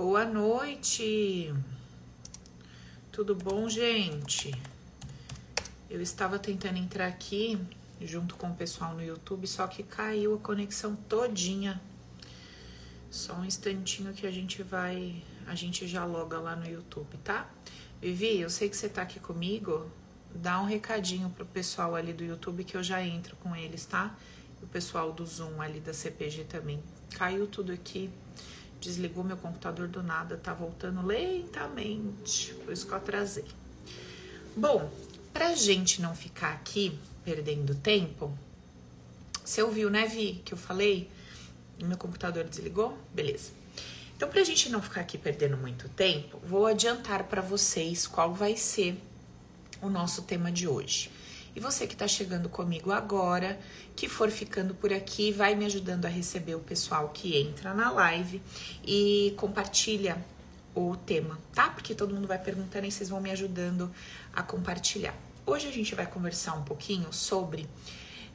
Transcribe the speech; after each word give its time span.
Boa 0.00 0.24
noite. 0.24 1.52
Tudo 3.10 3.34
bom, 3.34 3.68
gente? 3.68 4.52
Eu 5.90 6.00
estava 6.00 6.38
tentando 6.38 6.78
entrar 6.78 7.08
aqui 7.08 7.58
junto 8.00 8.36
com 8.36 8.48
o 8.48 8.54
pessoal 8.54 8.94
no 8.94 9.02
YouTube, 9.02 9.44
só 9.48 9.66
que 9.66 9.82
caiu 9.82 10.36
a 10.36 10.38
conexão 10.38 10.94
todinha. 10.94 11.82
Só 13.10 13.34
um 13.34 13.44
instantinho 13.44 14.12
que 14.12 14.24
a 14.24 14.30
gente 14.30 14.62
vai, 14.62 15.20
a 15.48 15.56
gente 15.56 15.84
já 15.88 16.04
loga 16.04 16.38
lá 16.38 16.54
no 16.54 16.70
YouTube, 16.70 17.16
tá? 17.24 17.50
Vivi, 18.00 18.38
eu 18.38 18.50
sei 18.50 18.68
que 18.68 18.76
você 18.76 18.88
tá 18.88 19.02
aqui 19.02 19.18
comigo. 19.18 19.90
Dá 20.32 20.60
um 20.60 20.64
recadinho 20.64 21.28
pro 21.30 21.44
pessoal 21.44 21.96
ali 21.96 22.12
do 22.12 22.22
YouTube 22.22 22.62
que 22.62 22.76
eu 22.76 22.84
já 22.84 23.04
entro 23.04 23.34
com 23.34 23.56
eles, 23.56 23.84
tá? 23.84 24.16
O 24.62 24.66
pessoal 24.68 25.12
do 25.12 25.26
Zoom 25.26 25.60
ali 25.60 25.80
da 25.80 25.92
CPG 25.92 26.44
também. 26.44 26.80
Caiu 27.10 27.48
tudo 27.48 27.72
aqui. 27.72 28.08
Desligou 28.80 29.24
meu 29.24 29.36
computador 29.36 29.88
do 29.88 30.02
nada, 30.02 30.36
tá 30.36 30.54
voltando 30.54 31.04
lentamente. 31.04 32.54
Por 32.54 32.72
isso 32.72 32.86
que 32.86 32.92
eu 32.92 32.98
atrasei. 32.98 33.44
Bom, 34.56 34.90
pra 35.32 35.54
gente 35.54 36.00
não 36.00 36.14
ficar 36.14 36.52
aqui 36.52 36.98
perdendo 37.24 37.74
tempo, 37.74 38.36
você 39.44 39.62
ouviu, 39.62 39.88
né, 39.88 40.06
Vi, 40.06 40.42
que 40.44 40.52
eu 40.52 40.58
falei? 40.58 41.10
Meu 41.82 41.96
computador 41.96 42.44
desligou? 42.44 42.98
Beleza. 43.14 43.50
Então, 44.16 44.28
pra 44.28 44.42
gente 44.42 44.68
não 44.68 44.82
ficar 44.82 45.02
aqui 45.02 45.16
perdendo 45.16 45.56
muito 45.56 45.88
tempo, 45.88 46.40
vou 46.44 46.66
adiantar 46.66 47.24
para 47.24 47.40
vocês 47.40 48.06
qual 48.06 48.34
vai 48.34 48.56
ser 48.56 49.00
o 49.80 49.88
nosso 49.88 50.22
tema 50.22 50.50
de 50.50 50.66
hoje. 50.66 51.10
E 51.58 51.60
você 51.60 51.88
que 51.88 51.94
está 51.94 52.06
chegando 52.06 52.48
comigo 52.48 52.92
agora, 52.92 53.58
que 53.96 54.08
for 54.08 54.30
ficando 54.30 54.76
por 54.76 54.92
aqui, 54.92 55.32
vai 55.32 55.56
me 55.56 55.64
ajudando 55.64 56.04
a 56.04 56.08
receber 56.08 56.54
o 56.54 56.60
pessoal 56.60 57.08
que 57.08 57.36
entra 57.36 57.74
na 57.74 57.90
live 57.90 58.40
e 58.84 59.34
compartilha 59.36 60.24
o 60.72 60.94
tema, 60.94 61.36
tá? 61.52 61.68
Porque 61.68 61.96
todo 61.96 62.14
mundo 62.14 62.28
vai 62.28 62.38
perguntando 62.38 62.86
e 62.86 62.92
vocês 62.92 63.08
vão 63.08 63.20
me 63.20 63.32
ajudando 63.32 63.92
a 64.32 64.40
compartilhar. 64.40 65.16
Hoje 65.44 65.66
a 65.66 65.72
gente 65.72 65.96
vai 65.96 66.06
conversar 66.06 66.54
um 66.54 66.62
pouquinho 66.62 67.12
sobre 67.12 67.62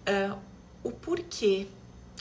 uh, 0.06 0.38
o 0.84 0.92
porquê 0.92 1.70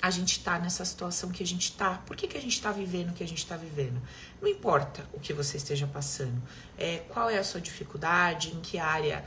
a 0.03 0.11
gente 0.11 0.41
tá 0.41 0.59
nessa 0.59 0.85
situação 0.85 1.31
que 1.31 1.45
a 1.45 1.47
gente 1.47 1.73
tá. 1.73 2.03
Por 2.07 2.17
que, 2.17 2.27
que 2.27 2.37
a 2.37 2.41
gente 2.41 2.61
tá 2.61 2.73
vivendo 2.73 3.11
o 3.11 3.13
que 3.13 3.23
a 3.23 3.29
gente 3.29 3.47
tá 3.47 3.57
vivendo? 3.57 4.03
Não 4.41 4.49
importa 4.49 5.05
o 5.13 5.21
que 5.21 5.33
você 5.33 5.57
esteja 5.57 5.87
passando. 5.87 6.43
É, 6.77 7.05
qual 7.09 7.31
é 7.31 7.39
a 7.39 7.45
sua 7.45 7.61
dificuldade, 7.61 8.49
em 8.49 8.61
que 8.61 8.79
área 8.79 9.25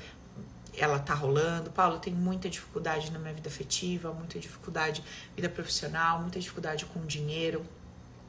ela 0.78 1.00
tá 1.00 1.14
rolando. 1.14 1.72
Paulo, 1.72 2.00
tem 2.00 2.14
muita 2.14 2.50
dificuldade 2.50 3.12
na 3.12 3.20
minha 3.20 3.34
vida 3.34 3.50
afetiva, 3.50 4.12
muita 4.14 4.40
dificuldade 4.40 5.04
vida 5.36 5.50
profissional, 5.50 6.22
muita 6.22 6.40
dificuldade 6.40 6.86
com 6.86 7.06
dinheiro. 7.06 7.66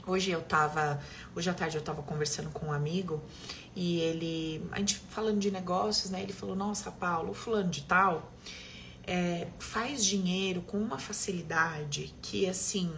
Hoje 0.06 0.30
eu 0.30 0.41
tava, 0.41 1.00
hoje 1.34 1.50
à 1.50 1.55
tarde 1.55 1.77
eu 1.77 1.83
tava 1.83 2.02
conversando 2.02 2.50
com 2.50 2.67
um 2.67 2.72
amigo 2.72 3.20
e 3.74 3.98
ele, 4.00 4.64
a 4.70 4.78
gente 4.78 4.97
falando 5.11 5.41
de 5.41 5.50
negócios, 5.50 6.11
né? 6.11 6.22
Ele 6.22 6.33
falou: 6.33 6.55
Nossa, 6.55 6.91
Paulo, 6.92 7.33
o 7.33 7.34
fulano 7.34 7.70
de 7.70 7.83
tal 7.83 8.33
é, 9.06 9.48
faz 9.58 10.05
dinheiro 10.05 10.62
com 10.62 10.78
uma 10.78 10.98
facilidade 10.98 12.14
que, 12.20 12.48
assim, 12.48 12.92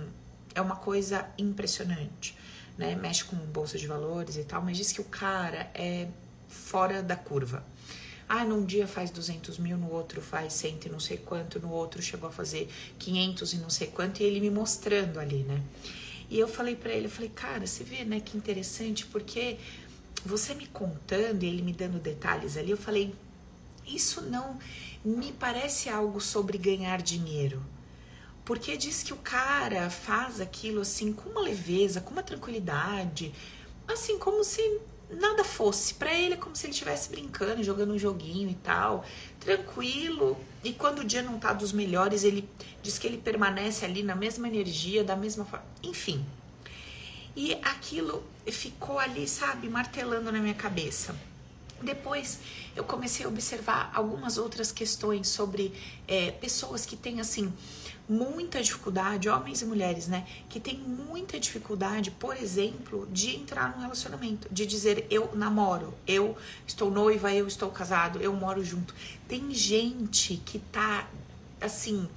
é 0.55 0.61
uma 0.61 0.77
coisa 0.77 1.29
impressionante, 1.37 2.37
né? 2.77 2.95
Mexe 2.95 3.25
com 3.25 3.37
bolsa 3.37 3.79
de 3.79 3.87
valores 3.87 4.37
e 4.37 4.45
tal, 4.45 4.63
mas 4.63 4.77
diz 4.77 4.93
que 4.93 5.01
o 5.01 5.05
cara 5.05 5.71
é 5.75 6.09
fora 6.49 7.03
da 7.03 7.17
curva. 7.17 7.65
Ah, 8.29 8.45
num 8.45 8.65
dia 8.65 8.87
faz 8.87 9.11
200 9.11 9.59
mil, 9.59 9.79
no 9.79 9.91
outro 9.91 10.21
faz 10.21 10.53
cento 10.53 10.87
e 10.87 10.91
não 10.91 11.01
sei 11.01 11.17
quanto, 11.17 11.59
no 11.59 11.71
outro 11.71 12.03
chegou 12.03 12.29
a 12.29 12.33
fazer 12.33 12.69
500 12.99 13.55
e 13.55 13.57
não 13.57 13.71
sei 13.71 13.87
quanto, 13.87 14.21
e 14.21 14.25
ele 14.25 14.39
me 14.39 14.51
mostrando 14.51 15.19
ali, 15.19 15.45
né? 15.45 15.63
E 16.29 16.39
eu 16.39 16.47
falei 16.47 16.77
para 16.77 16.93
ele, 16.93 17.07
eu 17.07 17.11
falei, 17.11 17.31
cara, 17.31 17.67
você 17.67 17.83
vê, 17.83 18.05
né, 18.05 18.21
que 18.21 18.37
interessante, 18.37 19.07
porque 19.07 19.57
você 20.27 20.55
me 20.55 20.67
contando 20.67 21.43
e 21.43 21.47
ele 21.47 21.63
me 21.63 21.73
dando 21.73 21.99
detalhes 21.99 22.59
ali, 22.59 22.71
eu 22.71 22.77
falei, 22.77 23.15
isso 23.87 24.21
não 24.21 24.59
me 25.03 25.33
parece 25.33 25.89
algo 25.89 26.21
sobre 26.21 26.59
ganhar 26.59 27.01
dinheiro. 27.01 27.65
Porque 28.45 28.77
diz 28.77 29.03
que 29.03 29.13
o 29.13 29.17
cara 29.17 29.89
faz 29.89 30.41
aquilo 30.41 30.81
assim 30.83 31.13
com 31.13 31.31
uma 31.31 31.41
leveza, 31.41 32.01
com 32.01 32.11
uma 32.11 32.23
tranquilidade, 32.23 33.33
assim 33.87 34.19
como 34.19 34.45
se 34.45 34.81
nada 35.11 35.45
fosse. 35.45 35.95
Para 35.95 36.13
ele 36.13 36.35
é 36.35 36.37
como 36.37 36.55
se 36.55 36.67
ele 36.67 36.73
estivesse 36.73 37.11
brincando, 37.11 37.63
jogando 37.63 37.93
um 37.93 37.99
joguinho 37.99 38.51
e 38.51 38.55
tal, 38.55 39.05
tranquilo. 39.41 40.37
E 40.63 40.73
quando 40.73 41.01
o 41.01 41.05
dia 41.05 41.23
não 41.23 41.39
tá 41.39 41.53
dos 41.53 41.73
melhores, 41.73 42.25
ele 42.25 42.49
diz 42.83 42.99
que 42.99 43.07
ele 43.07 43.19
permanece 43.19 43.85
ali 43.85 44.03
na 44.03 44.15
mesma 44.15 44.49
energia, 44.49 45.05
da 45.05 45.17
mesma 45.17 45.45
forma. 45.45 45.65
Enfim. 45.83 46.25
E 47.37 47.55
aquilo 47.63 48.25
ficou 48.47 48.99
ali, 48.99 49.29
sabe, 49.29 49.69
martelando 49.69 50.33
na 50.33 50.41
minha 50.41 50.55
cabeça. 50.55 51.15
Depois 51.81 52.41
eu 52.75 52.83
comecei 52.83 53.25
a 53.25 53.29
observar 53.29 53.93
algumas 53.95 54.37
outras 54.37 54.73
questões 54.73 55.29
sobre 55.29 55.73
é, 56.09 56.33
pessoas 56.33 56.85
que 56.85 56.97
têm 56.97 57.21
assim 57.21 57.53
muita 58.09 58.63
dificuldade, 58.63 59.29
homens 59.29 59.61
e 59.61 59.67
mulheres, 59.67 60.09
né, 60.09 60.27
que 60.49 60.59
têm 60.59 60.79
muita 60.79 61.39
dificuldade, 61.39 62.11
por 62.11 62.37
exemplo, 62.37 63.07
de 63.13 63.37
entrar 63.37 63.75
num 63.75 63.83
relacionamento, 63.83 64.49
de 64.51 64.65
dizer 64.65 65.07
eu 65.11 65.31
namoro, 65.35 65.95
eu 66.07 66.37
estou 66.67 66.91
noiva, 66.91 67.33
eu 67.33 67.47
estou 67.47 67.71
casado, 67.71 68.21
eu 68.21 68.33
moro 68.33 68.65
junto. 68.65 68.95
Tem 69.27 69.53
gente 69.53 70.41
que 70.45 70.59
tá 70.59 71.09
assim 71.61 72.09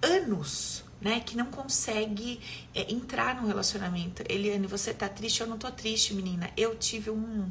anos 0.00 0.84
né, 1.00 1.20
que 1.20 1.36
não 1.36 1.46
consegue 1.46 2.40
é, 2.74 2.92
entrar 2.92 3.40
no 3.40 3.46
relacionamento. 3.46 4.22
Eliane, 4.28 4.66
você 4.66 4.94
tá 4.94 5.08
triste? 5.08 5.40
Eu 5.40 5.46
não 5.46 5.58
tô 5.58 5.70
triste, 5.70 6.14
menina. 6.14 6.50
Eu 6.56 6.74
tive 6.74 7.10
um 7.10 7.50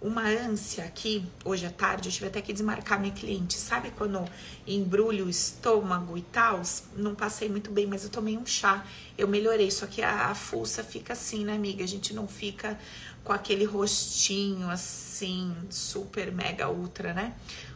uma 0.00 0.22
ânsia 0.22 0.84
aqui, 0.84 1.24
hoje 1.44 1.64
à 1.64 1.70
tarde, 1.70 2.08
eu 2.08 2.12
tive 2.12 2.26
até 2.26 2.42
que 2.42 2.52
desmarcar 2.52 3.00
minha 3.00 3.12
cliente. 3.12 3.54
Sabe 3.54 3.90
quando 3.90 4.22
embrulho 4.66 5.26
o 5.26 5.30
estômago 5.30 6.18
e 6.18 6.22
tal? 6.22 6.60
Não 6.96 7.14
passei 7.14 7.48
muito 7.48 7.70
bem, 7.70 7.86
mas 7.86 8.04
eu 8.04 8.10
tomei 8.10 8.36
um 8.36 8.44
chá, 8.44 8.84
eu 9.16 9.26
melhorei. 9.26 9.70
Só 9.70 9.86
que 9.86 10.02
a, 10.02 10.26
a 10.26 10.34
fuça 10.34 10.84
fica 10.84 11.14
assim, 11.14 11.44
né, 11.44 11.54
amiga? 11.54 11.82
A 11.82 11.88
gente 11.88 12.12
não 12.12 12.28
fica 12.28 12.78
com 13.24 13.32
aquele 13.32 13.64
rostinho 13.64 14.68
assim, 14.68 15.54
super, 15.70 16.30
mega, 16.30 16.68
ultra, 16.68 17.14
né? 17.14 17.34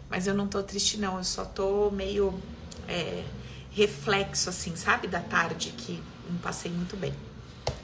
Mas 0.08 0.26
eu 0.26 0.34
não 0.34 0.46
tô 0.46 0.62
triste, 0.62 0.98
não, 0.98 1.16
eu 1.18 1.24
só 1.24 1.44
tô 1.44 1.90
meio 1.90 2.38
é, 2.86 3.24
reflexo, 3.70 4.50
assim, 4.50 4.76
sabe, 4.76 5.08
da 5.08 5.20
tarde 5.20 5.70
que 5.70 6.02
não 6.28 6.36
passei 6.38 6.70
muito 6.70 6.96
bem. 6.96 7.14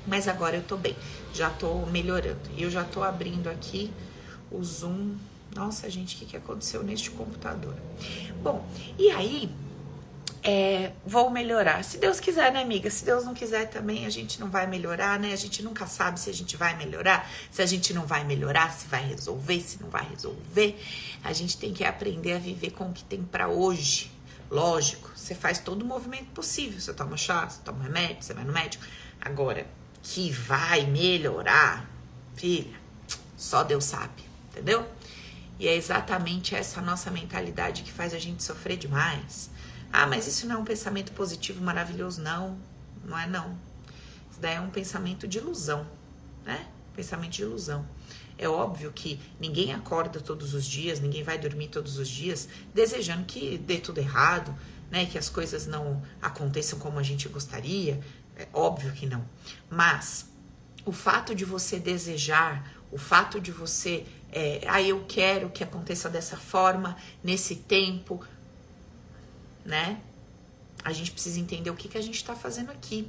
Mas 0.07 0.29
agora 0.29 0.57
eu 0.57 0.63
tô 0.63 0.77
bem, 0.77 0.95
já 1.33 1.49
tô 1.49 1.87
melhorando. 1.87 2.51
E 2.57 2.63
eu 2.63 2.71
já 2.71 2.85
tô 2.85 3.03
abrindo 3.03 3.49
aqui 3.49 3.91
o 4.51 4.62
Zoom. 4.62 5.17
Nossa, 5.55 5.89
gente, 5.89 6.17
o 6.17 6.19
que, 6.19 6.27
que 6.27 6.37
aconteceu 6.37 6.83
neste 6.83 7.11
computador? 7.11 7.75
Bom, 8.43 8.67
e 8.99 9.11
aí 9.11 9.51
é, 10.43 10.93
vou 11.05 11.29
melhorar. 11.29 11.83
Se 11.83 11.99
Deus 11.99 12.21
quiser, 12.21 12.53
né, 12.53 12.62
amiga? 12.62 12.89
Se 12.89 13.05
Deus 13.05 13.25
não 13.25 13.34
quiser 13.34 13.69
também, 13.69 14.07
a 14.07 14.11
gente 14.11 14.39
não 14.39 14.49
vai 14.49 14.67
melhorar, 14.67 15.19
né? 15.19 15.33
A 15.33 15.37
gente 15.37 15.61
nunca 15.62 15.87
sabe 15.87 16.21
se 16.21 16.31
a 16.31 16.33
gente 16.33 16.57
vai 16.57 16.77
melhorar, 16.77 17.29
se 17.51 17.62
a 17.62 17.67
gente 17.67 17.93
não 17.93 18.07
vai 18.07 18.23
melhorar, 18.23 18.73
se 18.73 18.87
vai 18.87 19.05
resolver, 19.05 19.61
se 19.61 19.83
não 19.83 19.89
vai 19.89 20.07
resolver. 20.09 20.81
A 21.25 21.33
gente 21.33 21.59
tem 21.59 21.73
que 21.73 21.84
aprender 21.84 22.34
a 22.34 22.39
viver 22.39 22.71
com 22.71 22.89
o 22.89 22.93
que 22.93 23.03
tem 23.03 23.25
para 23.25 23.49
hoje. 23.49 24.13
Lógico, 24.49 25.11
você 25.17 25.34
faz 25.34 25.59
todo 25.59 25.83
o 25.83 25.84
movimento 25.84 26.27
possível. 26.27 26.78
Você 26.78 26.95
toma 26.95 27.17
chá, 27.17 27.49
você 27.49 27.61
toma 27.65 27.83
remédio, 27.83 28.23
você 28.23 28.33
vai 28.33 28.45
no 28.45 28.53
médico. 28.53 28.84
Agora, 29.21 29.67
que 30.03 30.31
vai 30.31 30.87
melhorar, 30.87 31.91
filha, 32.37 32.78
só 33.37 33.65
Deus 33.65 33.84
sabe 33.84 34.26
entendeu? 34.57 34.89
E 35.59 35.69
é 35.69 35.75
exatamente 35.75 36.55
essa 36.55 36.81
nossa 36.81 37.11
mentalidade 37.11 37.83
que 37.83 37.93
faz 37.93 38.15
a 38.15 38.19
gente 38.19 38.43
sofrer 38.43 38.79
demais. 38.79 39.51
Ah, 39.93 40.07
mas 40.07 40.27
isso 40.27 40.47
não 40.47 40.57
é 40.57 40.59
um 40.59 40.65
pensamento 40.65 41.13
positivo 41.13 41.63
maravilhoso, 41.63 42.23
não. 42.23 42.59
Não 43.05 43.19
é 43.19 43.27
não. 43.27 43.59
Isso 44.31 44.41
daí 44.41 44.57
é 44.57 44.61
um 44.61 44.71
pensamento 44.71 45.29
de 45.29 45.39
ilusão, 45.39 45.87
né? 46.45 46.67
Pensamento 46.95 47.33
de 47.33 47.43
ilusão. 47.43 47.87
É 48.39 48.49
óbvio 48.49 48.93
que 48.93 49.21
ninguém 49.41 49.73
acorda 49.73 50.21
todos 50.21 50.53
os 50.53 50.67
dias, 50.67 51.01
ninguém 51.01 51.23
vai 51.23 51.39
dormir 51.39 51.69
todos 51.69 51.99
os 51.99 52.09
dias 52.09 52.49
desejando 52.75 53.25
que 53.25 53.57
dê 53.57 53.79
tudo 53.79 53.99
errado, 53.99 54.55
né? 54.91 55.07
Que 55.07 55.17
as 55.17 55.29
coisas 55.29 55.67
não 55.67 56.03
aconteçam 56.21 56.79
como 56.79 56.99
a 56.99 57.03
gente 57.03 57.29
gostaria. 57.29 58.01
É 58.37 58.47
óbvio 58.53 58.93
que 58.93 59.07
não. 59.07 59.27
Mas 59.71 60.31
o 60.85 60.93
fato 60.93 61.35
de 61.35 61.45
você 61.45 61.79
desejar, 61.79 62.71
o 62.91 62.99
fato 62.99 63.41
de 63.41 63.51
você 63.51 64.07
é, 64.38 64.60
ah, 64.66 64.83
eu 64.83 65.03
quero 65.09 65.48
que 65.48 65.65
aconteça 65.65 66.10
dessa 66.10 66.36
forma, 66.36 66.94
nesse 67.24 67.56
tempo, 67.56 68.22
né? 69.65 69.98
A 70.84 70.92
gente 70.92 71.10
precisa 71.10 71.41
entender 71.41 71.71
o 71.71 71.74
que, 71.74 71.88
que 71.88 71.97
a 71.97 72.03
gente 72.03 72.16
está 72.16 72.36
fazendo 72.36 72.71
aqui. 72.71 73.09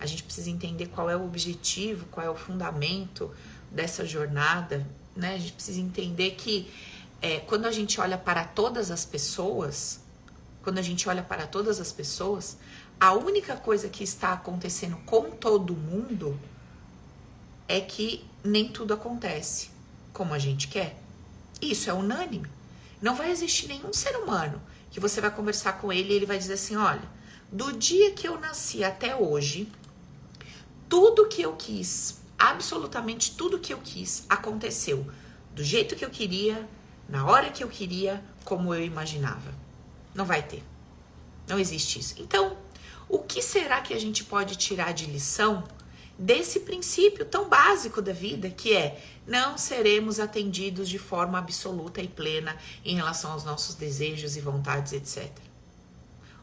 A 0.00 0.06
gente 0.06 0.22
precisa 0.22 0.48
entender 0.48 0.86
qual 0.86 1.10
é 1.10 1.16
o 1.16 1.26
objetivo, 1.26 2.06
qual 2.06 2.24
é 2.24 2.30
o 2.30 2.34
fundamento 2.34 3.30
dessa 3.70 4.06
jornada, 4.06 4.86
né? 5.14 5.34
A 5.34 5.38
gente 5.38 5.52
precisa 5.52 5.78
entender 5.78 6.30
que 6.30 6.72
é, 7.20 7.40
quando 7.40 7.66
a 7.66 7.70
gente 7.70 8.00
olha 8.00 8.16
para 8.16 8.42
todas 8.42 8.90
as 8.90 9.04
pessoas, 9.04 10.00
quando 10.62 10.78
a 10.78 10.82
gente 10.82 11.06
olha 11.06 11.22
para 11.22 11.46
todas 11.46 11.78
as 11.78 11.92
pessoas, 11.92 12.56
a 12.98 13.12
única 13.12 13.56
coisa 13.56 13.90
que 13.90 14.02
está 14.02 14.32
acontecendo 14.32 14.96
com 15.04 15.32
todo 15.32 15.76
mundo 15.76 16.40
é 17.68 17.78
que 17.78 18.24
nem 18.42 18.68
tudo 18.68 18.94
acontece 18.94 19.75
como 20.16 20.32
a 20.32 20.38
gente 20.38 20.68
quer. 20.68 20.96
Isso 21.60 21.90
é 21.90 21.92
unânime. 21.92 22.48
Não 23.02 23.14
vai 23.14 23.30
existir 23.30 23.68
nenhum 23.68 23.92
ser 23.92 24.16
humano 24.16 24.60
que 24.90 24.98
você 24.98 25.20
vai 25.20 25.30
conversar 25.30 25.74
com 25.74 25.92
ele 25.92 26.10
e 26.10 26.16
ele 26.16 26.24
vai 26.24 26.38
dizer 26.38 26.54
assim: 26.54 26.74
olha, 26.74 27.02
do 27.52 27.70
dia 27.74 28.12
que 28.12 28.26
eu 28.26 28.40
nasci 28.40 28.82
até 28.82 29.14
hoje, 29.14 29.70
tudo 30.88 31.28
que 31.28 31.42
eu 31.42 31.54
quis, 31.54 32.18
absolutamente 32.38 33.32
tudo 33.36 33.58
que 33.58 33.74
eu 33.74 33.78
quis, 33.78 34.24
aconteceu 34.26 35.06
do 35.54 35.62
jeito 35.62 35.94
que 35.94 36.04
eu 36.04 36.10
queria, 36.10 36.66
na 37.06 37.26
hora 37.26 37.50
que 37.50 37.62
eu 37.62 37.68
queria, 37.68 38.24
como 38.42 38.74
eu 38.74 38.82
imaginava. 38.82 39.54
Não 40.14 40.24
vai 40.24 40.42
ter. 40.42 40.62
Não 41.46 41.58
existe 41.58 41.98
isso. 41.98 42.14
Então, 42.18 42.56
o 43.06 43.18
que 43.18 43.42
será 43.42 43.82
que 43.82 43.92
a 43.92 44.00
gente 44.00 44.24
pode 44.24 44.56
tirar 44.56 44.92
de 44.92 45.04
lição 45.04 45.62
desse 46.18 46.60
princípio 46.60 47.24
tão 47.24 47.48
básico 47.48 48.00
da 48.00 48.12
vida, 48.12 48.48
que 48.50 48.74
é 48.74 49.02
não 49.26 49.58
seremos 49.58 50.20
atendidos 50.20 50.88
de 50.88 50.98
forma 50.98 51.38
absoluta 51.38 52.00
e 52.00 52.08
plena 52.08 52.56
em 52.84 52.94
relação 52.94 53.32
aos 53.32 53.44
nossos 53.44 53.74
desejos 53.74 54.36
e 54.36 54.40
vontades, 54.40 54.92
etc. 54.92 55.30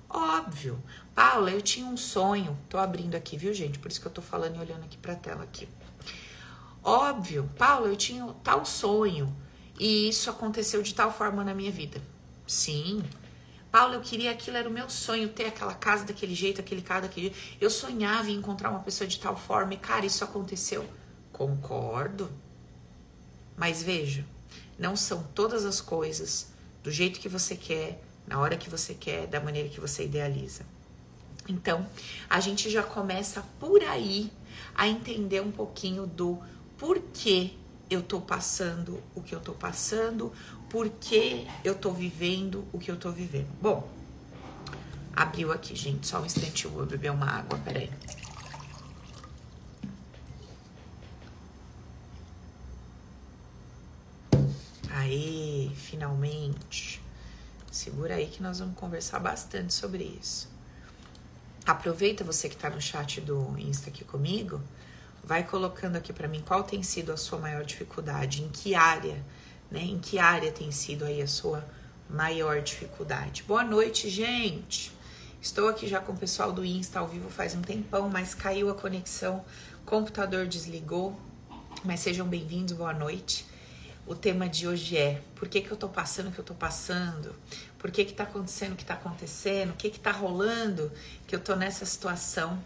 Óbvio. 0.10 0.82
Paula, 1.16 1.50
eu 1.50 1.62
tinha 1.62 1.86
um 1.88 1.98
sonho. 1.98 2.58
Tô 2.70 2.78
abrindo 2.78 3.16
aqui, 3.16 3.38
viu, 3.38 3.54
gente? 3.54 3.80
Por 3.80 3.90
isso 3.90 4.00
que 4.00 4.08
eu 4.08 4.12
tô 4.12 4.22
falando 4.22 4.58
e 4.58 4.60
olhando 4.60 4.84
aqui 4.84 4.98
pra 4.98 5.16
tela 5.16 5.44
aqui. 5.44 5.68
Óbvio. 6.84 7.50
Paula, 7.58 7.88
eu 7.88 7.96
tinha 7.96 8.26
tal 8.44 8.66
sonho 8.66 9.34
e 9.80 10.10
isso 10.10 10.30
aconteceu 10.30 10.84
de 10.84 10.94
tal 10.94 11.12
forma 11.12 11.44
na 11.44 11.54
minha 11.54 11.72
vida. 11.72 12.02
Sim. 12.46 13.02
Paula, 13.74 13.96
eu 13.96 14.02
queria 14.02 14.30
aquilo, 14.30 14.56
era 14.56 14.70
o 14.70 14.72
meu 14.72 14.88
sonho, 14.88 15.28
ter 15.30 15.48
aquela 15.48 15.74
casa 15.74 16.06
daquele 16.06 16.36
jeito, 16.36 16.62
aquele 16.62 16.84
carro 16.84 17.02
daquele 17.02 17.30
jeito. 17.30 17.58
Eu 17.60 17.72
sonhava 17.72 18.30
em 18.30 18.36
encontrar 18.36 18.70
uma 18.70 18.82
pessoa 18.82 19.08
de 19.08 19.20
tal 19.20 19.36
forma 19.36 19.74
e, 19.74 19.78
cara, 19.78 20.06
isso 20.06 20.24
aconteceu. 20.24 20.88
Concordo. 21.32 22.32
Mas 23.58 23.82
veja, 23.82 24.24
não 24.78 24.96
são 24.96 25.24
todas 25.34 25.66
as 25.66 25.82
coisas 25.82 26.54
do 26.84 26.92
jeito 26.92 27.20
que 27.20 27.28
você 27.28 27.56
quer, 27.56 28.00
na 28.28 28.40
hora 28.40 28.56
que 28.58 28.70
você 28.70 28.94
quer, 28.94 29.26
da 29.26 29.40
maneira 29.40 29.68
que 29.68 29.82
você 29.82 30.06
idealiza. 30.06 30.64
Então, 31.50 31.84
a 32.30 32.40
gente 32.40 32.70
já 32.70 32.84
começa 32.84 33.44
por 33.60 33.82
aí 33.82 34.32
a 34.76 34.88
entender 34.88 35.42
um 35.42 35.52
pouquinho 35.52 36.06
do 36.06 36.40
porquê 36.78 37.56
eu 37.90 38.04
tô 38.04 38.22
passando 38.22 39.02
o 39.16 39.22
que 39.22 39.34
eu 39.34 39.40
tô 39.40 39.54
passando, 39.54 40.32
porquê 40.74 41.46
eu 41.64 41.76
tô 41.76 41.92
vivendo 41.92 42.68
o 42.74 42.80
que 42.80 42.90
eu 42.90 42.98
tô 42.98 43.12
vivendo. 43.12 43.48
Bom, 43.62 43.88
abriu 45.16 45.52
aqui, 45.52 45.76
gente, 45.76 46.08
só 46.08 46.20
um 46.20 46.26
instante, 46.26 46.66
eu 46.66 46.72
vou 46.72 46.84
beber 46.84 47.12
uma 47.12 47.28
água, 47.28 47.60
peraí. 47.60 47.92
Aê, 54.90 55.70
finalmente. 55.76 57.00
Segura 57.72 58.16
aí 58.16 58.26
que 58.26 58.42
nós 58.42 58.58
vamos 58.58 58.76
conversar 58.76 59.20
bastante 59.20 59.76
sobre 59.76 60.04
isso. 60.04 60.50
Aproveita 61.68 62.24
você 62.24 62.50
que 62.50 62.56
está 62.56 62.72
no 62.72 62.82
chat 62.82 63.22
do 63.22 63.56
Insta 63.60 63.92
aqui 63.92 64.04
comigo, 64.04 64.60
vai 65.24 65.44
colocando 65.44 65.98
aqui 65.98 66.12
para 66.12 66.28
mim 66.28 66.42
qual 66.42 66.64
tem 66.64 66.82
sido 66.82 67.12
a 67.12 67.18
sua 67.18 67.38
maior 67.38 67.64
dificuldade, 67.64 68.42
em 68.42 68.50
que 68.50 68.74
área, 68.74 69.24
né? 69.70 69.82
Em 69.82 70.00
que 70.00 70.20
área 70.20 70.52
tem 70.52 70.72
sido 70.72 71.06
aí 71.06 71.22
a 71.22 71.28
sua 71.28 71.66
maior 72.10 72.62
dificuldade. 72.62 73.44
Boa 73.44 73.64
noite, 73.64 74.10
gente. 74.10 74.92
Estou 75.42 75.68
aqui 75.68 75.88
já 75.88 76.00
com 76.00 76.14
o 76.14 76.18
pessoal 76.18 76.52
do 76.52 76.64
Insta 76.64 77.00
ao 77.00 77.08
vivo 77.08 77.30
faz 77.30 77.54
um 77.56 77.62
tempão, 77.62 78.10
mas 78.10 78.34
caiu 78.34 78.70
a 78.70 78.74
conexão, 78.74 79.44
computador 79.86 80.48
desligou. 80.48 81.20
Mas 81.84 82.00
sejam 82.00 82.26
bem-vindos, 82.26 82.74
boa 82.74 82.94
noite. 82.94 83.46
O 84.06 84.16
tema 84.16 84.48
de 84.48 84.68
hoje 84.68 84.98
é 84.98 85.22
por 85.36 85.48
que, 85.50 85.62
que 85.62 85.72
eu 85.72 85.78
tô 85.78 85.90
passando 85.90 86.30
o 86.30 86.32
que 86.32 86.40
eu 86.40 86.46
tô 86.46 86.54
passando? 86.54 87.36
Por 87.78 87.92
que 87.92 88.06
que 88.06 88.14
tá 88.14 88.24
acontecendo 88.24 88.74
o 88.74 88.76
que 88.76 88.86
tá 88.86 88.94
acontecendo? 88.94 89.72
O 89.72 89.74
que 89.74 89.90
que 89.90 90.00
tá 90.00 90.12
rolando 90.12 90.92
que 91.28 91.36
eu 91.36 91.40
tô 91.40 91.56
nessa 91.56 91.86
situação 91.86 92.62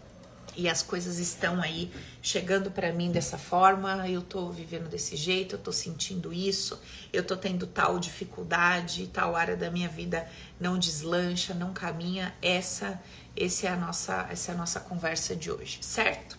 e 0.58 0.68
as 0.68 0.82
coisas 0.82 1.18
estão 1.18 1.62
aí 1.62 1.90
chegando 2.20 2.70
para 2.70 2.92
mim 2.92 3.10
dessa 3.10 3.38
forma, 3.38 4.06
eu 4.08 4.20
tô 4.20 4.50
vivendo 4.50 4.88
desse 4.90 5.16
jeito, 5.16 5.54
eu 5.54 5.58
tô 5.58 5.72
sentindo 5.72 6.32
isso, 6.32 6.78
eu 7.12 7.24
tô 7.24 7.36
tendo 7.36 7.66
tal 7.66 7.98
dificuldade, 7.98 9.06
tal 9.06 9.34
área 9.36 9.56
da 9.56 9.70
minha 9.70 9.88
vida 9.88 10.28
não 10.60 10.76
deslancha, 10.76 11.54
não 11.54 11.72
caminha. 11.72 12.34
Essa, 12.42 13.00
essa 13.34 13.68
é 13.68 13.70
a 13.70 13.76
nossa, 13.76 14.26
essa 14.30 14.52
é 14.52 14.54
a 14.54 14.58
nossa 14.58 14.80
conversa 14.80 15.34
de 15.34 15.50
hoje, 15.50 15.78
certo? 15.80 16.36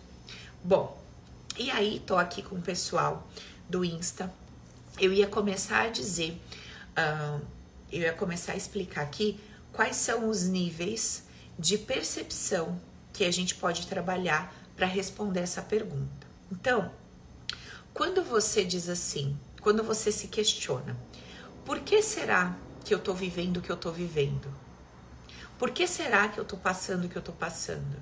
Bom, 0.63 1.01
e 1.57 1.71
aí 1.71 2.00
tô 2.06 2.16
aqui 2.18 2.44
com 2.44 2.57
o 2.57 2.62
pessoal 2.62 3.27
do 3.68 3.83
Insta 3.83 4.31
eu 5.00 5.13
ia 5.13 5.27
começar 5.27 5.83
a 5.83 5.89
dizer, 5.89 6.39
uh, 6.98 7.42
eu 7.92 8.01
ia 8.01 8.13
começar 8.13 8.54
a 8.54 8.56
explicar 8.56 9.01
aqui 9.01 9.39
quais 9.71 9.95
são 9.95 10.30
os 10.30 10.44
níveis 10.44 11.24
de 11.57 11.77
percepção 11.77 12.80
que 13.19 13.25
a 13.25 13.31
gente 13.31 13.54
pode 13.56 13.86
trabalhar 13.86 14.56
para 14.77 14.88
responder 14.88 15.42
essa 15.42 15.62
pergunta. 15.62 16.25
Então, 16.50 16.89
quando 17.94 18.24
você 18.24 18.63
diz 18.63 18.88
assim, 18.88 19.38
quando 19.60 19.83
você 19.83 20.10
se 20.10 20.30
questiona, 20.30 20.95
por 21.66 21.81
que 21.81 22.01
será 22.01 22.56
que 22.86 22.94
eu 22.94 22.98
estou 22.98 23.13
vivendo 23.13 23.57
o 23.57 23.62
que 23.62 23.69
eu 23.69 23.75
estou 23.75 23.92
vivendo? 23.92 24.48
Por 25.57 25.71
que 25.71 25.86
será 25.86 26.30
que 26.30 26.39
eu 26.39 26.44
estou 26.44 26.57
passando 26.57 27.07
o 27.07 27.10
que 27.10 27.18
eu 27.18 27.19
estou 27.19 27.36
passando? 27.36 27.98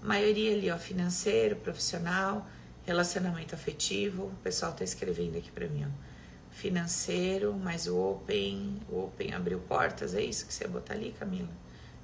A 0.00 0.06
maioria 0.06 0.52
ali, 0.52 0.70
ó, 0.70 0.78
financeiro, 0.78 1.56
profissional, 1.56 2.46
relacionamento 2.84 3.56
afetivo. 3.56 4.26
O 4.26 4.36
pessoal 4.44 4.70
está 4.70 4.84
escrevendo 4.84 5.36
aqui 5.36 5.50
para 5.50 5.66
mim, 5.66 5.84
ó 5.88 6.12
financeiro, 6.52 7.54
mas 7.54 7.86
o 7.86 7.98
Open, 7.98 8.78
o 8.90 9.04
Open 9.04 9.32
abriu 9.32 9.58
portas, 9.58 10.14
é 10.14 10.22
isso 10.22 10.46
que 10.46 10.52
você 10.52 10.68
botar 10.68 10.92
ali, 10.92 11.10
Camila? 11.18 11.48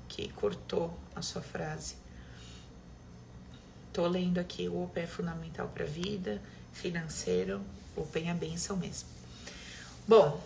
Que 0.09 0.33
cortou 0.33 0.99
a 1.15 1.21
sua 1.21 1.43
frase. 1.43 2.08
Tô 3.99 4.07
lendo 4.07 4.39
aqui, 4.39 4.69
o 4.69 4.85
Open 4.85 5.03
é 5.03 5.07
fundamental 5.09 5.67
para 5.75 5.83
a 5.83 5.87
vida, 5.89 6.41
financeiro, 6.73 7.61
Open 7.97 8.31
é 8.31 8.33
benção 8.33 8.77
mesmo. 8.77 9.09
Bom, 10.07 10.41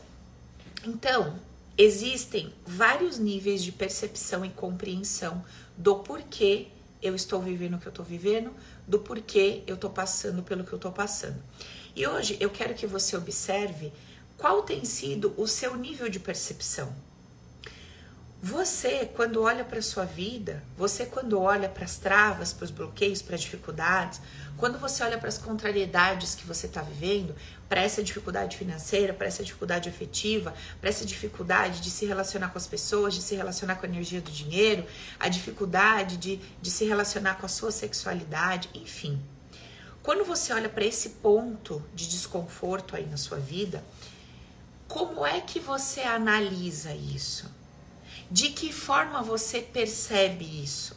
então, 0.86 1.38
existem 1.76 2.50
vários 2.66 3.18
níveis 3.18 3.62
de 3.62 3.70
percepção 3.70 4.42
e 4.42 4.48
compreensão 4.48 5.44
do 5.76 5.96
porquê 5.96 6.68
eu 7.02 7.14
estou 7.14 7.42
vivendo 7.42 7.74
o 7.74 7.78
que 7.78 7.86
eu 7.86 7.90
estou 7.90 8.06
vivendo, 8.06 8.54
do 8.88 9.00
porquê 9.00 9.62
eu 9.66 9.74
estou 9.74 9.90
passando 9.90 10.42
pelo 10.42 10.64
que 10.64 10.72
eu 10.72 10.76
estou 10.76 10.90
passando. 10.90 11.36
E 11.94 12.06
hoje 12.06 12.38
eu 12.40 12.48
quero 12.48 12.72
que 12.72 12.86
você 12.86 13.14
observe 13.18 13.92
qual 14.38 14.62
tem 14.62 14.82
sido 14.86 15.34
o 15.36 15.46
seu 15.46 15.76
nível 15.76 16.08
de 16.08 16.18
percepção. 16.18 16.90
Você, 18.44 19.08
quando 19.14 19.40
olha 19.40 19.64
para 19.64 19.78
a 19.78 19.82
sua 19.82 20.04
vida, 20.04 20.64
você, 20.76 21.06
quando 21.06 21.40
olha 21.40 21.68
para 21.68 21.84
as 21.84 21.96
travas, 21.96 22.52
para 22.52 22.64
os 22.64 22.72
bloqueios, 22.72 23.22
para 23.22 23.36
as 23.36 23.40
dificuldades, 23.40 24.20
quando 24.56 24.80
você 24.80 25.04
olha 25.04 25.16
para 25.16 25.28
as 25.28 25.38
contrariedades 25.38 26.34
que 26.34 26.44
você 26.44 26.66
está 26.66 26.82
vivendo, 26.82 27.36
para 27.68 27.80
essa 27.80 28.02
dificuldade 28.02 28.56
financeira, 28.56 29.12
para 29.12 29.28
essa 29.28 29.44
dificuldade 29.44 29.88
afetiva, 29.88 30.52
para 30.80 30.90
essa 30.90 31.04
dificuldade 31.04 31.80
de 31.80 31.88
se 31.88 32.04
relacionar 32.04 32.48
com 32.48 32.58
as 32.58 32.66
pessoas, 32.66 33.14
de 33.14 33.22
se 33.22 33.36
relacionar 33.36 33.76
com 33.76 33.86
a 33.86 33.88
energia 33.88 34.20
do 34.20 34.32
dinheiro, 34.32 34.84
a 35.20 35.28
dificuldade 35.28 36.16
de, 36.16 36.40
de 36.60 36.68
se 36.68 36.84
relacionar 36.84 37.36
com 37.36 37.46
a 37.46 37.48
sua 37.48 37.70
sexualidade, 37.70 38.68
enfim. 38.74 39.22
Quando 40.02 40.24
você 40.24 40.52
olha 40.52 40.68
para 40.68 40.84
esse 40.84 41.10
ponto 41.10 41.80
de 41.94 42.08
desconforto 42.08 42.96
aí 42.96 43.06
na 43.06 43.16
sua 43.16 43.38
vida, 43.38 43.84
como 44.88 45.24
é 45.24 45.40
que 45.40 45.60
você 45.60 46.00
analisa 46.00 46.92
isso? 46.92 47.61
De 48.32 48.48
que 48.48 48.72
forma 48.72 49.22
você 49.22 49.60
percebe 49.60 50.44
isso? 50.44 50.96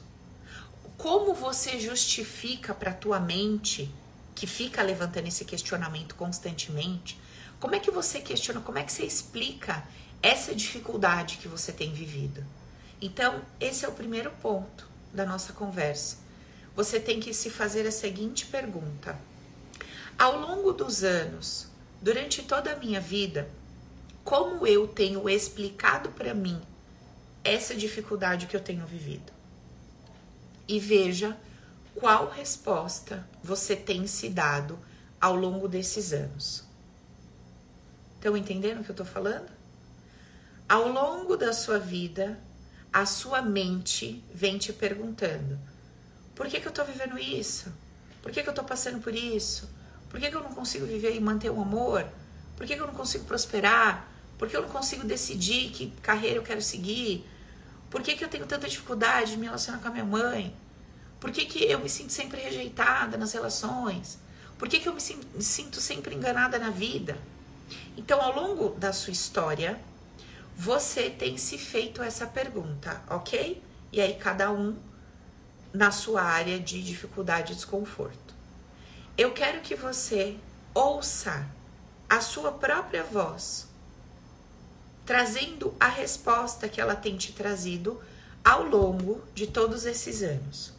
Como 0.97 1.33
você 1.33 1.77
justifica 1.77 2.73
para 2.73 2.93
tua 2.93 3.19
mente 3.19 3.93
que 4.33 4.47
fica 4.47 4.81
levantando 4.81 5.27
esse 5.27 5.43
questionamento 5.43 6.15
constantemente? 6.15 7.19
Como 7.59 7.75
é 7.75 7.79
que 7.79 7.91
você 7.91 8.21
questiona, 8.21 8.61
como 8.61 8.77
é 8.77 8.83
que 8.83 8.93
você 8.93 9.03
explica 9.03 9.85
essa 10.23 10.55
dificuldade 10.55 11.35
que 11.35 11.49
você 11.49 11.73
tem 11.73 11.91
vivido? 11.91 12.41
Então, 13.01 13.41
esse 13.59 13.83
é 13.83 13.89
o 13.89 13.91
primeiro 13.91 14.31
ponto 14.41 14.87
da 15.13 15.25
nossa 15.25 15.51
conversa 15.51 16.23
você 16.75 16.99
tem 16.99 17.19
que 17.19 17.33
se 17.33 17.49
fazer 17.49 17.87
a 17.87 17.91
seguinte 17.91 18.45
pergunta: 18.45 19.17
Ao 20.19 20.39
longo 20.39 20.73
dos 20.73 21.03
anos, 21.03 21.67
durante 22.01 22.43
toda 22.43 22.73
a 22.73 22.75
minha 22.75 22.99
vida, 22.99 23.49
como 24.23 24.67
eu 24.67 24.87
tenho 24.87 25.29
explicado 25.29 26.09
para 26.09 26.33
mim 26.33 26.61
essa 27.45 27.75
dificuldade 27.75 28.47
que 28.47 28.55
eu 28.55 28.61
tenho 28.61 28.85
vivido? 28.85 29.31
E 30.67 30.79
veja 30.79 31.37
qual 31.93 32.29
resposta 32.29 33.25
você 33.41 33.75
tem 33.75 34.07
se 34.07 34.29
dado 34.29 34.77
ao 35.21 35.35
longo 35.35 35.67
desses 35.67 36.11
anos. 36.11 36.63
Estão 38.15 38.35
entendendo 38.35 38.81
o 38.81 38.83
que 38.83 38.89
eu 38.89 38.93
estou 38.93 39.05
falando? 39.05 39.49
Ao 40.67 40.89
longo 40.89 41.37
da 41.37 41.53
sua 41.53 41.77
vida, 41.77 42.39
a 42.91 43.05
sua 43.05 43.41
mente 43.41 44.23
vem 44.33 44.57
te 44.57 44.73
perguntando: 44.73 45.59
por 46.33 46.47
que, 46.47 46.59
que 46.59 46.67
eu 46.67 46.71
tô 46.71 46.83
vivendo 46.83 47.17
isso? 47.17 47.71
Por 48.21 48.31
que, 48.31 48.41
que 48.41 48.49
eu 48.49 48.53
tô 48.53 48.63
passando 48.63 48.99
por 49.01 49.13
isso? 49.13 49.69
Por 50.09 50.19
que, 50.19 50.29
que 50.29 50.35
eu 50.35 50.41
não 50.41 50.53
consigo 50.53 50.85
viver 50.85 51.15
e 51.15 51.19
manter 51.19 51.51
o 51.51 51.61
amor? 51.61 52.07
Por 52.57 52.65
que, 52.65 52.75
que 52.75 52.81
eu 52.81 52.87
não 52.87 52.93
consigo 52.95 53.25
prosperar? 53.25 54.09
Por 54.37 54.49
que 54.49 54.57
eu 54.57 54.63
não 54.63 54.69
consigo 54.69 55.05
decidir 55.05 55.69
que 55.69 55.91
carreira 56.01 56.37
eu 56.37 56.43
quero 56.43 56.61
seguir? 56.61 57.23
Por 57.89 58.01
que, 58.01 58.15
que 58.15 58.23
eu 58.23 58.29
tenho 58.29 58.45
tanta 58.45 58.67
dificuldade 58.67 59.31
de 59.31 59.37
me 59.37 59.45
relacionar 59.45 59.79
com 59.79 59.87
a 59.87 59.91
minha 59.91 60.05
mãe? 60.05 60.55
Por 61.19 61.31
que, 61.31 61.45
que 61.45 61.63
eu 61.63 61.79
me 61.79 61.89
sinto 61.89 62.11
sempre 62.11 62.41
rejeitada 62.41 63.17
nas 63.17 63.33
relações? 63.33 64.19
Por 64.57 64.69
que, 64.69 64.79
que 64.79 64.87
eu 64.87 64.93
me 64.93 65.01
sinto 65.01 65.81
sempre 65.81 66.15
enganada 66.15 66.57
na 66.57 66.69
vida? 66.69 67.17
Então, 67.97 68.21
ao 68.21 68.35
longo 68.35 68.69
da 68.77 68.93
sua 68.93 69.11
história, 69.11 69.79
você 70.55 71.09
tem 71.09 71.37
se 71.37 71.57
feito 71.57 72.01
essa 72.01 72.25
pergunta, 72.25 73.01
ok? 73.09 73.61
E 73.91 74.01
aí, 74.01 74.13
cada 74.15 74.51
um 74.51 74.77
na 75.73 75.91
sua 75.91 76.21
área 76.21 76.59
de 76.59 76.81
dificuldade 76.81 77.51
e 77.51 77.55
desconforto. 77.55 78.33
Eu 79.17 79.31
quero 79.31 79.61
que 79.61 79.75
você 79.75 80.37
ouça 80.73 81.47
a 82.09 82.21
sua 82.21 82.51
própria 82.51 83.03
voz, 83.03 83.64
trazendo 85.05 85.75
a 85.79 85.87
resposta 85.87 86.67
que 86.67 86.81
ela 86.81 86.95
tem 86.95 87.15
te 87.15 87.31
trazido 87.31 88.01
ao 88.43 88.63
longo 88.63 89.23
de 89.33 89.47
todos 89.47 89.85
esses 89.85 90.21
anos. 90.21 90.73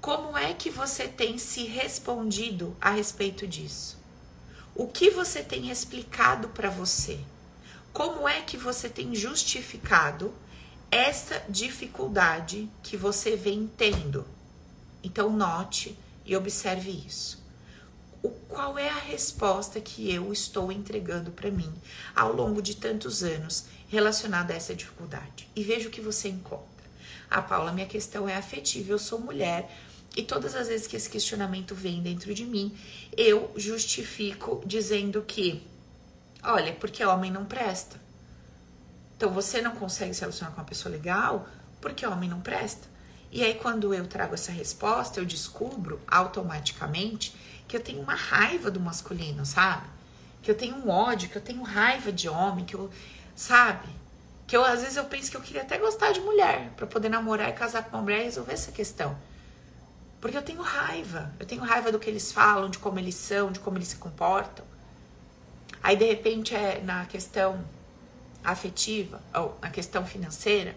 Como 0.00 0.36
é 0.36 0.52
que 0.52 0.70
você 0.70 1.08
tem 1.08 1.38
se 1.38 1.64
respondido 1.64 2.76
a 2.80 2.90
respeito 2.90 3.46
disso? 3.46 3.98
O 4.74 4.88
que 4.88 5.10
você 5.10 5.42
tem 5.42 5.70
explicado 5.70 6.48
para 6.48 6.68
você? 6.68 7.20
Como 7.92 8.28
é 8.28 8.40
que 8.40 8.56
você 8.56 8.88
tem 8.88 9.14
justificado 9.14 10.34
essa 10.90 11.42
dificuldade 11.48 12.68
que 12.82 12.96
você 12.96 13.36
vem 13.36 13.70
tendo? 13.76 14.26
Então, 15.02 15.30
note 15.30 15.96
e 16.24 16.34
observe 16.34 16.90
isso. 16.90 17.43
O, 18.24 18.30
qual 18.30 18.78
é 18.78 18.88
a 18.88 18.98
resposta 18.98 19.78
que 19.82 20.10
eu 20.10 20.32
estou 20.32 20.72
entregando 20.72 21.30
para 21.30 21.50
mim 21.50 21.70
ao 22.16 22.32
longo 22.32 22.62
de 22.62 22.74
tantos 22.74 23.22
anos 23.22 23.66
relacionada 23.86 24.54
a 24.54 24.56
essa 24.56 24.74
dificuldade? 24.74 25.46
E 25.54 25.62
veja 25.62 25.88
o 25.88 25.90
que 25.90 26.00
você 26.00 26.30
encontra. 26.30 26.64
A 27.30 27.40
ah, 27.40 27.42
Paula, 27.42 27.70
minha 27.70 27.86
questão 27.86 28.26
é 28.26 28.34
afetiva, 28.34 28.92
eu 28.92 28.98
sou 28.98 29.20
mulher, 29.20 29.70
e 30.16 30.22
todas 30.22 30.54
as 30.54 30.68
vezes 30.68 30.86
que 30.86 30.96
esse 30.96 31.10
questionamento 31.10 31.74
vem 31.74 32.00
dentro 32.00 32.32
de 32.32 32.46
mim, 32.46 32.74
eu 33.14 33.52
justifico 33.56 34.62
dizendo 34.64 35.20
que, 35.20 35.62
olha, 36.42 36.72
porque 36.72 37.04
homem 37.04 37.30
não 37.30 37.44
presta. 37.44 38.00
Então 39.18 39.30
você 39.30 39.60
não 39.60 39.76
consegue 39.76 40.14
se 40.14 40.22
relacionar 40.22 40.52
com 40.52 40.62
uma 40.62 40.66
pessoa 40.66 40.90
legal 40.90 41.46
porque 41.78 42.06
homem 42.06 42.30
não 42.30 42.40
presta. 42.40 42.88
E 43.30 43.42
aí 43.42 43.52
quando 43.52 43.92
eu 43.92 44.06
trago 44.06 44.32
essa 44.32 44.50
resposta, 44.50 45.20
eu 45.20 45.26
descubro 45.26 46.00
automaticamente 46.06 47.34
que 47.74 47.78
eu 47.78 47.82
tenho 47.82 48.02
uma 48.02 48.14
raiva 48.14 48.70
do 48.70 48.78
masculino, 48.78 49.44
sabe? 49.44 49.84
Que 50.40 50.48
eu 50.48 50.54
tenho 50.54 50.76
um 50.76 50.88
ódio, 50.88 51.28
que 51.28 51.34
eu 51.34 51.42
tenho 51.42 51.60
raiva 51.64 52.12
de 52.12 52.28
homem, 52.28 52.64
que 52.64 52.74
eu, 52.74 52.88
sabe? 53.34 53.88
Que 54.46 54.56
eu 54.56 54.64
às 54.64 54.82
vezes 54.82 54.96
eu 54.96 55.04
penso 55.06 55.28
que 55.28 55.36
eu 55.36 55.40
queria 55.40 55.62
até 55.62 55.76
gostar 55.76 56.12
de 56.12 56.20
mulher 56.20 56.70
para 56.76 56.86
poder 56.86 57.08
namorar 57.08 57.48
e 57.48 57.52
casar 57.52 57.82
com 57.82 57.96
uma 57.96 58.02
mulher 58.02 58.20
e 58.20 58.24
resolver 58.24 58.52
essa 58.52 58.70
questão. 58.70 59.18
Porque 60.20 60.36
eu 60.36 60.42
tenho 60.42 60.62
raiva. 60.62 61.32
Eu 61.40 61.46
tenho 61.46 61.62
raiva 61.62 61.90
do 61.90 61.98
que 61.98 62.08
eles 62.08 62.30
falam, 62.30 62.70
de 62.70 62.78
como 62.78 63.00
eles 63.00 63.16
são, 63.16 63.50
de 63.50 63.58
como 63.58 63.76
eles 63.76 63.88
se 63.88 63.96
comportam. 63.96 64.64
Aí, 65.82 65.96
de 65.96 66.04
repente, 66.04 66.54
é 66.54 66.80
na 66.80 67.06
questão 67.06 67.64
afetiva 68.44 69.20
ou 69.34 69.58
na 69.60 69.68
questão 69.68 70.06
financeira. 70.06 70.76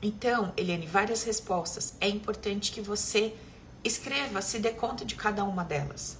Então, 0.00 0.54
Eliane, 0.56 0.86
várias 0.86 1.24
respostas. 1.24 1.94
É 2.00 2.08
importante 2.08 2.72
que 2.72 2.80
você 2.80 3.34
escreva, 3.84 4.40
se 4.40 4.58
dê 4.58 4.70
conta 4.70 5.04
de 5.04 5.14
cada 5.14 5.44
uma 5.44 5.62
delas. 5.62 6.18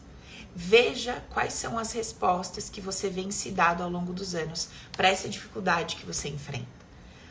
Veja 0.55 1.25
quais 1.31 1.53
são 1.55 1.79
as 1.79 1.93
respostas 1.93 2.69
que 2.71 2.81
você 2.81 3.09
vem 3.09 3.31
se 3.31 3.51
dado 3.51 3.83
ao 3.83 3.91
longo 3.91 4.13
dos 4.13 4.35
anos 4.35 4.69
para 4.93 5.09
essa 5.09 5.29
dificuldade 5.29 5.97
que 5.97 6.07
você 6.07 6.29
enfrenta. 6.29 6.67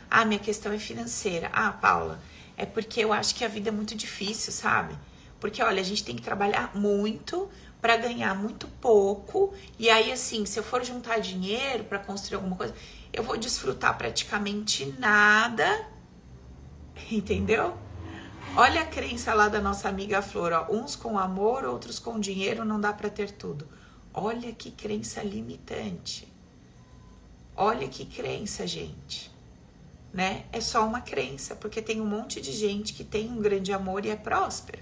Ah, 0.10 0.26
minha 0.26 0.40
questão 0.40 0.74
é 0.74 0.78
financeira. 0.78 1.50
Ah, 1.54 1.72
Paula, 1.72 2.20
é 2.58 2.66
porque 2.66 3.00
eu 3.00 3.14
acho 3.14 3.34
que 3.36 3.46
a 3.46 3.48
vida 3.48 3.70
é 3.70 3.72
muito 3.72 3.96
difícil, 3.96 4.52
sabe? 4.52 4.96
Porque 5.40 5.62
olha, 5.62 5.82
a 5.82 5.86
gente 5.86 6.04
tem 6.04 6.16
que 6.16 6.22
trabalhar 6.22 6.76
muito 6.76 7.50
para 7.82 7.98
ganhar 7.98 8.34
muito 8.34 8.66
pouco, 8.80 9.54
e 9.78 9.90
aí 9.90 10.10
assim, 10.10 10.46
se 10.46 10.58
eu 10.58 10.64
for 10.64 10.86
juntar 10.86 11.20
dinheiro 11.20 11.84
para 11.84 12.00
construir 12.00 12.38
alguma 12.38 12.56
coisa, 12.56 12.74
eu 13.12 13.22
vou 13.22 13.36
desfrutar 13.36 13.98
praticamente 13.98 14.86
nada. 14.98 15.86
Entendeu? 17.12 17.78
Olha 18.56 18.82
a 18.82 18.86
crença 18.86 19.34
lá 19.34 19.50
da 19.50 19.60
nossa 19.60 19.90
amiga 19.90 20.22
Flor, 20.22 20.68
uns 20.70 20.96
com 20.96 21.18
amor, 21.18 21.66
outros 21.66 22.00
com 22.00 22.20
dinheiro, 22.20 22.64
não 22.64 22.80
dá 22.80 22.94
para 22.94 23.10
ter 23.10 23.32
tudo. 23.32 23.68
Olha 24.14 24.52
que 24.54 24.70
crença 24.72 25.24
limitante. 25.24 26.32
Olha 27.56 27.88
que 27.88 28.06
crença, 28.06 28.66
gente 28.68 29.34
né? 30.14 30.46
É 30.52 30.62
só 30.62 30.86
uma 30.86 31.02
crença, 31.02 31.56
porque 31.56 31.82
tem 31.82 32.00
um 32.00 32.06
monte 32.06 32.40
de 32.40 32.52
gente 32.52 32.94
que 32.94 33.04
tem 33.04 33.30
um 33.30 33.42
grande 33.42 33.74
amor 33.74 34.06
e 34.06 34.10
é 34.10 34.16
próspera. 34.16 34.80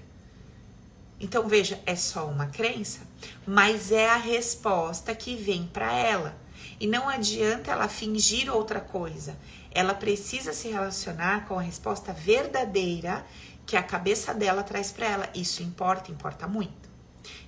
Então 1.18 1.48
veja, 1.48 1.80
é 1.86 1.96
só 1.96 2.26
uma 2.26 2.46
crença, 2.46 3.00
mas 3.46 3.90
é 3.90 4.10
a 4.10 4.16
resposta 4.16 5.14
que 5.14 5.34
vem 5.34 5.64
para 5.64 5.90
ela. 5.92 6.36
E 6.78 6.86
não 6.86 7.08
adianta 7.08 7.70
ela 7.70 7.88
fingir 7.88 8.52
outra 8.52 8.80
coisa. 8.80 9.38
Ela 9.70 9.94
precisa 9.94 10.52
se 10.52 10.68
relacionar 10.68 11.46
com 11.46 11.58
a 11.58 11.62
resposta 11.62 12.12
verdadeira 12.12 13.24
que 13.66 13.76
a 13.76 13.82
cabeça 13.82 14.34
dela 14.34 14.62
traz 14.62 14.92
para 14.92 15.06
ela. 15.06 15.30
Isso 15.34 15.62
importa, 15.62 16.10
importa 16.10 16.46
muito. 16.46 16.90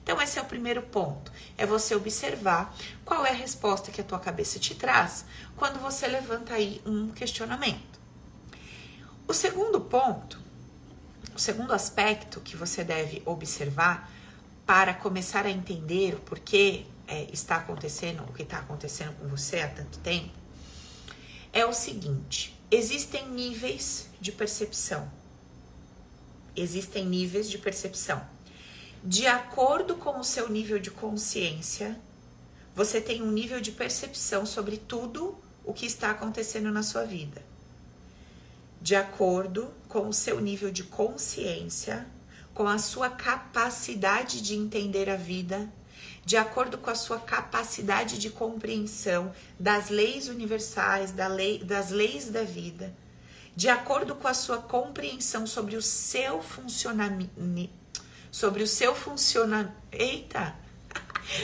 Então 0.03 0.21
esse 0.21 0.39
é 0.39 0.43
o 0.43 0.45
primeiro 0.45 0.83
ponto, 0.83 1.33
é 1.57 1.65
você 1.65 1.95
observar 1.95 2.75
qual 3.05 3.25
é 3.25 3.31
a 3.31 3.35
resposta 3.35 3.91
que 3.91 4.01
a 4.01 4.05
tua 4.05 4.21
cabeça 4.21 4.59
te 4.59 4.75
traz 4.75 5.25
quando 5.57 5.81
você 5.81 6.07
levanta 6.07 6.55
aí 6.55 6.81
um 6.85 7.09
questionamento. 7.11 7.99
O 9.27 9.33
segundo 9.33 9.81
ponto, 9.81 10.39
o 11.35 11.39
segundo 11.39 11.73
aspecto 11.73 12.41
que 12.41 12.57
você 12.57 12.85
deve 12.85 13.23
observar 13.25 14.13
para 14.67 14.93
começar 14.93 15.47
a 15.47 15.51
entender 15.51 16.15
o 16.15 16.21
porquê 16.21 16.85
é, 17.09 17.27
está 17.33 17.57
acontecendo, 17.57 18.23
o 18.25 18.33
que 18.33 18.43
está 18.43 18.59
acontecendo 18.59 19.15
com 19.19 19.29
você 19.29 19.61
há 19.61 19.69
tanto 19.69 19.99
tempo, 20.01 20.33
é 21.53 21.65
o 21.65 21.73
seguinte: 21.73 22.59
existem 22.71 23.29
níveis 23.31 24.09
de 24.21 24.31
percepção. 24.33 25.11
Existem 26.57 27.05
níveis 27.05 27.51
de 27.51 27.59
percepção 27.59 28.35
de 29.07 29.27
acordo 29.27 29.97
com 29.97 30.19
o 30.19 30.25
seu 30.25 30.49
nível 30.49 30.79
de 30.79 30.91
consciência, 30.91 32.01
você 32.75 33.03
tem 33.03 33.23
um 33.23 33.31
nível 33.31 33.61
de 33.61 33.71
percepção 33.71 34.47
sobre 34.47 34.79
tudo 34.79 35.37
o 35.63 35.75
que 35.75 35.85
está 35.85 36.11
acontecendo 36.11 36.73
na 36.73 36.83
sua 36.83 37.05
vida. 37.05 37.43
De 38.81 38.97
acordo 38.97 39.71
com 39.91 40.09
o 40.09 40.13
seu 40.15 40.41
nível 40.41 40.71
de 40.71 40.85
consciência, 40.85 42.07
com 42.55 42.67
a 42.67 42.79
sua 42.79 43.11
capacidade 43.11 44.41
de 44.41 44.55
entender 44.55 45.11
a 45.11 45.17
vida, 45.17 45.71
de 46.25 46.39
acordo 46.39 46.79
com 46.79 46.89
a 46.89 46.95
sua 46.95 47.21
capacidade 47.21 48.19
de 48.19 48.31
compreensão 48.31 49.35
das 49.61 49.91
leis 49.91 50.29
universais, 50.29 51.13
da 51.13 51.27
lei, 51.27 51.63
das 51.63 51.91
leis 51.91 52.31
da 52.31 52.43
vida, 52.43 52.95
de 53.57 53.69
acordo 53.69 54.15
com 54.15 54.27
a 54.27 54.35
sua 54.35 54.59
compreensão 54.59 55.47
sobre 55.47 55.77
o 55.77 55.83
seu 55.83 56.43
funcionamento 56.43 57.31
sobre 58.35 58.65
o 58.65 58.67
seu 58.67 58.97
funcionamento. 58.97 59.73
Eita! 59.93 60.57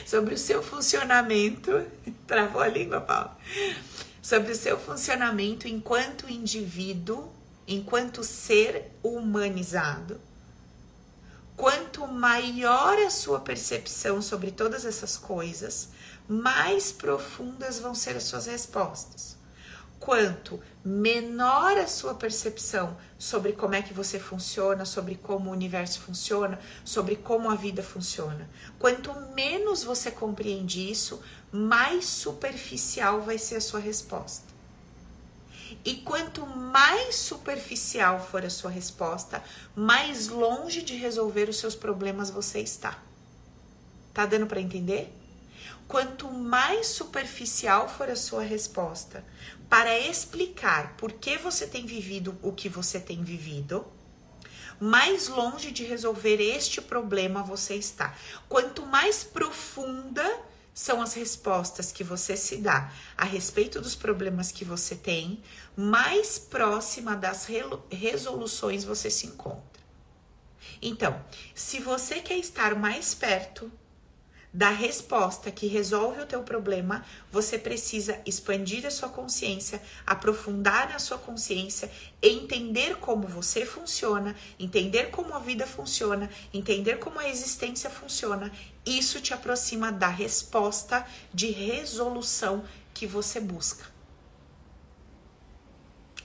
Sobre 0.04 0.34
o 0.34 0.38
seu 0.38 0.60
funcionamento. 0.60 1.86
Travou 2.26 2.60
a 2.60 2.66
língua, 2.66 3.00
Paulo. 3.00 3.30
Sobre 4.20 4.50
o 4.50 4.56
seu 4.56 4.76
funcionamento 4.76 5.68
enquanto 5.68 6.28
indivíduo, 6.28 7.32
enquanto 7.66 8.24
ser 8.24 8.90
humanizado. 9.04 10.20
Quanto 11.56 12.08
maior 12.08 12.98
a 12.98 13.08
sua 13.08 13.38
percepção 13.38 14.20
sobre 14.20 14.50
todas 14.50 14.84
essas 14.84 15.16
coisas, 15.16 15.90
mais 16.28 16.90
profundas 16.90 17.78
vão 17.78 17.94
ser 17.94 18.16
as 18.16 18.24
suas 18.24 18.46
respostas. 18.46 19.36
Quanto 20.00 20.60
menor 20.84 21.76
a 21.76 21.86
sua 21.86 22.14
percepção 22.14 22.96
sobre 23.18 23.52
como 23.52 23.74
é 23.74 23.82
que 23.82 23.92
você 23.92 24.18
funciona, 24.18 24.84
sobre 24.84 25.14
como 25.14 25.50
o 25.50 25.52
universo 25.52 26.00
funciona, 26.00 26.58
sobre 26.84 27.16
como 27.16 27.50
a 27.50 27.54
vida 27.54 27.82
funciona. 27.82 28.48
Quanto 28.78 29.14
menos 29.34 29.84
você 29.84 30.10
compreende 30.10 30.90
isso, 30.90 31.22
mais 31.52 32.06
superficial 32.06 33.20
vai 33.20 33.36
ser 33.36 33.56
a 33.56 33.60
sua 33.60 33.80
resposta. 33.80 34.48
E 35.84 35.96
quanto 35.96 36.46
mais 36.46 37.14
superficial 37.14 38.20
for 38.20 38.44
a 38.44 38.50
sua 38.50 38.70
resposta, 38.70 39.42
mais 39.74 40.28
longe 40.28 40.82
de 40.82 40.96
resolver 40.96 41.48
os 41.48 41.58
seus 41.58 41.74
problemas 41.74 42.30
você 42.30 42.60
está. 42.60 42.98
Tá 44.12 44.26
dando 44.26 44.46
para 44.46 44.60
entender? 44.60 45.19
Quanto 45.90 46.30
mais 46.30 46.86
superficial 46.86 47.88
for 47.88 48.08
a 48.08 48.14
sua 48.14 48.44
resposta 48.44 49.24
para 49.68 49.98
explicar 49.98 50.96
por 50.96 51.14
que 51.14 51.36
você 51.36 51.66
tem 51.66 51.84
vivido 51.84 52.38
o 52.42 52.52
que 52.52 52.68
você 52.68 53.00
tem 53.00 53.24
vivido, 53.24 53.84
mais 54.78 55.26
longe 55.26 55.72
de 55.72 55.82
resolver 55.82 56.40
este 56.40 56.80
problema 56.80 57.42
você 57.42 57.74
está. 57.74 58.16
Quanto 58.48 58.86
mais 58.86 59.24
profunda 59.24 60.24
são 60.72 61.02
as 61.02 61.14
respostas 61.14 61.90
que 61.90 62.04
você 62.04 62.36
se 62.36 62.58
dá 62.58 62.92
a 63.16 63.24
respeito 63.24 63.80
dos 63.80 63.96
problemas 63.96 64.52
que 64.52 64.64
você 64.64 64.94
tem, 64.94 65.42
mais 65.76 66.38
próxima 66.38 67.16
das 67.16 67.48
resoluções 67.90 68.84
você 68.84 69.10
se 69.10 69.26
encontra. 69.26 69.82
Então, 70.80 71.20
se 71.52 71.80
você 71.80 72.20
quer 72.20 72.38
estar 72.38 72.76
mais 72.76 73.12
perto 73.12 73.72
da 74.52 74.70
resposta 74.70 75.50
que 75.50 75.66
resolve 75.68 76.20
o 76.20 76.26
teu 76.26 76.42
problema, 76.42 77.04
você 77.30 77.56
precisa 77.56 78.20
expandir 78.26 78.84
a 78.84 78.90
sua 78.90 79.08
consciência, 79.08 79.80
aprofundar 80.04 80.88
na 80.88 80.98
sua 80.98 81.18
consciência, 81.18 81.90
entender 82.20 82.96
como 82.96 83.28
você 83.28 83.64
funciona, 83.64 84.34
entender 84.58 85.10
como 85.10 85.34
a 85.34 85.38
vida 85.38 85.66
funciona, 85.66 86.28
entender 86.52 86.98
como 86.98 87.20
a 87.20 87.28
existência 87.28 87.88
funciona. 87.88 88.50
Isso 88.84 89.20
te 89.20 89.32
aproxima 89.32 89.92
da 89.92 90.08
resposta 90.08 91.06
de 91.32 91.50
resolução 91.50 92.64
que 92.92 93.06
você 93.06 93.40
busca. 93.40 93.84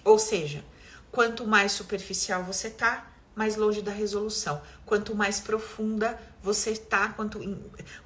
Ou 0.04 0.18
seja, 0.18 0.66
quanto 1.12 1.46
mais 1.46 1.72
superficial 1.72 2.44
você 2.44 2.70
tá, 2.70 3.12
mais 3.36 3.56
longe 3.56 3.82
da 3.82 3.92
resolução. 3.92 4.62
Quanto 4.86 5.14
mais 5.14 5.40
profunda 5.40 6.20
você 6.46 6.70
está, 6.70 7.10
quanto, 7.10 7.40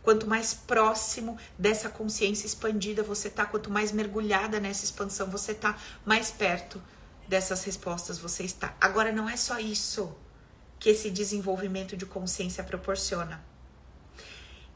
quanto 0.01 0.25
mais 0.25 0.53
próximo 0.53 1.37
dessa 1.57 1.89
consciência 1.89 2.47
expandida 2.47 3.03
você 3.03 3.27
está, 3.27 3.45
quanto 3.45 3.69
mais 3.69 3.91
mergulhada 3.91 4.61
nessa 4.61 4.85
expansão 4.85 5.29
você 5.29 5.51
está, 5.51 5.77
mais 6.05 6.31
perto 6.31 6.81
dessas 7.27 7.65
respostas 7.65 8.17
você 8.17 8.43
está. 8.43 8.73
Agora, 8.79 9.11
não 9.11 9.29
é 9.29 9.35
só 9.35 9.59
isso 9.59 10.15
que 10.79 10.89
esse 10.89 11.11
desenvolvimento 11.11 11.97
de 11.97 12.05
consciência 12.05 12.63
proporciona. 12.63 13.43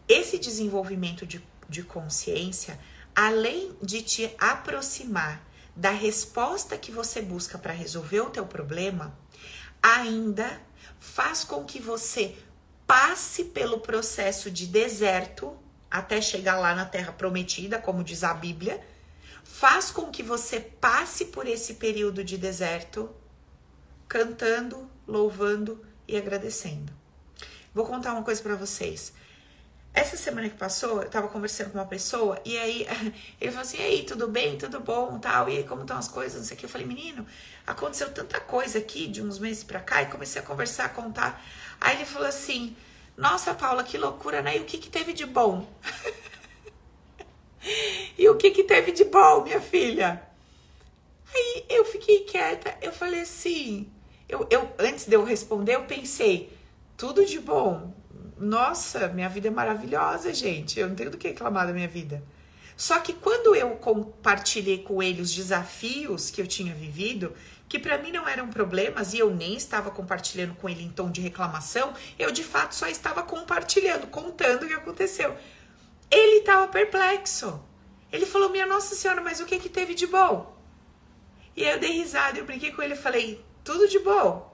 Esse 0.10 0.38
desenvolvimento 0.38 1.26
de, 1.26 1.42
de 1.70 1.84
consciência, 1.84 2.78
além 3.16 3.74
de 3.82 4.02
te 4.02 4.36
aproximar 4.38 5.42
da 5.74 5.92
resposta 5.92 6.78
que 6.78 6.92
você 6.92 7.22
busca 7.22 7.58
para 7.58 7.72
resolver 7.72 8.20
o 8.20 8.30
teu 8.30 8.46
problema, 8.46 9.18
ainda 9.82 10.62
faz 11.00 11.46
com 11.46 11.64
que 11.64 11.80
você 11.80 12.36
passe 12.88 13.46
pelo 13.46 13.80
processo 13.80 14.52
de 14.52 14.68
deserto 14.68 15.58
até 15.90 16.20
chegar 16.22 16.60
lá 16.60 16.74
na 16.74 16.86
terra 16.86 17.12
prometida, 17.12 17.78
como 17.78 18.04
diz 18.04 18.24
a 18.24 18.34
Bíblia, 18.34 18.84
faz 19.44 19.92
com 19.92 20.10
que 20.10 20.24
você 20.24 20.60
passe 20.60 21.26
por 21.26 21.48
esse 21.48 21.76
período 21.76 22.24
de 22.24 22.38
deserto 22.38 23.10
cantando, 24.08 24.90
louvando 25.08 25.86
e 26.08 26.18
agradecendo. 26.18 26.92
Vou 27.74 27.86
contar 27.86 28.14
uma 28.14 28.24
coisa 28.24 28.42
para 28.42 28.56
vocês. 28.56 29.14
Essa 29.94 30.18
semana 30.18 30.50
que 30.50 30.58
passou, 30.58 31.04
eu 31.04 31.10
tava 31.10 31.28
conversando 31.28 31.72
com 31.72 31.78
uma 31.78 31.86
pessoa 31.86 32.42
e 32.44 32.58
aí 32.58 32.88
ele 33.40 33.52
falou 33.52 33.62
assim: 33.62 33.78
"E 33.78 33.82
aí, 33.82 34.04
tudo 34.04 34.28
bem? 34.28 34.58
Tudo 34.58 34.80
bom?" 34.80 35.20
tal. 35.20 35.48
E 35.48 35.58
aí, 35.58 35.64
como 35.64 35.82
estão 35.82 35.98
as 35.98 36.08
coisas? 36.08 36.40
Não 36.40 36.48
sei 36.48 36.58
o 36.58 36.60
que. 36.60 36.66
Eu 36.66 36.70
falei: 36.70 36.88
"Menino, 36.88 37.26
aconteceu 37.68 38.12
tanta 38.12 38.40
coisa 38.40 38.80
aqui 38.80 39.08
de 39.08 39.22
uns 39.22 39.38
meses 39.38 39.64
para 39.64 39.80
cá" 39.80 40.02
e 40.02 40.08
comecei 40.08 40.42
a 40.42 40.46
conversar, 40.46 40.86
a 40.86 40.90
contar. 40.90 41.44
Aí 41.80 41.98
ele 41.98 42.06
falou 42.06 42.28
assim: 42.28 42.76
"Nossa, 43.16 43.54
Paula, 43.54 43.84
que 43.84 43.98
loucura, 43.98 44.42
né? 44.42 44.58
E 44.58 44.62
o 44.62 44.66
que 44.66 44.80
que 44.80 44.90
teve 44.90 45.14
de 45.14 45.28
bom?" 45.28 45.68
e 48.18 48.28
o 48.28 48.36
que 48.36 48.50
que 48.50 48.64
teve 48.64 48.92
de 48.92 49.06
bom, 49.06 49.44
minha 49.44 49.62
filha? 49.62 50.24
Aí 51.34 51.66
eu 51.70 51.86
fiquei 51.86 52.22
quieta. 52.22 52.76
Eu 52.82 52.92
falei 52.92 53.22
assim, 53.22 53.92
eu, 54.30 54.48
eu 54.50 54.72
antes 54.80 55.06
de 55.06 55.16
eu 55.16 55.24
responder, 55.24 55.76
eu 55.76 55.86
pensei: 55.86 56.56
tudo 56.98 57.26
de 57.26 57.40
bom 57.40 57.94
nossa, 58.38 59.08
minha 59.10 59.30
vida 59.30 59.48
é 59.48 59.52
maravilhosa, 59.52 60.34
gente. 60.34 60.80
Eu 60.80 60.88
não 60.88 60.96
tenho 60.96 61.12
do 61.12 61.18
que 61.18 61.28
reclamar 61.28 61.68
da 61.68 61.74
minha 61.74 61.88
vida. 61.88 62.24
Só 62.76 63.00
que 63.00 63.14
quando 63.14 63.56
eu 63.56 63.72
compartilhei 63.76 64.80
com 64.80 65.02
ele 65.02 65.22
os 65.22 65.34
desafios 65.34 66.30
que 66.30 66.42
eu 66.42 66.48
tinha 66.48 66.74
vivido, 66.74 67.34
que 67.70 67.80
para 67.80 67.98
mim 67.98 68.12
não 68.12 68.28
eram 68.28 68.50
problemas 68.50 69.14
e 69.14 69.20
eu 69.20 69.34
nem 69.34 69.56
estava 69.56 69.92
compartilhando 69.92 70.56
com 70.56 70.68
ele 70.70 70.84
em 70.84 70.90
tom 70.90 71.10
de 71.10 71.22
reclamação, 71.22 71.94
eu 72.18 72.32
de 72.32 72.44
fato 72.44 72.76
só 72.76 72.88
estava 72.88 73.24
compartilhando, 73.24 74.08
contando 74.08 74.64
o 74.64 74.68
que 74.68 74.74
aconteceu. 74.74 75.36
Ele 76.10 76.40
estava 76.40 76.68
perplexo. 76.68 77.60
Ele 78.12 78.26
falou: 78.26 78.50
Minha 78.50 78.68
Nossa 78.68 78.96
Senhora, 78.96 79.22
mas 79.22 79.40
o 79.40 79.46
que 79.46 79.58
que 79.58 79.70
teve 79.70 79.96
de 79.96 80.06
bom? 80.06 80.56
E 81.56 81.66
aí 81.66 81.74
eu 81.74 81.80
dei 81.80 81.92
risada, 81.94 82.38
eu 82.38 82.46
brinquei 82.46 82.72
com 82.72 82.82
ele 82.82 82.94
e 82.94 82.98
falei: 82.98 83.44
Tudo 83.64 83.88
de 83.88 84.00
bom. 84.00 84.53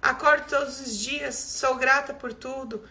Acordo 0.00 0.48
todos 0.48 0.80
os 0.80 0.98
dias, 0.98 1.34
sou 1.34 1.76
grata 1.76 2.14
por 2.14 2.32
tudo. 2.32 2.82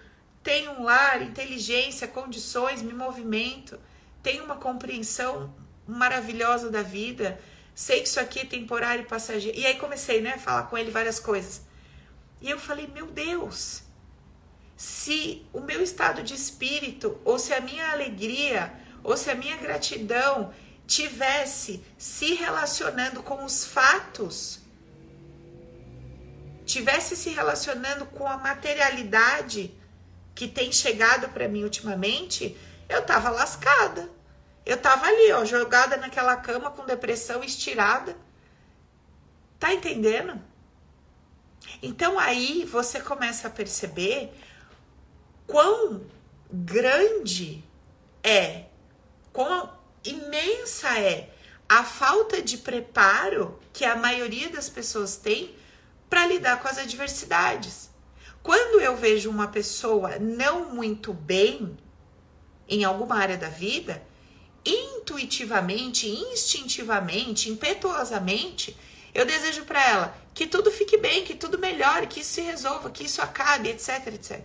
Tenho 0.43 0.71
um 0.71 0.83
lar, 0.83 1.21
inteligência, 1.21 2.07
condições, 2.07 2.81
me 2.81 2.93
movimento. 2.93 3.79
Tenho 4.21 4.43
uma 4.43 4.57
compreensão 4.57 5.53
maravilhosa 5.87 6.69
da 6.69 6.81
vida. 6.81 7.39
Sei 7.73 8.01
que 8.01 8.07
isso 8.07 8.19
aqui 8.19 8.39
é 8.39 8.45
temporário 8.45 9.03
e 9.03 9.07
passageiro. 9.07 9.57
E 9.57 9.65
aí 9.65 9.75
comecei, 9.75 10.21
né, 10.21 10.33
a 10.33 10.39
falar 10.39 10.63
com 10.63 10.77
ele 10.77 10.91
várias 10.91 11.19
coisas. 11.19 11.61
E 12.41 12.49
eu 12.49 12.59
falei, 12.59 12.87
meu 12.87 13.07
Deus, 13.07 13.83
se 14.75 15.45
o 15.53 15.59
meu 15.59 15.81
estado 15.81 16.21
de 16.21 16.33
espírito, 16.33 17.19
ou 17.23 17.39
se 17.39 17.53
a 17.53 17.61
minha 17.61 17.91
alegria, 17.91 18.73
ou 19.03 19.15
se 19.15 19.31
a 19.31 19.35
minha 19.35 19.57
gratidão 19.57 20.53
tivesse 20.85 21.83
se 21.97 22.33
relacionando 22.33 23.23
com 23.23 23.43
os 23.43 23.65
fatos 23.65 24.59
tivesse 26.67 27.15
se 27.15 27.29
relacionando 27.29 28.05
com 28.05 28.27
a 28.27 28.37
materialidade 28.37 29.73
que 30.35 30.47
tem 30.47 30.71
chegado 30.71 31.29
para 31.29 31.47
mim 31.47 31.63
ultimamente, 31.63 32.55
eu 32.87 33.03
tava 33.03 33.29
lascada. 33.29 34.09
Eu 34.65 34.77
tava 34.77 35.07
ali, 35.07 35.31
ó, 35.31 35.45
jogada 35.45 35.95
naquela 35.95 36.35
cama 36.35 36.69
com 36.69 36.85
depressão 36.85 37.41
estirada. 37.43 38.15
Tá 39.57 39.73
entendendo? 39.73 40.39
Então 41.81 42.19
aí 42.19 42.65
você 42.65 42.99
começa 42.99 43.47
a 43.47 43.51
perceber 43.51 44.31
quão 45.47 46.05
grande 46.51 47.63
é, 48.21 48.65
quão 49.31 49.71
imensa 50.03 50.99
é 50.99 51.29
a 51.67 51.83
falta 51.83 52.41
de 52.41 52.57
preparo 52.57 53.59
que 53.73 53.85
a 53.85 53.95
maioria 53.95 54.49
das 54.49 54.69
pessoas 54.69 55.17
tem 55.17 55.55
para 56.09 56.25
lidar 56.25 56.61
com 56.61 56.67
as 56.67 56.77
adversidades. 56.77 57.89
Quando 58.41 58.79
eu 58.79 58.95
vejo 58.95 59.29
uma 59.29 59.47
pessoa 59.47 60.17
não 60.19 60.73
muito 60.73 61.13
bem 61.13 61.77
em 62.67 62.83
alguma 62.83 63.15
área 63.15 63.37
da 63.37 63.49
vida, 63.49 64.01
intuitivamente, 64.65 66.07
instintivamente, 66.07 67.49
impetuosamente, 67.49 68.75
eu 69.13 69.25
desejo 69.25 69.65
para 69.65 69.85
ela 69.85 70.17
que 70.33 70.45
tudo 70.45 70.71
fique 70.71 70.97
bem, 70.97 71.23
que 71.23 71.33
tudo 71.33 71.57
melhore, 71.57 72.07
que 72.07 72.19
isso 72.19 72.33
se 72.33 72.41
resolva, 72.41 72.89
que 72.89 73.03
isso 73.03 73.21
acabe, 73.21 73.69
etc, 73.69 74.07
etc. 74.07 74.41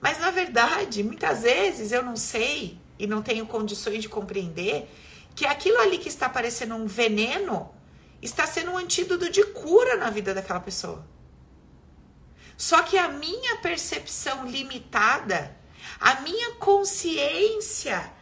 Mas 0.00 0.18
na 0.18 0.30
verdade, 0.30 1.02
muitas 1.02 1.42
vezes 1.42 1.92
eu 1.92 2.02
não 2.02 2.16
sei 2.16 2.78
e 2.98 3.06
não 3.06 3.22
tenho 3.22 3.46
condições 3.46 4.02
de 4.02 4.08
compreender 4.08 4.88
que 5.34 5.46
aquilo 5.46 5.78
ali 5.78 5.98
que 5.98 6.08
está 6.08 6.28
parecendo 6.28 6.74
um 6.74 6.86
veneno 6.86 7.70
está 8.22 8.46
sendo 8.46 8.70
um 8.70 8.78
antídoto 8.78 9.28
de 9.28 9.44
cura 9.46 9.96
na 9.96 10.08
vida 10.08 10.32
daquela 10.32 10.60
pessoa. 10.60 11.04
Só 12.56 12.82
que 12.82 12.96
a 12.96 13.08
minha 13.08 13.56
percepção 13.56 14.46
limitada, 14.46 15.56
a 15.98 16.20
minha 16.20 16.54
consciência 16.54 18.12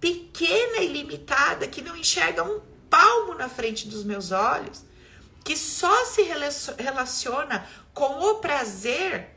pequena 0.00 0.78
e 0.78 0.88
limitada, 0.88 1.68
que 1.68 1.82
não 1.82 1.94
enxerga 1.94 2.42
um 2.42 2.60
palmo 2.88 3.34
na 3.34 3.48
frente 3.48 3.86
dos 3.86 4.02
meus 4.02 4.32
olhos, 4.32 4.82
que 5.44 5.56
só 5.56 6.04
se 6.06 6.22
relaciona 6.22 7.68
com 7.92 8.20
o 8.20 8.36
prazer 8.36 9.36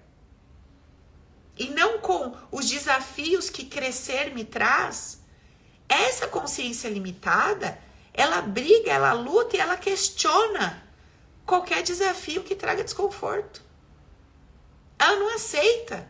e 1.58 1.70
não 1.70 2.00
com 2.00 2.36
os 2.52 2.70
desafios 2.70 3.50
que 3.50 3.66
crescer 3.66 4.34
me 4.34 4.46
traz, 4.46 5.22
essa 5.88 6.28
consciência 6.28 6.90
limitada 6.90 7.78
ela 8.16 8.42
briga, 8.42 8.92
ela 8.92 9.12
luta 9.12 9.58
e 9.58 9.60
ela 9.60 9.76
questiona 9.76 10.82
qualquer 11.46 11.84
desafio 11.84 12.44
que 12.44 12.56
traga 12.56 12.84
desconforto. 12.84 13.62
Ela 14.98 15.18
não 15.18 15.36
aceita 15.36 16.10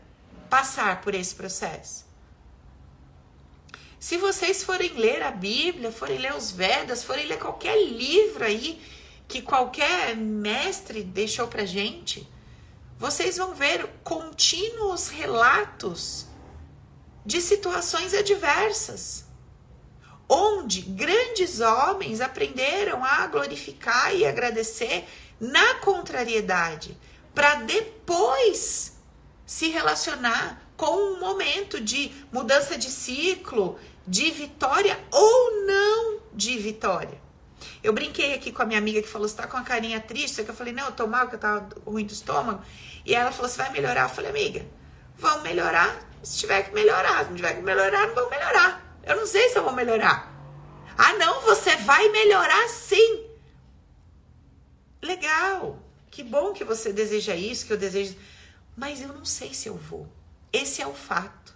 passar 0.50 1.02
por 1.02 1.16
esse 1.16 1.34
processo. 1.34 2.06
Se 4.00 4.18
vocês 4.18 4.64
forem 4.64 4.94
ler 4.94 5.24
a 5.24 5.32
Bíblia, 5.32 5.92
forem 5.92 6.20
ler 6.20 6.36
os 6.36 6.52
Vedas, 6.52 7.04
forem 7.04 7.26
ler 7.26 7.40
qualquer 7.40 7.76
livro 7.76 8.46
aí 8.46 8.80
que 9.28 9.42
qualquer 9.42 10.16
mestre 10.16 11.02
deixou 11.02 11.48
pra 11.48 11.66
gente, 11.66 12.30
vocês 13.00 13.38
vão 13.38 13.56
ver 13.56 13.90
contínuos 14.04 15.08
relatos 15.08 16.28
de 17.26 17.42
situações 17.42 18.14
adversas 18.14 19.25
onde 20.28 20.82
grandes 20.82 21.60
homens 21.60 22.22
aprenderam 22.22 23.04
a 23.04 23.28
glorificar 23.28 24.16
e 24.16 24.26
agradecer 24.26 25.06
na 25.40 25.76
contrariedade. 25.76 26.98
para 27.34 27.56
depois 27.56 28.94
se 29.46 29.68
relacionar 29.68 30.62
com 30.78 30.86
um 30.86 31.20
momento 31.20 31.82
de 31.82 32.12
mudança 32.32 32.78
de 32.78 32.90
ciclo, 32.90 33.78
de 34.08 34.32
vitória 34.32 34.98
ou 35.12 35.66
não 35.66 36.20
de 36.34 36.58
vitória. 36.58 37.20
Eu 37.84 37.94
brinquei 37.94 38.34
aqui 38.34 38.52
com 38.52 38.62
a 38.62 38.66
minha 38.66 38.80
amiga 38.80 39.02
que 39.02 39.08
falou: 39.08 39.28
você 39.28 39.36
tá 39.36 39.48
com 39.48 39.58
a 39.58 39.64
carinha 39.64 40.00
triste? 40.00 40.44
Que 40.44 40.50
eu 40.50 40.56
falei: 40.56 40.74
não, 40.74 40.86
eu 40.86 40.92
tô 40.92 41.08
mal, 41.08 41.28
que 41.28 41.36
eu 41.36 41.40
tava 41.40 41.68
ruim 41.86 42.06
do 42.06 42.14
estômago. 42.14 42.64
E 43.06 43.14
ela 43.14 43.32
falou: 43.32 43.50
você 43.50 43.58
vai 43.58 43.72
melhorar? 43.72 44.04
Eu 44.04 44.10
falei: 44.10 44.32
amiga, 44.32 44.66
vão 45.18 45.42
melhorar 45.42 46.00
se 46.24 46.40
tiver 46.40 46.64
que 46.64 46.74
melhorar. 46.74 47.24
Se 47.24 47.30
não 47.30 47.36
tiver 47.36 47.56
que 47.56 47.62
melhorar, 47.62 48.08
não 48.08 48.16
vão 48.16 48.30
melhorar. 48.30 48.85
Eu 49.06 49.16
não 49.18 49.28
sei 49.28 49.50
se 49.50 49.58
eu 49.58 49.64
vou 49.64 49.74
melhorar. 49.74 50.34
Ah, 50.98 51.14
não, 51.14 51.42
você 51.42 51.76
vai 51.78 52.10
melhorar 52.10 52.68
sim. 52.70 53.26
Legal. 55.02 55.80
Que 56.10 56.24
bom 56.24 56.54
que 56.54 56.64
você 56.64 56.92
deseja 56.92 57.36
isso, 57.36 57.66
que 57.66 57.74
eu 57.74 57.78
desejo. 57.78 58.16
Mas 58.76 59.02
eu 59.02 59.10
não 59.10 59.26
sei 59.26 59.54
se 59.54 59.68
eu 59.68 59.76
vou. 59.76 60.08
Esse 60.52 60.82
é 60.82 60.88
o 60.88 60.94
fato. 60.94 61.54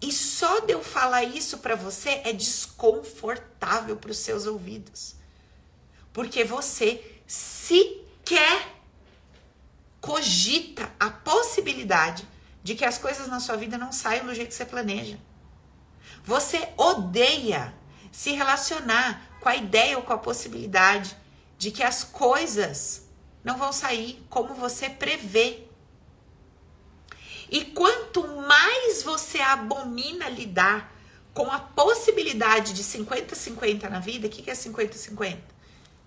E 0.00 0.12
só 0.12 0.60
de 0.60 0.72
eu 0.72 0.84
falar 0.84 1.24
isso 1.24 1.58
para 1.58 1.74
você 1.74 2.20
é 2.24 2.32
desconfortável 2.32 3.96
para 3.96 4.10
os 4.10 4.18
seus 4.18 4.46
ouvidos. 4.46 5.14
Porque 6.12 6.44
você 6.44 7.02
sequer 7.26 8.74
cogita 10.00 10.92
a 11.00 11.08
possibilidade 11.08 12.28
de 12.62 12.74
que 12.74 12.84
as 12.84 12.98
coisas 12.98 13.26
na 13.26 13.40
sua 13.40 13.56
vida 13.56 13.78
não 13.78 13.90
saiam 13.90 14.26
do 14.26 14.34
jeito 14.34 14.48
que 14.48 14.54
você 14.54 14.66
planeja. 14.66 15.18
Você 16.24 16.68
odeia 16.76 17.74
se 18.10 18.32
relacionar 18.32 19.30
com 19.40 19.48
a 19.48 19.56
ideia 19.56 19.98
ou 19.98 20.02
com 20.02 20.12
a 20.12 20.18
possibilidade 20.18 21.16
de 21.58 21.70
que 21.70 21.82
as 21.82 22.02
coisas 22.02 23.06
não 23.42 23.58
vão 23.58 23.72
sair 23.72 24.24
como 24.30 24.54
você 24.54 24.88
prevê. 24.88 25.64
E 27.50 27.66
quanto 27.66 28.26
mais 28.26 29.02
você 29.02 29.38
abomina 29.40 30.28
lidar 30.30 30.92
com 31.34 31.50
a 31.50 31.58
possibilidade 31.58 32.72
de 32.72 32.82
50-50 32.82 33.90
na 33.90 34.00
vida, 34.00 34.26
o 34.26 34.30
que, 34.30 34.42
que 34.42 34.50
é 34.50 34.54
50-50? 34.54 35.38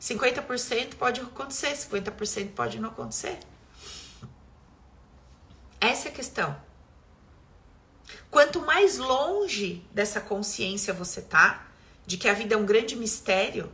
50% 0.02 0.96
pode 0.96 1.22
acontecer, 1.22 1.74
50% 1.74 2.54
pode 2.54 2.80
não 2.80 2.90
acontecer. 2.90 3.38
Essa 5.80 6.08
é 6.08 6.12
a 6.12 6.14
questão. 6.14 6.67
Quanto 8.30 8.62
mais 8.62 8.98
longe 8.98 9.84
dessa 9.92 10.20
consciência 10.20 10.94
você 10.94 11.22
tá, 11.22 11.68
de 12.06 12.18
que 12.18 12.28
a 12.28 12.34
vida 12.34 12.56
é 12.56 12.58
um 12.58 12.66
grande 12.66 12.96
mistério, 12.96 13.72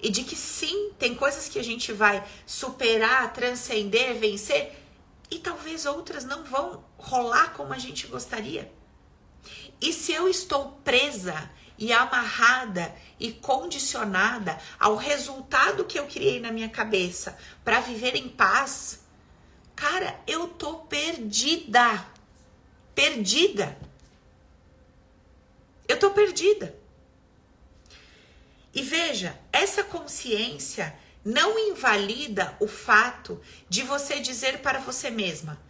e 0.00 0.10
de 0.10 0.24
que 0.24 0.34
sim, 0.34 0.90
tem 0.98 1.14
coisas 1.14 1.48
que 1.48 1.58
a 1.58 1.62
gente 1.62 1.92
vai 1.92 2.26
superar, 2.44 3.32
transcender, 3.32 4.18
vencer, 4.18 4.76
e 5.30 5.38
talvez 5.38 5.86
outras 5.86 6.24
não 6.24 6.42
vão 6.42 6.84
rolar 6.98 7.52
como 7.52 7.72
a 7.72 7.78
gente 7.78 8.08
gostaria. 8.08 8.70
E 9.80 9.92
se 9.92 10.12
eu 10.12 10.28
estou 10.28 10.72
presa 10.84 11.50
e 11.78 11.92
amarrada 11.92 12.94
e 13.18 13.32
condicionada 13.32 14.58
ao 14.78 14.96
resultado 14.96 15.84
que 15.84 15.98
eu 15.98 16.06
criei 16.06 16.38
na 16.38 16.52
minha 16.52 16.68
cabeça 16.68 17.36
para 17.64 17.80
viver 17.80 18.14
em 18.14 18.28
paz, 18.28 19.04
cara, 19.74 20.20
eu 20.26 20.48
tô 20.48 20.74
perdida. 20.80 22.11
Perdida. 22.94 23.76
Eu 25.88 25.98
tô 25.98 26.10
perdida. 26.10 26.74
E 28.74 28.82
veja, 28.82 29.38
essa 29.52 29.84
consciência 29.84 30.96
não 31.24 31.58
invalida 31.58 32.56
o 32.58 32.66
fato 32.66 33.40
de 33.68 33.82
você 33.82 34.18
dizer 34.20 34.58
para 34.58 34.78
você 34.78 35.10
mesma: 35.10 35.60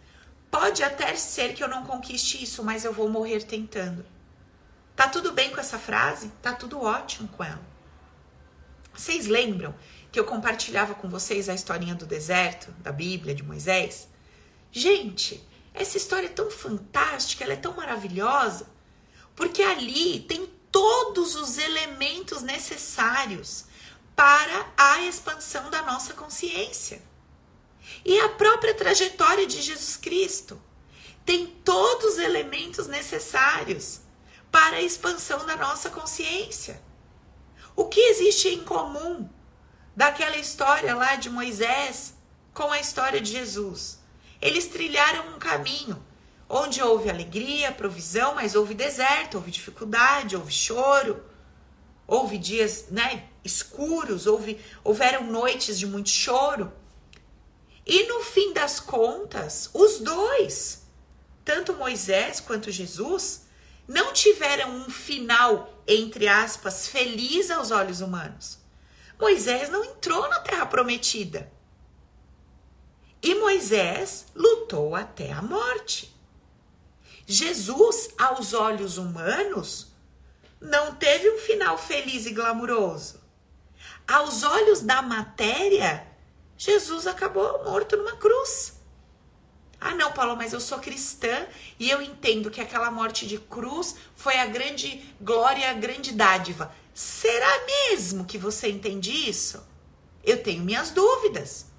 pode 0.49 0.83
até 0.83 1.15
ser 1.15 1.53
que 1.53 1.63
eu 1.63 1.67
não 1.67 1.85
conquiste 1.85 2.41
isso, 2.41 2.63
mas 2.63 2.85
eu 2.85 2.93
vou 2.93 3.09
morrer 3.09 3.43
tentando. 3.43 4.05
Tá 4.95 5.07
tudo 5.09 5.31
bem 5.31 5.49
com 5.49 5.59
essa 5.59 5.79
frase? 5.79 6.31
Tá 6.41 6.53
tudo 6.53 6.81
ótimo 6.81 7.27
com 7.29 7.43
ela. 7.43 7.61
Vocês 8.93 9.25
lembram 9.25 9.73
que 10.11 10.19
eu 10.19 10.25
compartilhava 10.25 10.93
com 10.93 11.09
vocês 11.09 11.49
a 11.49 11.53
historinha 11.55 11.95
do 11.95 12.05
deserto, 12.05 12.71
da 12.79 12.91
Bíblia, 12.91 13.33
de 13.33 13.41
Moisés? 13.41 14.07
Gente, 14.71 15.43
essa 15.73 15.97
história 15.97 16.27
é 16.27 16.29
tão 16.29 16.51
fantástica, 16.51 17.43
ela 17.43 17.53
é 17.53 17.57
tão 17.57 17.73
maravilhosa, 17.73 18.67
porque 19.35 19.63
ali 19.63 20.19
tem 20.21 20.45
todos 20.71 21.35
os 21.35 21.57
elementos 21.57 22.41
necessários 22.41 23.65
para 24.15 24.71
a 24.77 25.01
expansão 25.01 25.69
da 25.69 25.81
nossa 25.81 26.13
consciência. 26.13 27.01
E 28.05 28.19
a 28.19 28.29
própria 28.29 28.73
trajetória 28.73 29.47
de 29.47 29.61
Jesus 29.61 29.97
Cristo 29.97 30.61
tem 31.25 31.47
todos 31.47 32.13
os 32.13 32.17
elementos 32.19 32.87
necessários 32.87 34.01
para 34.51 34.77
a 34.77 34.81
expansão 34.81 35.45
da 35.45 35.55
nossa 35.55 35.89
consciência. 35.89 36.81
O 37.75 37.85
que 37.85 37.99
existe 37.99 38.49
em 38.49 38.63
comum 38.63 39.27
daquela 39.95 40.37
história 40.37 40.93
lá 40.93 41.15
de 41.15 41.29
Moisés 41.29 42.13
com 42.53 42.71
a 42.71 42.79
história 42.79 43.19
de 43.19 43.31
Jesus? 43.31 44.02
Eles 44.43 44.67
trilharam 44.67 45.29
um 45.33 45.39
caminho 45.39 46.05
onde 46.49 46.83
houve 46.83 47.09
alegria, 47.09 47.71
provisão, 47.71 48.35
mas 48.35 48.55
houve 48.55 48.73
deserto, 48.73 49.35
houve 49.35 49.49
dificuldade, 49.49 50.35
houve 50.35 50.51
choro, 50.51 51.23
houve 52.05 52.37
dias 52.37 52.87
né, 52.91 53.29
escuros, 53.41 54.27
houve, 54.27 54.59
houveram 54.83 55.23
noites 55.31 55.79
de 55.79 55.87
muito 55.87 56.09
choro. 56.09 56.73
E 57.85 58.03
no 58.07 58.19
fim 58.19 58.51
das 58.51 58.81
contas, 58.81 59.69
os 59.73 59.99
dois, 59.99 60.89
tanto 61.45 61.73
Moisés 61.75 62.41
quanto 62.41 62.69
Jesus, 62.69 63.45
não 63.87 64.11
tiveram 64.11 64.75
um 64.75 64.89
final, 64.89 65.81
entre 65.87 66.27
aspas, 66.27 66.89
feliz 66.89 67.49
aos 67.49 67.71
olhos 67.71 68.01
humanos. 68.01 68.59
Moisés 69.17 69.69
não 69.69 69.85
entrou 69.85 70.27
na 70.27 70.41
terra 70.41 70.65
prometida. 70.65 71.49
E 73.23 73.35
Moisés 73.35 74.25
lutou 74.35 74.93
até 74.93 75.31
a 75.31 75.41
morte. 75.41 76.13
Jesus, 77.25 78.09
aos 78.17 78.53
olhos 78.53 78.97
humanos, 78.97 79.93
não 80.59 80.93
teve 80.95 81.29
um 81.29 81.37
final 81.37 81.77
feliz 81.77 82.25
e 82.25 82.31
glamuroso. 82.31 83.21
Aos 84.05 84.43
olhos 84.43 84.81
da 84.81 85.01
matéria, 85.01 86.05
Jesus 86.57 87.07
acabou 87.07 87.63
morto 87.63 87.95
numa 87.95 88.17
cruz. 88.17 88.73
Ah, 89.79 89.95
não, 89.95 90.11
Paulo, 90.11 90.35
mas 90.35 90.51
eu 90.51 90.59
sou 90.59 90.79
cristã 90.79 91.47
e 91.79 91.89
eu 91.89 92.01
entendo 92.01 92.51
que 92.51 92.59
aquela 92.59 92.91
morte 92.91 93.25
de 93.25 93.37
cruz 93.37 93.95
foi 94.15 94.37
a 94.37 94.45
grande 94.45 95.01
glória, 95.21 95.69
a 95.69 95.73
grande 95.73 96.11
dádiva. 96.11 96.75
Será 96.93 97.65
mesmo 97.65 98.25
que 98.25 98.37
você 98.37 98.69
entende 98.69 99.11
isso? 99.11 99.65
Eu 100.23 100.43
tenho 100.43 100.63
minhas 100.63 100.91
dúvidas. 100.91 101.72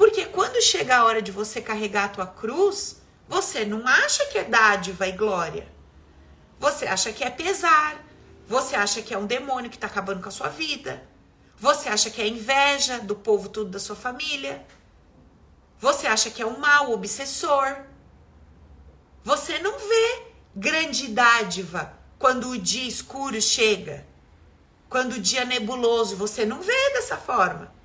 Porque 0.00 0.24
quando 0.24 0.62
chega 0.62 0.96
a 0.96 1.04
hora 1.04 1.20
de 1.20 1.30
você 1.30 1.60
carregar 1.60 2.04
a 2.06 2.08
tua 2.08 2.26
cruz, 2.26 3.02
você 3.28 3.66
não 3.66 3.86
acha 3.86 4.24
que 4.28 4.38
é 4.38 4.44
dádiva 4.44 5.06
e 5.06 5.12
glória. 5.12 5.68
Você 6.58 6.86
acha 6.86 7.12
que 7.12 7.22
é 7.22 7.28
pesar. 7.28 8.02
Você 8.48 8.74
acha 8.74 9.02
que 9.02 9.12
é 9.12 9.18
um 9.18 9.26
demônio 9.26 9.68
que 9.68 9.76
está 9.76 9.88
acabando 9.88 10.22
com 10.22 10.30
a 10.30 10.32
sua 10.32 10.48
vida. 10.48 11.06
Você 11.58 11.90
acha 11.90 12.08
que 12.08 12.22
é 12.22 12.26
inveja 12.26 12.98
do 13.00 13.14
povo 13.14 13.50
tudo 13.50 13.72
da 13.72 13.78
sua 13.78 13.94
família. 13.94 14.66
Você 15.78 16.06
acha 16.06 16.30
que 16.30 16.40
é 16.40 16.46
um 16.46 16.58
mal 16.58 16.90
obsessor. 16.90 17.76
Você 19.22 19.58
não 19.58 19.78
vê 19.78 20.22
grande 20.56 21.08
dádiva 21.08 21.92
quando 22.18 22.48
o 22.48 22.58
dia 22.58 22.88
escuro 22.88 23.38
chega. 23.38 24.06
Quando 24.88 25.16
o 25.16 25.20
dia 25.20 25.44
nebuloso, 25.44 26.16
você 26.16 26.46
não 26.46 26.62
vê 26.62 26.90
dessa 26.94 27.18
forma. 27.18 27.79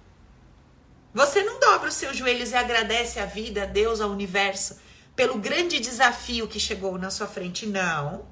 Você 1.16 1.42
não 1.44 1.62
dobra 1.62 1.88
os 1.88 1.96
seus 1.96 2.18
joelhos 2.18 2.52
e 2.52 2.56
agradece 2.56 3.22
a 3.22 3.26
vida, 3.26 3.64
a 3.64 3.66
Deus, 3.66 4.02
ao 4.02 4.10
universo, 4.10 4.78
pelo 5.16 5.38
grande 5.38 5.80
desafio 5.80 6.46
que 6.46 6.60
chegou 6.60 6.98
na 6.98 7.10
sua 7.10 7.26
frente. 7.26 7.66
Não. 7.66 8.28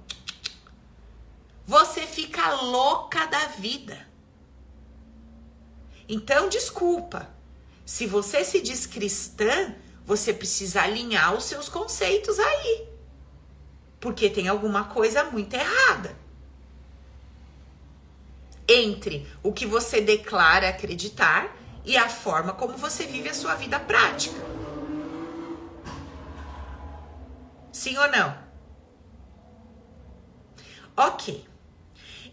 Você 1.66 2.02
fica 2.02 2.56
louca 2.56 3.26
da 3.28 3.48
vida. 3.48 4.06
Então, 6.10 6.50
desculpa. 6.50 7.30
Se 7.86 8.06
você 8.06 8.44
se 8.44 8.60
diz 8.60 8.86
cristã, 8.86 9.74
você 10.06 10.34
precisa 10.34 10.82
alinhar 10.82 11.34
os 11.34 11.46
seus 11.46 11.70
conceitos 11.70 12.38
aí. 12.38 12.90
Porque 13.98 14.30
tem 14.30 14.50
alguma 14.50 14.90
coisa 14.90 15.24
muito 15.24 15.54
errada. 15.54 16.18
Entre 18.68 19.26
o 19.42 19.54
que 19.54 19.66
você 19.66 20.02
declara 20.02 20.68
acreditar 20.68 21.63
e 21.86 21.98
a 21.98 22.10
forma 22.10 22.54
como 22.54 22.78
você 22.78 23.06
vive 23.06 23.30
a 23.30 23.34
sua 23.34 23.56
vida 23.56 23.80
prática. 23.80 24.40
Sim 27.72 27.98
ou 27.98 28.08
não? 28.10 28.38
Ok. 30.96 31.46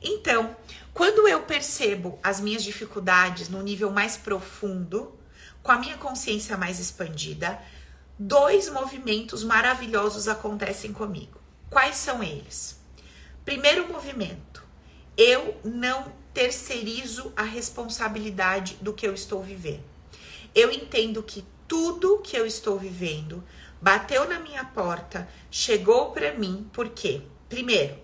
Então, 0.03 0.55
quando 0.93 1.27
eu 1.27 1.43
percebo 1.43 2.19
as 2.23 2.41
minhas 2.41 2.63
dificuldades 2.63 3.49
no 3.49 3.63
nível 3.63 3.91
mais 3.91 4.17
profundo, 4.17 5.19
com 5.63 5.73
a 5.73 5.79
minha 5.79 5.97
consciência 5.97 6.57
mais 6.57 6.79
expandida, 6.79 7.61
dois 8.19 8.69
movimentos 8.71 9.43
maravilhosos 9.43 10.29
acontecem 10.29 10.93
comigo. 10.93 11.41
Quais 11.71 11.97
são 11.97 12.23
eles? 12.23 12.79
Primeiro 13.45 13.91
movimento, 13.91 14.63
eu 15.17 15.59
não 15.65 16.13
terceirizo 16.33 17.33
a 17.37 17.43
responsabilidade 17.43 18.77
do 18.81 18.93
que 18.93 19.07
eu 19.07 19.14
estou 19.14 19.43
vivendo. 19.43 19.85
Eu 20.55 20.71
entendo 20.71 21.23
que 21.23 21.45
tudo 21.66 22.19
que 22.19 22.37
eu 22.37 22.47
estou 22.47 22.79
vivendo 22.79 23.43
bateu 23.81 24.29
na 24.29 24.38
minha 24.38 24.64
porta, 24.64 25.29
chegou 25.51 26.12
para 26.12 26.35
mim, 26.35 26.69
por 26.73 26.90
quê? 26.90 27.23
Primeiro, 27.49 27.97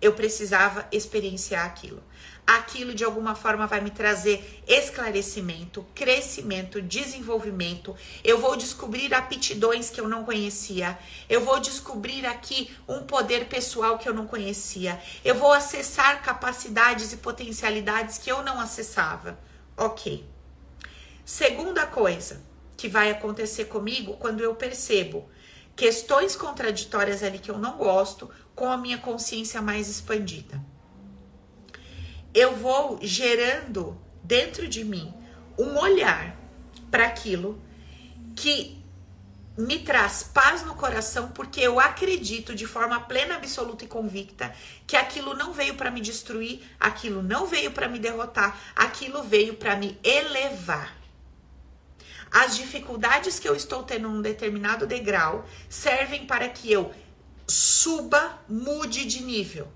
eu 0.00 0.12
precisava 0.12 0.86
experienciar 0.90 1.64
aquilo 1.64 2.02
aquilo 2.46 2.94
de 2.94 3.04
alguma 3.04 3.34
forma 3.34 3.66
vai 3.66 3.80
me 3.80 3.90
trazer 3.90 4.62
esclarecimento, 4.66 5.86
crescimento, 5.94 6.82
desenvolvimento. 6.82 7.94
Eu 8.22 8.38
vou 8.38 8.56
descobrir 8.56 9.14
aptidões 9.14 9.90
que 9.90 10.00
eu 10.00 10.08
não 10.08 10.24
conhecia. 10.24 10.98
Eu 11.28 11.44
vou 11.44 11.60
descobrir 11.60 12.26
aqui 12.26 12.74
um 12.88 13.02
poder 13.02 13.46
pessoal 13.46 13.98
que 13.98 14.08
eu 14.08 14.14
não 14.14 14.26
conhecia. 14.26 15.00
Eu 15.24 15.34
vou 15.34 15.52
acessar 15.52 16.22
capacidades 16.22 17.12
e 17.12 17.16
potencialidades 17.18 18.18
que 18.18 18.30
eu 18.30 18.42
não 18.42 18.60
acessava. 18.60 19.38
Ok. 19.76 20.26
Segunda 21.24 21.86
coisa 21.86 22.42
que 22.76 22.88
vai 22.88 23.10
acontecer 23.10 23.66
comigo 23.66 24.16
quando 24.16 24.40
eu 24.40 24.54
percebo 24.54 25.28
questões 25.76 26.36
contraditórias 26.36 27.22
ali 27.22 27.38
que 27.38 27.50
eu 27.50 27.56
não 27.56 27.78
gosto 27.78 28.28
com 28.54 28.70
a 28.70 28.76
minha 28.76 28.98
consciência 28.98 29.62
mais 29.62 29.88
expandida 29.88 30.71
eu 32.34 32.56
vou 32.56 32.98
gerando 33.02 34.00
dentro 34.22 34.66
de 34.68 34.84
mim 34.84 35.12
um 35.58 35.78
olhar 35.78 36.36
para 36.90 37.06
aquilo 37.06 37.60
que 38.34 38.82
me 39.56 39.78
traz 39.80 40.22
paz 40.22 40.64
no 40.64 40.74
coração, 40.74 41.28
porque 41.28 41.60
eu 41.60 41.78
acredito 41.78 42.54
de 42.54 42.66
forma 42.66 42.98
plena, 43.00 43.36
absoluta 43.36 43.84
e 43.84 43.88
convicta 43.88 44.54
que 44.86 44.96
aquilo 44.96 45.34
não 45.34 45.52
veio 45.52 45.74
para 45.74 45.90
me 45.90 46.00
destruir, 46.00 46.62
aquilo 46.80 47.22
não 47.22 47.46
veio 47.46 47.70
para 47.70 47.88
me 47.88 47.98
derrotar, 47.98 48.58
aquilo 48.74 49.22
veio 49.22 49.54
para 49.54 49.76
me 49.76 49.98
elevar. 50.02 50.96
As 52.30 52.56
dificuldades 52.56 53.38
que 53.38 53.46
eu 53.46 53.54
estou 53.54 53.82
tendo 53.82 54.08
num 54.08 54.22
determinado 54.22 54.86
degrau 54.86 55.46
servem 55.68 56.24
para 56.24 56.48
que 56.48 56.72
eu 56.72 56.90
suba, 57.46 58.38
mude 58.48 59.04
de 59.04 59.22
nível. 59.22 59.68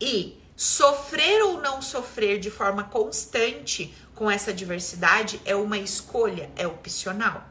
E 0.00 0.36
Sofrer 0.56 1.42
ou 1.42 1.60
não 1.60 1.82
sofrer 1.82 2.40
de 2.40 2.50
forma 2.50 2.84
constante 2.84 3.94
com 4.14 4.30
essa 4.30 4.54
diversidade 4.54 5.38
é 5.44 5.54
uma 5.54 5.76
escolha, 5.76 6.50
é 6.56 6.66
opcional. 6.66 7.46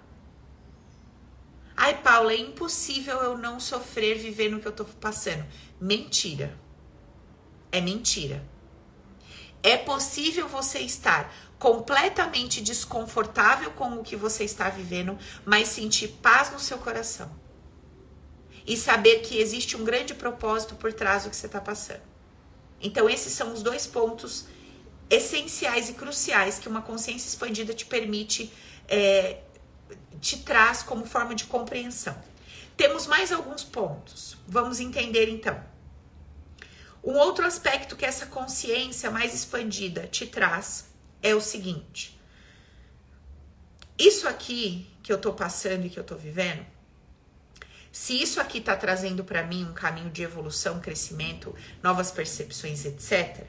Ai, 1.78 2.02
Paula, 2.02 2.34
é 2.34 2.38
impossível 2.38 3.22
eu 3.22 3.38
não 3.38 3.60
sofrer 3.60 4.18
vivendo 4.18 4.56
o 4.56 4.60
que 4.60 4.68
eu 4.68 4.72
tô 4.72 4.86
passando. 4.86 5.46
Mentira. 5.80 6.58
É 7.72 7.80
mentira. 7.80 8.44
É 9.62 9.78
possível 9.78 10.48
você 10.48 10.80
estar 10.80 11.32
completamente 11.60 12.60
desconfortável 12.60 13.72
com 13.72 14.00
o 14.00 14.04
que 14.04 14.16
você 14.16 14.44
está 14.44 14.70
vivendo, 14.70 15.18
mas 15.46 15.68
sentir 15.68 16.08
paz 16.24 16.52
no 16.52 16.60
seu 16.60 16.80
coração. 16.80 17.32
E 18.66 18.76
saber 18.76 19.20
que 19.20 19.38
existe 19.38 19.78
um 19.78 19.84
grande 19.84 20.16
propósito 20.16 20.76
por 20.76 20.92
trás 20.92 21.24
do 21.24 21.30
que 21.30 21.36
você 21.36 21.46
está 21.46 21.62
passando. 21.62 22.15
Então, 22.86 23.10
esses 23.10 23.34
são 23.34 23.52
os 23.52 23.64
dois 23.64 23.88
pontos 23.88 24.46
essenciais 25.10 25.90
e 25.90 25.94
cruciais 25.94 26.60
que 26.60 26.70
uma 26.70 26.84
consciência 26.84 27.28
expandida 27.28 27.74
te 27.74 27.84
permite, 27.84 28.54
é, 28.88 29.42
te 30.22 30.38
traz 30.44 30.84
como 30.84 31.04
forma 31.04 31.34
de 31.34 31.46
compreensão. 31.46 32.16
Temos 32.78 33.08
mais 33.08 33.32
alguns 33.32 33.64
pontos. 33.64 34.38
Vamos 34.48 34.80
entender 34.80 35.28
então. 35.30 35.60
Um 37.04 37.16
outro 37.16 37.44
aspecto 37.44 37.96
que 37.96 38.06
essa 38.06 38.28
consciência 38.28 39.10
mais 39.10 39.34
expandida 39.34 40.06
te 40.06 40.28
traz 40.28 40.86
é 41.24 41.34
o 41.34 41.42
seguinte: 41.42 42.20
isso 43.98 44.28
aqui 44.28 44.88
que 45.02 45.12
eu 45.12 45.18
tô 45.18 45.34
passando 45.34 45.88
e 45.88 45.90
que 45.90 46.00
eu 46.00 46.04
tô 46.04 46.16
vivendo 46.16 46.64
se 47.96 48.22
isso 48.22 48.42
aqui 48.42 48.58
está 48.58 48.76
trazendo 48.76 49.24
para 49.24 49.42
mim 49.42 49.64
um 49.64 49.74
caminho 49.74 50.10
de 50.10 50.22
evolução, 50.22 50.82
crescimento, 50.82 51.56
novas 51.82 52.12
percepções, 52.12 52.84
etc., 52.84 53.46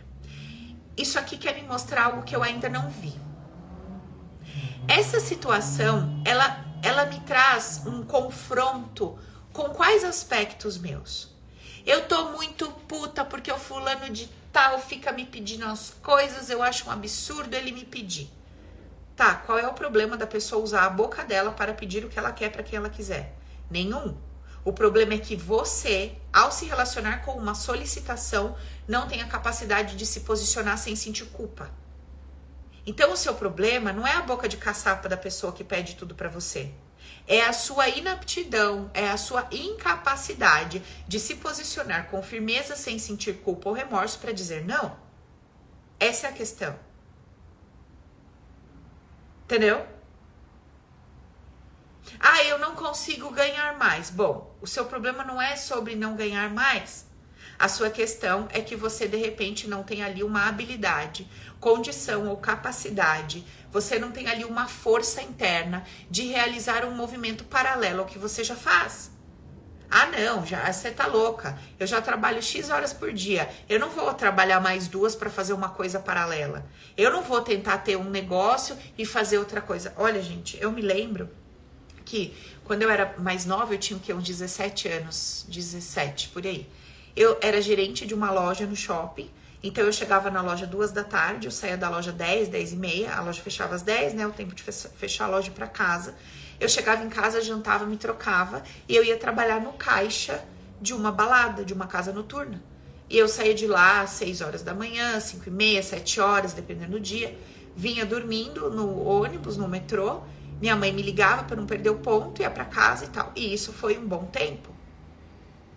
isso 0.96 1.18
aqui 1.18 1.36
quer 1.36 1.56
me 1.56 1.62
mostrar 1.62 2.04
algo 2.04 2.22
que 2.22 2.36
eu 2.36 2.44
ainda 2.44 2.68
não 2.68 2.88
vi. 2.88 3.12
Essa 4.86 5.18
situação, 5.18 6.22
ela, 6.24 6.64
ela 6.80 7.06
me 7.06 7.18
traz 7.22 7.82
um 7.86 8.04
confronto 8.04 9.18
com 9.52 9.70
quais 9.70 10.04
aspectos 10.04 10.78
meus? 10.78 11.34
Eu 11.84 12.06
tô 12.06 12.30
muito 12.30 12.70
puta 12.86 13.24
porque 13.24 13.50
o 13.50 13.58
fulano 13.58 14.08
de 14.10 14.28
tal 14.52 14.78
fica 14.78 15.10
me 15.10 15.26
pedindo 15.26 15.66
as 15.66 15.90
coisas, 16.00 16.50
eu 16.50 16.62
acho 16.62 16.88
um 16.88 16.92
absurdo 16.92 17.52
ele 17.52 17.72
me 17.72 17.84
pedir. 17.84 18.30
Tá, 19.16 19.34
qual 19.34 19.58
é 19.58 19.66
o 19.66 19.74
problema 19.74 20.16
da 20.16 20.24
pessoa 20.24 20.62
usar 20.62 20.86
a 20.86 20.90
boca 20.90 21.24
dela 21.24 21.50
para 21.50 21.74
pedir 21.74 22.04
o 22.04 22.08
que 22.08 22.16
ela 22.16 22.30
quer 22.30 22.52
para 22.52 22.62
quem 22.62 22.76
ela 22.76 22.88
quiser? 22.88 23.36
Nenhum. 23.68 24.24
O 24.66 24.72
problema 24.72 25.14
é 25.14 25.18
que 25.18 25.36
você, 25.36 26.16
ao 26.32 26.50
se 26.50 26.64
relacionar 26.64 27.18
com 27.24 27.30
uma 27.34 27.54
solicitação, 27.54 28.56
não 28.88 29.06
tem 29.06 29.22
a 29.22 29.28
capacidade 29.28 29.94
de 29.94 30.04
se 30.04 30.22
posicionar 30.22 30.76
sem 30.76 30.96
sentir 30.96 31.26
culpa. 31.26 31.70
Então, 32.84 33.12
o 33.12 33.16
seu 33.16 33.32
problema 33.36 33.92
não 33.92 34.04
é 34.04 34.14
a 34.14 34.22
boca 34.22 34.48
de 34.48 34.56
caçapa 34.56 35.08
da 35.08 35.16
pessoa 35.16 35.52
que 35.52 35.62
pede 35.62 35.94
tudo 35.94 36.16
para 36.16 36.28
você. 36.28 36.72
É 37.28 37.42
a 37.42 37.52
sua 37.52 37.88
inaptidão, 37.88 38.90
é 38.92 39.08
a 39.08 39.16
sua 39.16 39.46
incapacidade 39.52 40.82
de 41.06 41.20
se 41.20 41.36
posicionar 41.36 42.08
com 42.10 42.20
firmeza 42.20 42.74
sem 42.74 42.98
sentir 42.98 43.34
culpa 43.42 43.68
ou 43.68 43.74
remorso 43.74 44.18
para 44.18 44.32
dizer 44.32 44.64
não. 44.64 44.96
Essa 46.00 46.26
é 46.26 46.30
a 46.30 46.32
questão. 46.32 46.76
Entendeu? 49.44 49.86
Ah, 52.18 52.42
eu 52.42 52.58
não 52.58 52.74
consigo 52.74 53.30
ganhar 53.30 53.78
mais. 53.78 54.10
Bom, 54.10 54.45
o 54.60 54.66
seu 54.66 54.84
problema 54.84 55.24
não 55.24 55.40
é 55.40 55.56
sobre 55.56 55.94
não 55.94 56.16
ganhar 56.16 56.50
mais. 56.50 57.06
A 57.58 57.68
sua 57.68 57.88
questão 57.88 58.48
é 58.52 58.60
que 58.60 58.76
você 58.76 59.08
de 59.08 59.16
repente 59.16 59.66
não 59.66 59.82
tem 59.82 60.02
ali 60.02 60.22
uma 60.22 60.46
habilidade, 60.46 61.26
condição 61.58 62.28
ou 62.28 62.36
capacidade, 62.36 63.44
você 63.70 63.98
não 63.98 64.10
tem 64.10 64.28
ali 64.28 64.44
uma 64.44 64.68
força 64.68 65.22
interna 65.22 65.84
de 66.10 66.26
realizar 66.26 66.84
um 66.84 66.94
movimento 66.94 67.44
paralelo 67.44 68.00
ao 68.00 68.06
que 68.06 68.18
você 68.18 68.44
já 68.44 68.54
faz. 68.54 69.10
Ah, 69.90 70.06
não, 70.06 70.44
já 70.44 70.70
você 70.70 70.90
tá 70.90 71.06
louca. 71.06 71.58
Eu 71.78 71.86
já 71.86 72.00
trabalho 72.00 72.42
X 72.42 72.70
horas 72.70 72.92
por 72.92 73.12
dia. 73.12 73.48
Eu 73.68 73.78
não 73.78 73.88
vou 73.88 74.12
trabalhar 74.14 74.60
mais 74.60 74.88
duas 74.88 75.14
para 75.14 75.30
fazer 75.30 75.52
uma 75.52 75.68
coisa 75.68 76.00
paralela. 76.00 76.66
Eu 76.96 77.10
não 77.12 77.22
vou 77.22 77.40
tentar 77.40 77.78
ter 77.78 77.96
um 77.96 78.10
negócio 78.10 78.76
e 78.98 79.06
fazer 79.06 79.38
outra 79.38 79.60
coisa. 79.60 79.94
Olha, 79.96 80.20
gente, 80.20 80.58
eu 80.60 80.72
me 80.72 80.82
lembro 80.82 81.30
que 82.04 82.34
quando 82.66 82.82
eu 82.82 82.90
era 82.90 83.14
mais 83.18 83.46
nova, 83.46 83.74
eu 83.74 83.78
tinha 83.78 83.96
o 83.96 84.00
quê? 84.00 84.12
Uns 84.12 84.24
17 84.24 84.88
anos, 84.88 85.46
17, 85.48 86.28
por 86.28 86.44
aí. 86.44 86.68
Eu 87.14 87.38
era 87.40 87.62
gerente 87.62 88.06
de 88.06 88.12
uma 88.12 88.30
loja 88.30 88.66
no 88.66 88.76
shopping, 88.76 89.30
então 89.62 89.84
eu 89.84 89.92
chegava 89.92 90.30
na 90.30 90.42
loja 90.42 90.66
duas 90.66 90.92
da 90.92 91.02
tarde, 91.02 91.46
eu 91.46 91.50
saía 91.50 91.76
da 91.76 91.88
loja 91.88 92.12
10, 92.12 92.48
10 92.48 92.72
e 92.72 92.76
meia, 92.76 93.14
a 93.14 93.22
loja 93.22 93.40
fechava 93.40 93.74
às 93.74 93.82
10, 93.82 94.14
né? 94.14 94.26
O 94.26 94.32
tempo 94.32 94.54
de 94.54 94.62
fechar 94.62 95.24
a 95.24 95.28
loja 95.28 95.50
para 95.50 95.66
casa. 95.66 96.14
Eu 96.58 96.68
chegava 96.68 97.04
em 97.04 97.08
casa, 97.08 97.40
jantava, 97.40 97.86
me 97.86 97.96
trocava 97.96 98.62
e 98.88 98.94
eu 98.94 99.04
ia 99.04 99.16
trabalhar 99.16 99.60
no 99.60 99.72
caixa 99.72 100.44
de 100.80 100.92
uma 100.92 101.10
balada, 101.10 101.64
de 101.64 101.72
uma 101.72 101.86
casa 101.86 102.12
noturna. 102.12 102.62
E 103.08 103.16
eu 103.16 103.28
saía 103.28 103.54
de 103.54 103.66
lá 103.66 104.00
às 104.00 104.10
6 104.10 104.40
horas 104.40 104.62
da 104.62 104.74
manhã, 104.74 105.18
5 105.20 105.48
e 105.48 105.50
meia, 105.50 105.82
7 105.82 106.20
horas, 106.20 106.52
dependendo 106.52 106.92
do 106.92 107.00
dia. 107.00 107.36
Vinha 107.76 108.04
dormindo 108.04 108.70
no 108.70 109.06
ônibus, 109.06 109.56
no 109.56 109.68
metrô, 109.68 110.22
minha 110.60 110.74
mãe 110.74 110.92
me 110.92 111.02
ligava 111.02 111.44
para 111.44 111.56
não 111.56 111.66
perder 111.66 111.90
o 111.90 111.98
ponto, 111.98 112.40
ia 112.40 112.50
para 112.50 112.64
casa 112.64 113.04
e 113.04 113.08
tal. 113.08 113.32
E 113.36 113.52
isso 113.52 113.72
foi 113.72 113.98
um 113.98 114.06
bom 114.06 114.24
tempo. 114.24 114.74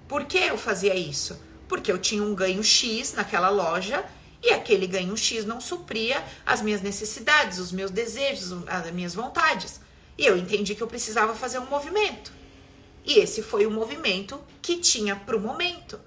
Por 0.07 0.25
que 0.25 0.37
eu 0.37 0.57
fazia 0.57 0.95
isso? 0.95 1.39
Porque 1.67 1.91
eu 1.91 1.97
tinha 1.97 2.23
um 2.23 2.33
ganho 2.33 2.63
X 2.63 3.13
naquela 3.13 3.49
loja 3.49 4.03
e 4.41 4.51
aquele 4.51 4.87
ganho 4.87 5.15
X 5.15 5.45
não 5.45 5.59
supria 5.59 6.23
as 6.45 6.61
minhas 6.61 6.81
necessidades, 6.81 7.59
os 7.59 7.71
meus 7.71 7.91
desejos, 7.91 8.51
as 8.67 8.89
minhas 8.91 9.13
vontades. 9.13 9.81
E 10.17 10.25
eu 10.25 10.37
entendi 10.37 10.75
que 10.75 10.81
eu 10.81 10.87
precisava 10.87 11.35
fazer 11.35 11.59
um 11.59 11.65
movimento. 11.65 12.31
E 13.05 13.19
esse 13.19 13.41
foi 13.41 13.65
o 13.65 13.71
movimento 13.71 14.41
que 14.61 14.77
tinha 14.77 15.15
para 15.15 15.35
o 15.35 15.39
momento. 15.39 15.99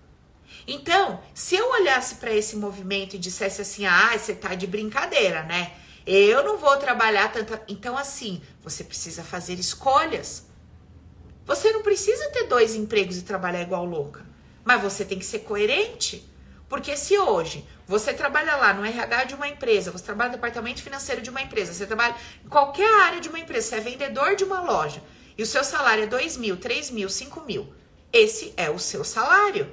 Então, 0.66 1.20
se 1.34 1.56
eu 1.56 1.70
olhasse 1.70 2.16
para 2.16 2.32
esse 2.32 2.56
movimento 2.56 3.16
e 3.16 3.18
dissesse 3.18 3.62
assim: 3.62 3.86
ah, 3.86 4.16
você 4.16 4.34
tá 4.34 4.54
de 4.54 4.66
brincadeira, 4.66 5.42
né? 5.42 5.72
Eu 6.06 6.42
não 6.44 6.58
vou 6.58 6.76
trabalhar 6.76 7.32
tanta. 7.32 7.62
Então, 7.68 7.96
assim, 7.96 8.42
você 8.62 8.82
precisa 8.82 9.22
fazer 9.22 9.54
escolhas. 9.54 10.46
Você 11.44 11.72
não 11.72 11.82
precisa 11.82 12.30
ter 12.30 12.44
dois 12.44 12.74
empregos 12.74 13.18
e 13.18 13.22
trabalhar 13.22 13.62
igual 13.62 13.84
louca. 13.84 14.24
Mas 14.64 14.82
você 14.82 15.04
tem 15.04 15.18
que 15.18 15.24
ser 15.24 15.40
coerente. 15.40 16.28
Porque 16.68 16.96
se 16.96 17.18
hoje 17.18 17.66
você 17.86 18.14
trabalha 18.14 18.56
lá 18.56 18.72
no 18.72 18.84
RH 18.84 19.24
de 19.24 19.34
uma 19.34 19.46
empresa, 19.46 19.90
você 19.90 20.04
trabalha 20.04 20.30
no 20.30 20.36
departamento 20.36 20.82
financeiro 20.82 21.20
de 21.20 21.28
uma 21.28 21.42
empresa, 21.42 21.74
você 21.74 21.86
trabalha 21.86 22.16
em 22.42 22.48
qualquer 22.48 22.88
área 23.02 23.20
de 23.20 23.28
uma 23.28 23.38
empresa, 23.38 23.68
você 23.68 23.76
é 23.76 23.80
vendedor 23.80 24.36
de 24.36 24.44
uma 24.44 24.62
loja 24.62 25.02
e 25.36 25.42
o 25.42 25.46
seu 25.46 25.62
salário 25.62 26.04
é 26.04 26.06
2 26.06 26.38
mil, 26.38 26.56
3 26.56 26.90
mil, 26.90 27.10
5 27.10 27.42
mil, 27.42 27.74
esse 28.12 28.54
é 28.56 28.70
o 28.70 28.78
seu 28.78 29.04
salário. 29.04 29.70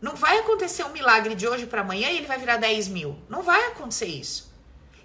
Não 0.00 0.16
vai 0.16 0.38
acontecer 0.38 0.84
um 0.84 0.92
milagre 0.92 1.34
de 1.34 1.46
hoje 1.46 1.66
para 1.66 1.82
amanhã 1.82 2.10
e 2.10 2.16
ele 2.16 2.26
vai 2.26 2.38
virar 2.38 2.56
10 2.56 2.88
mil. 2.88 3.18
Não 3.28 3.42
vai 3.42 3.66
acontecer 3.66 4.06
isso. 4.06 4.51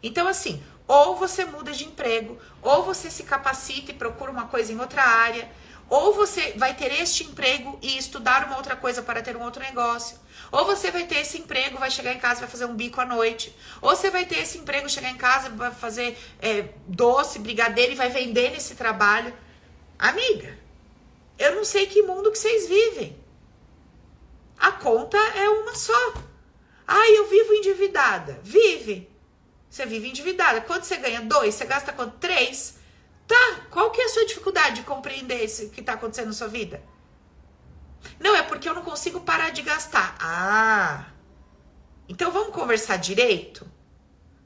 Então, 0.08 0.26
assim, 0.26 0.64
ou 0.88 1.18
você 1.18 1.44
muda 1.44 1.74
de 1.74 1.84
emprego, 1.84 2.40
ou 2.62 2.84
você 2.84 3.12
se 3.12 3.24
capacita 3.24 3.92
e 3.92 3.94
procura 3.94 4.32
uma 4.32 4.48
coisa 4.48 4.72
em 4.72 4.80
outra 4.80 5.04
área, 5.04 5.52
ou 5.90 6.14
você 6.14 6.54
vai 6.56 6.74
ter 6.74 6.94
este 7.02 7.26
emprego 7.26 7.78
e 7.82 7.98
estudar 7.98 8.46
uma 8.46 8.56
outra 8.56 8.76
coisa 8.76 9.02
para 9.02 9.22
ter 9.22 9.36
um 9.36 9.44
outro 9.44 9.62
negócio. 9.62 10.18
Ou 10.50 10.66
você 10.66 10.92
vai 10.92 11.06
ter 11.06 11.20
esse 11.20 11.40
emprego, 11.40 11.78
vai 11.78 11.92
chegar 11.92 12.14
em 12.14 12.20
casa, 12.20 12.40
vai 12.40 12.50
fazer 12.50 12.66
um 12.66 12.76
bico 12.76 13.02
à 13.02 13.06
noite. 13.06 13.54
Ou 13.82 13.96
você 13.96 14.10
vai 14.10 14.26
ter 14.26 14.40
esse 14.40 14.58
emprego, 14.58 14.90
chegar 14.90 15.10
em 15.10 15.18
casa, 15.18 15.50
vai 15.50 15.72
fazer 15.72 16.18
é, 16.42 16.70
doce, 16.88 17.40
brigadeiro 17.40 17.92
e 17.92 17.96
vai 17.96 18.10
vender 18.10 18.52
nesse 18.52 18.76
trabalho. 18.76 19.34
Amiga, 20.00 20.58
eu 21.38 21.56
não 21.56 21.66
sei 21.66 21.86
que 21.86 22.02
mundo 22.02 22.32
que 22.32 22.40
vocês 22.40 22.68
vivem. 22.68 23.18
A 24.58 24.72
conta 24.72 25.18
é 25.18 25.50
uma 25.50 25.76
só. 25.76 26.14
Ai, 26.88 27.18
eu 27.18 27.28
vivo 27.28 27.54
endividada. 27.54 28.40
Vive. 28.42 29.17
Você 29.70 29.86
vive 29.86 30.10
endividada. 30.10 30.62
Quanto 30.62 30.86
você 30.86 30.98
ganha? 30.98 31.22
Dois. 31.22 31.56
Você 31.56 31.66
gasta 31.66 31.92
quanto? 31.92 32.18
Três. 32.18 32.78
Tá. 33.28 33.62
Qual 33.70 33.92
que 33.92 34.02
é 34.02 34.06
a 34.06 34.10
sua 34.10 34.26
dificuldade 34.26 34.78
de 34.78 34.84
compreender 34.84 35.44
isso 35.44 35.70
que 35.70 35.82
está 35.82 35.94
acontecendo 35.94 36.28
na 36.28 36.34
sua 36.34 36.48
vida? 36.48 36.82
Não, 38.20 38.36
é 38.36 38.44
porque 38.44 38.68
eu 38.68 38.74
não 38.74 38.84
consigo 38.84 39.22
parar 39.22 39.50
de 39.50 39.62
gastar. 39.62 40.16
Ah. 40.20 41.06
Então 42.08 42.32
vamos 42.32 42.54
conversar 42.54 42.98
direito? 42.98 43.70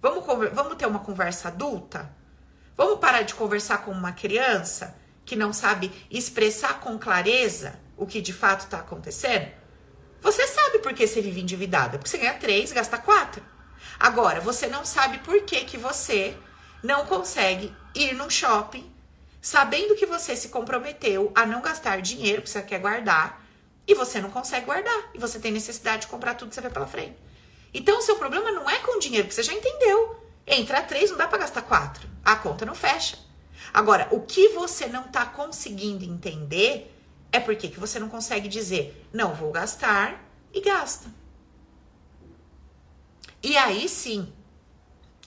Vamos, 0.01 0.25
vamos 0.53 0.75
ter 0.75 0.87
uma 0.87 0.99
conversa 0.99 1.49
adulta? 1.49 2.11
Vamos 2.75 2.99
parar 2.99 3.21
de 3.21 3.35
conversar 3.35 3.79
com 3.79 3.91
uma 3.91 4.11
criança 4.11 4.97
que 5.23 5.35
não 5.35 5.53
sabe 5.53 5.91
expressar 6.09 6.79
com 6.79 6.97
clareza 6.97 7.79
o 7.95 8.07
que 8.07 8.19
de 8.19 8.33
fato 8.33 8.61
está 8.61 8.79
acontecendo? 8.79 9.51
Você 10.21 10.47
sabe 10.47 10.79
por 10.79 10.93
que 10.93 11.05
você 11.05 11.21
vive 11.21 11.41
endividada, 11.41 11.97
porque 11.97 12.09
você 12.09 12.17
ganha 12.17 12.33
três, 12.33 12.71
gasta 12.71 12.97
quatro. 12.97 13.43
Agora, 13.99 14.39
você 14.39 14.67
não 14.67 14.85
sabe 14.85 15.19
por 15.19 15.41
que, 15.43 15.63
que 15.65 15.77
você 15.77 16.35
não 16.83 17.05
consegue 17.05 17.75
ir 17.93 18.13
num 18.13 18.29
shopping, 18.29 18.91
sabendo 19.41 19.95
que 19.95 20.05
você 20.05 20.35
se 20.35 20.49
comprometeu 20.49 21.31
a 21.35 21.45
não 21.45 21.61
gastar 21.61 22.01
dinheiro 22.01 22.41
que 22.41 22.49
você 22.49 22.61
quer 22.61 22.79
guardar, 22.79 23.41
e 23.87 23.93
você 23.93 24.21
não 24.21 24.29
consegue 24.29 24.65
guardar, 24.65 25.11
e 25.13 25.19
você 25.19 25.39
tem 25.39 25.51
necessidade 25.51 26.03
de 26.03 26.07
comprar 26.07 26.35
tudo 26.35 26.49
que 26.49 26.55
você 26.55 26.61
vê 26.61 26.69
pela 26.69 26.87
frente. 26.87 27.17
Então, 27.73 27.99
o 27.99 28.01
seu 28.01 28.15
problema 28.15 28.51
não 28.51 28.69
é 28.69 28.79
com 28.79 28.99
dinheiro, 28.99 29.27
porque 29.27 29.35
você 29.35 29.43
já 29.43 29.53
entendeu. 29.53 30.19
Entra 30.45 30.81
três, 30.81 31.09
não 31.09 31.17
dá 31.17 31.27
para 31.27 31.39
gastar 31.39 31.61
quatro. 31.61 32.07
A 32.23 32.35
conta 32.35 32.65
não 32.65 32.75
fecha. 32.75 33.17
Agora, 33.73 34.07
o 34.11 34.21
que 34.21 34.49
você 34.49 34.87
não 34.87 35.05
está 35.05 35.25
conseguindo 35.25 36.03
entender 36.03 36.93
é 37.31 37.39
porque 37.39 37.69
que 37.69 37.79
você 37.79 37.99
não 37.99 38.09
consegue 38.09 38.49
dizer, 38.49 39.07
não 39.13 39.33
vou 39.33 39.51
gastar 39.51 40.21
e 40.53 40.59
gasta. 40.59 41.07
E 43.43 43.57
aí 43.57 43.89
sim, 43.89 44.31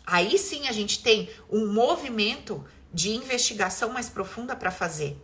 aí 0.07 0.38
sim 0.38 0.68
a 0.68 0.72
gente 0.72 1.03
tem 1.03 1.29
um 1.50 1.72
movimento 1.72 2.64
de 2.92 3.11
investigação 3.11 3.90
mais 3.90 4.09
profunda 4.09 4.55
para 4.55 4.70
fazer. 4.70 5.20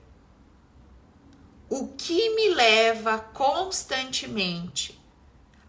O 1.68 1.86
que 1.88 2.34
me 2.34 2.48
leva 2.48 3.18
constantemente 3.18 5.00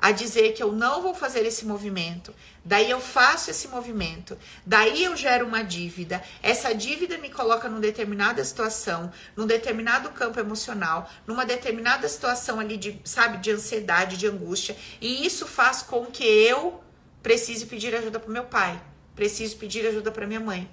a 0.01 0.11
dizer 0.11 0.53
que 0.53 0.63
eu 0.63 0.71
não 0.71 0.99
vou 0.99 1.13
fazer 1.13 1.45
esse 1.45 1.63
movimento, 1.63 2.33
daí 2.65 2.89
eu 2.89 2.99
faço 2.99 3.51
esse 3.51 3.67
movimento, 3.67 4.35
daí 4.65 5.03
eu 5.03 5.15
gero 5.15 5.45
uma 5.45 5.63
dívida, 5.63 6.23
essa 6.41 6.73
dívida 6.73 7.19
me 7.19 7.29
coloca 7.29 7.69
numa 7.69 7.79
determinada 7.79 8.43
situação, 8.43 9.11
num 9.35 9.45
determinado 9.45 10.09
campo 10.09 10.39
emocional, 10.39 11.07
numa 11.27 11.45
determinada 11.45 12.09
situação 12.09 12.59
ali 12.59 12.77
de, 12.77 12.99
sabe, 13.03 13.37
de 13.37 13.51
ansiedade, 13.51 14.17
de 14.17 14.25
angústia, 14.25 14.75
e 14.99 15.23
isso 15.23 15.45
faz 15.45 15.83
com 15.83 16.07
que 16.07 16.23
eu 16.23 16.83
precise 17.21 17.65
pedir 17.65 17.95
ajuda 17.95 18.19
para 18.19 18.31
meu 18.31 18.45
pai, 18.45 18.81
preciso 19.15 19.57
pedir 19.57 19.85
ajuda 19.85 20.11
para 20.11 20.27
minha 20.27 20.39
mãe. 20.39 20.69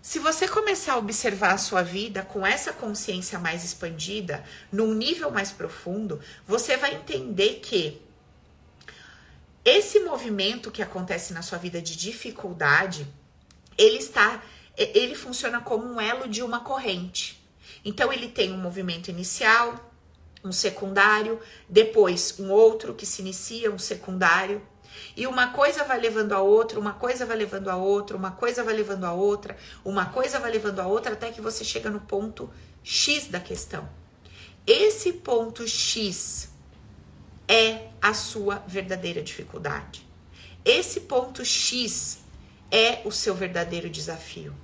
Se 0.00 0.18
você 0.18 0.48
começar 0.48 0.94
a 0.94 0.98
observar 0.98 1.52
a 1.52 1.58
sua 1.58 1.82
vida 1.82 2.22
com 2.22 2.44
essa 2.44 2.72
consciência 2.72 3.38
mais 3.38 3.64
expandida, 3.64 4.44
num 4.70 4.92
nível 4.92 5.30
mais 5.30 5.52
profundo, 5.52 6.20
você 6.44 6.76
vai 6.76 6.96
entender 6.96 7.60
que 7.60 8.02
esse 9.64 10.00
movimento 10.00 10.72
que 10.72 10.82
acontece 10.82 11.32
na 11.32 11.40
sua 11.40 11.56
vida 11.56 11.80
de 11.80 11.96
dificuldade, 11.96 13.06
ele 13.78 13.98
está 13.98 14.42
ele 14.76 15.14
funciona 15.14 15.60
como 15.60 15.84
um 15.84 16.00
elo 16.00 16.28
de 16.28 16.42
uma 16.42 16.60
corrente. 16.60 17.40
Então 17.84 18.12
ele 18.12 18.28
tem 18.28 18.52
um 18.52 18.58
movimento 18.58 19.08
inicial, 19.08 19.92
um 20.42 20.50
secundário, 20.50 21.40
depois 21.68 22.34
um 22.38 22.50
outro 22.50 22.94
que 22.94 23.06
se 23.06 23.22
inicia, 23.22 23.70
um 23.70 23.78
secundário, 23.78 24.62
e 25.16 25.26
uma 25.26 25.48
coisa 25.48 25.84
vai 25.84 26.00
levando 26.00 26.32
a 26.32 26.40
outra, 26.40 26.78
uma 26.78 26.92
coisa 26.92 27.26
vai 27.26 27.36
levando 27.36 27.68
a 27.68 27.76
outra, 27.76 28.16
uma 28.16 28.30
coisa 28.30 28.64
vai 28.64 28.74
levando 28.74 29.04
a 29.04 29.12
outra, 29.12 29.56
uma 29.84 30.06
coisa 30.06 30.38
vai 30.38 30.50
levando 30.50 30.80
a 30.80 30.86
outra, 30.86 31.12
até 31.12 31.30
que 31.30 31.40
você 31.40 31.64
chega 31.64 31.90
no 31.90 32.00
ponto 32.00 32.50
X 32.82 33.28
da 33.28 33.40
questão. 33.40 33.88
Esse 34.66 35.12
ponto 35.12 35.66
X 35.66 36.50
é 37.48 37.88
a 38.00 38.14
sua 38.14 38.62
verdadeira 38.66 39.20
dificuldade. 39.20 40.06
Esse 40.64 41.00
ponto 41.00 41.44
X 41.44 42.20
é 42.70 43.02
o 43.04 43.10
seu 43.10 43.34
verdadeiro 43.34 43.90
desafio. 43.90 44.54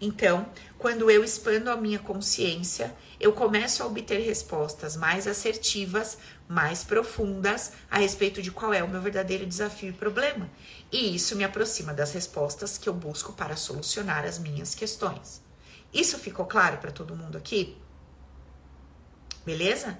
Então, 0.00 0.46
quando 0.78 1.08
eu 1.08 1.22
expando 1.22 1.70
a 1.70 1.76
minha 1.76 2.00
consciência, 2.00 2.92
eu 3.20 3.32
começo 3.32 3.84
a 3.84 3.86
obter 3.86 4.18
respostas 4.18 4.96
mais 4.96 5.28
assertivas, 5.28 6.18
mais 6.52 6.84
profundas 6.84 7.72
a 7.90 7.96
respeito 7.98 8.42
de 8.42 8.50
qual 8.50 8.74
é 8.74 8.84
o 8.84 8.88
meu 8.88 9.00
verdadeiro 9.00 9.46
desafio 9.46 9.88
e 9.88 9.92
problema. 9.92 10.50
E 10.92 11.14
isso 11.14 11.34
me 11.34 11.44
aproxima 11.44 11.94
das 11.94 12.12
respostas 12.12 12.76
que 12.76 12.88
eu 12.88 12.92
busco 12.92 13.32
para 13.32 13.56
solucionar 13.56 14.26
as 14.26 14.38
minhas 14.38 14.74
questões. 14.74 15.42
Isso 15.94 16.18
ficou 16.18 16.44
claro 16.44 16.76
para 16.76 16.92
todo 16.92 17.16
mundo 17.16 17.38
aqui? 17.38 17.80
Beleza? 19.46 19.98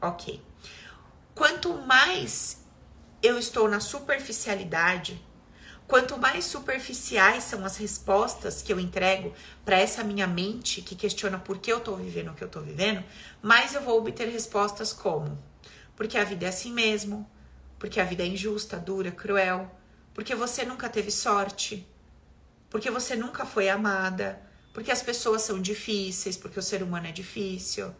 Ok. 0.00 0.42
Quanto 1.34 1.72
mais 1.72 2.62
eu 3.22 3.38
estou 3.38 3.66
na 3.66 3.80
superficialidade, 3.80 5.24
Quanto 5.90 6.16
mais 6.16 6.44
superficiais 6.44 7.42
são 7.42 7.64
as 7.64 7.76
respostas 7.76 8.62
que 8.62 8.72
eu 8.72 8.78
entrego 8.78 9.34
para 9.64 9.76
essa 9.76 10.04
minha 10.04 10.24
mente 10.24 10.82
que 10.82 10.94
questiona 10.94 11.36
por 11.36 11.58
que 11.58 11.72
eu 11.72 11.78
estou 11.78 11.96
vivendo 11.96 12.30
o 12.30 12.34
que 12.34 12.44
eu 12.44 12.46
estou 12.46 12.62
vivendo, 12.62 13.02
mais 13.42 13.74
eu 13.74 13.82
vou 13.82 13.98
obter 13.98 14.28
respostas 14.28 14.92
como: 14.92 15.36
porque 15.96 16.16
a 16.16 16.22
vida 16.22 16.46
é 16.46 16.48
assim 16.48 16.72
mesmo, 16.72 17.28
porque 17.76 18.00
a 18.00 18.04
vida 18.04 18.22
é 18.22 18.26
injusta, 18.26 18.78
dura, 18.78 19.10
cruel, 19.10 19.68
porque 20.14 20.32
você 20.32 20.64
nunca 20.64 20.88
teve 20.88 21.10
sorte, 21.10 21.84
porque 22.70 22.88
você 22.88 23.16
nunca 23.16 23.44
foi 23.44 23.68
amada, 23.68 24.40
porque 24.72 24.92
as 24.92 25.02
pessoas 25.02 25.42
são 25.42 25.60
difíceis, 25.60 26.36
porque 26.36 26.60
o 26.60 26.62
ser 26.62 26.84
humano 26.84 27.08
é 27.08 27.12
difícil. 27.12 27.92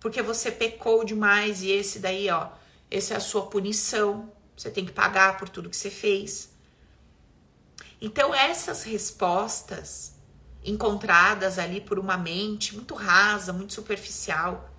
Porque 0.00 0.20
você 0.20 0.52
pecou 0.52 1.02
demais 1.02 1.62
e 1.62 1.70
esse 1.70 1.98
daí, 1.98 2.28
ó, 2.28 2.50
essa 2.90 3.14
é 3.14 3.16
a 3.16 3.20
sua 3.20 3.46
punição. 3.46 4.32
Você 4.56 4.70
tem 4.70 4.84
que 4.84 4.92
pagar 4.92 5.36
por 5.36 5.48
tudo 5.48 5.70
que 5.70 5.76
você 5.76 5.90
fez. 5.90 6.50
Então, 8.00 8.34
essas 8.34 8.82
respostas 8.82 10.14
encontradas 10.64 11.58
ali 11.58 11.80
por 11.80 11.98
uma 11.98 12.16
mente 12.16 12.74
muito 12.74 12.94
rasa, 12.94 13.52
muito 13.52 13.72
superficial, 13.72 14.70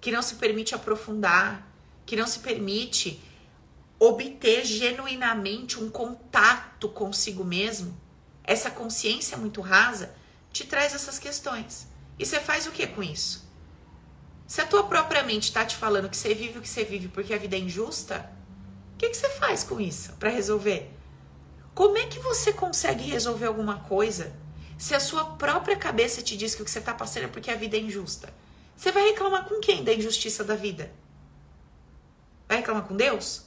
que 0.00 0.12
não 0.12 0.22
se 0.22 0.36
permite 0.36 0.74
aprofundar, 0.74 1.68
que 2.06 2.16
não 2.16 2.26
se 2.26 2.38
permite 2.38 3.22
obter 3.98 4.64
genuinamente 4.64 5.78
um 5.78 5.88
contato 5.90 6.88
consigo 6.88 7.44
mesmo, 7.44 8.00
essa 8.42 8.70
consciência 8.70 9.36
muito 9.36 9.60
rasa 9.60 10.14
te 10.52 10.66
traz 10.66 10.94
essas 10.94 11.18
questões. 11.18 11.86
E 12.18 12.26
você 12.26 12.40
faz 12.40 12.66
o 12.66 12.72
que 12.72 12.86
com 12.86 13.02
isso? 13.02 13.41
Se 14.46 14.60
a 14.60 14.66
tua 14.66 14.84
própria 14.84 15.22
mente 15.22 15.44
está 15.44 15.64
te 15.64 15.76
falando 15.76 16.08
que 16.08 16.16
você 16.16 16.34
vive 16.34 16.58
o 16.58 16.62
que 16.62 16.68
você 16.68 16.84
vive 16.84 17.08
porque 17.08 17.32
a 17.32 17.38
vida 17.38 17.56
é 17.56 17.58
injusta, 17.58 18.30
o 18.94 18.98
que, 18.98 19.08
que 19.08 19.16
você 19.16 19.28
faz 19.30 19.64
com 19.64 19.80
isso 19.80 20.12
para 20.14 20.30
resolver? 20.30 20.90
Como 21.74 21.96
é 21.96 22.06
que 22.06 22.18
você 22.18 22.52
consegue 22.52 23.04
resolver 23.04 23.46
alguma 23.46 23.80
coisa 23.80 24.34
se 24.76 24.94
a 24.94 25.00
sua 25.00 25.24
própria 25.36 25.76
cabeça 25.76 26.20
te 26.22 26.36
diz 26.36 26.54
que 26.54 26.62
o 26.62 26.64
que 26.64 26.70
você 26.70 26.80
está 26.80 26.92
passando 26.92 27.24
é 27.24 27.28
porque 27.28 27.50
a 27.50 27.56
vida 27.56 27.76
é 27.76 27.80
injusta? 27.80 28.32
Você 28.76 28.92
vai 28.92 29.04
reclamar 29.04 29.46
com 29.46 29.60
quem 29.60 29.82
da 29.82 29.94
injustiça 29.94 30.44
da 30.44 30.54
vida? 30.54 30.92
Vai 32.48 32.58
reclamar 32.58 32.84
com 32.84 32.96
Deus? 32.96 33.46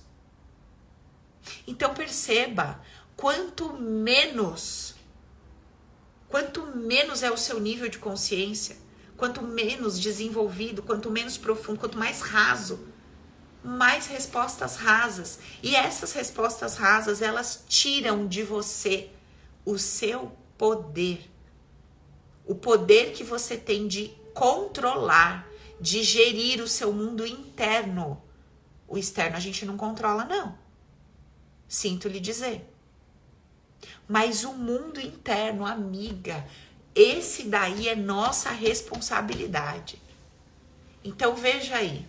Então 1.68 1.93
perceba, 1.93 2.82
quanto 3.16 3.74
menos 3.74 4.96
quanto 6.36 6.66
menos 6.76 7.24
é 7.24 7.32
o 7.32 7.38
seu 7.38 7.62
nível 7.62 7.88
de 7.88 7.98
consciência, 7.98 8.76
quanto 9.18 9.41
menos 9.41 9.99
desenvolvido, 9.99 10.84
quanto 10.84 11.09
menos 11.09 11.38
profundo, 11.38 11.80
quanto 11.80 11.97
mais 11.97 12.22
raso, 12.22 12.88
mais 13.63 14.07
respostas 14.07 14.76
rasas. 14.76 15.39
E 15.63 15.76
essas 15.76 16.13
respostas 16.13 16.76
rasas, 16.76 17.22
elas 17.22 17.63
tiram 17.68 18.28
de 18.28 18.43
você 18.43 19.09
o 19.63 19.78
seu 19.78 20.32
poder. 20.57 21.30
O 22.45 22.53
poder 22.53 23.11
que 23.13 23.24
você 23.24 23.57
tem 23.57 23.88
de 23.88 24.13
controlar, 24.34 25.47
de 25.80 26.03
gerir 26.03 26.61
o 26.61 26.68
seu 26.68 26.93
mundo 26.93 27.26
interno. 27.26 28.22
O 28.88 28.97
externo 28.97 29.36
a 29.36 29.39
gente 29.39 29.66
não 29.66 29.78
controla, 29.78 30.26
não. 30.26 30.57
Sinto 31.68 32.07
lhe 32.07 32.20
dizer. 32.20 32.72
Mas 34.07 34.43
o 34.43 34.53
mundo 34.53 34.99
interno, 34.99 35.66
amiga, 35.66 36.45
esse 36.96 37.43
daí 37.43 37.89
é 37.89 37.96
nossa 37.96 38.50
responsabilidade. 38.52 40.02
Então 41.04 41.36
veja 41.36 41.76
aí. 41.76 42.08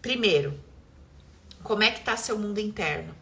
Primeiro, 0.00 0.58
como 1.62 1.82
é 1.82 1.90
que 1.90 2.00
tá 2.00 2.16
seu 2.16 2.38
mundo 2.38 2.60
interno? 2.60 3.14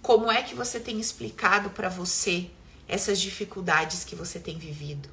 Como 0.00 0.30
é 0.30 0.42
que 0.42 0.54
você 0.54 0.78
tem 0.78 1.00
explicado 1.00 1.70
para 1.70 1.88
você 1.88 2.48
essas 2.86 3.20
dificuldades 3.20 4.04
que 4.04 4.14
você 4.14 4.38
tem 4.38 4.56
vivido? 4.56 5.08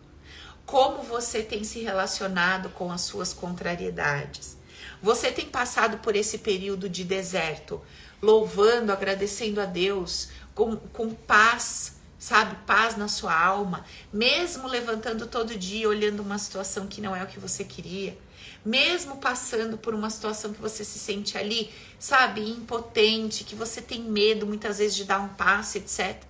Como 0.65 1.01
você 1.03 1.41
tem 1.41 1.63
se 1.63 1.79
relacionado 1.81 2.69
com 2.69 2.91
as 2.91 3.01
suas 3.01 3.33
contrariedades? 3.33 4.55
Você 5.01 5.31
tem 5.31 5.49
passado 5.49 5.97
por 5.97 6.15
esse 6.15 6.37
período 6.37 6.87
de 6.87 7.03
deserto, 7.03 7.81
louvando, 8.21 8.91
agradecendo 8.91 9.59
a 9.59 9.65
Deus, 9.65 10.29
com, 10.55 10.77
com 10.77 11.13
paz, 11.13 11.97
sabe? 12.23 12.55
Paz 12.65 12.95
na 12.95 13.09
sua 13.09 13.37
alma, 13.37 13.83
mesmo 14.11 14.65
levantando 14.65 15.27
todo 15.27 15.57
dia, 15.57 15.89
olhando 15.89 16.21
uma 16.21 16.37
situação 16.37 16.87
que 16.87 17.01
não 17.01 17.13
é 17.13 17.21
o 17.21 17.27
que 17.27 17.37
você 17.37 17.65
queria, 17.65 18.17
mesmo 18.63 19.17
passando 19.17 19.77
por 19.77 19.93
uma 19.93 20.09
situação 20.09 20.53
que 20.53 20.61
você 20.61 20.85
se 20.85 20.97
sente 20.97 21.37
ali, 21.37 21.69
sabe, 21.99 22.49
impotente, 22.49 23.43
que 23.43 23.55
você 23.55 23.81
tem 23.81 24.03
medo 24.03 24.47
muitas 24.47 24.77
vezes 24.77 24.95
de 24.95 25.03
dar 25.03 25.19
um 25.19 25.27
passo, 25.27 25.77
etc. 25.77 26.23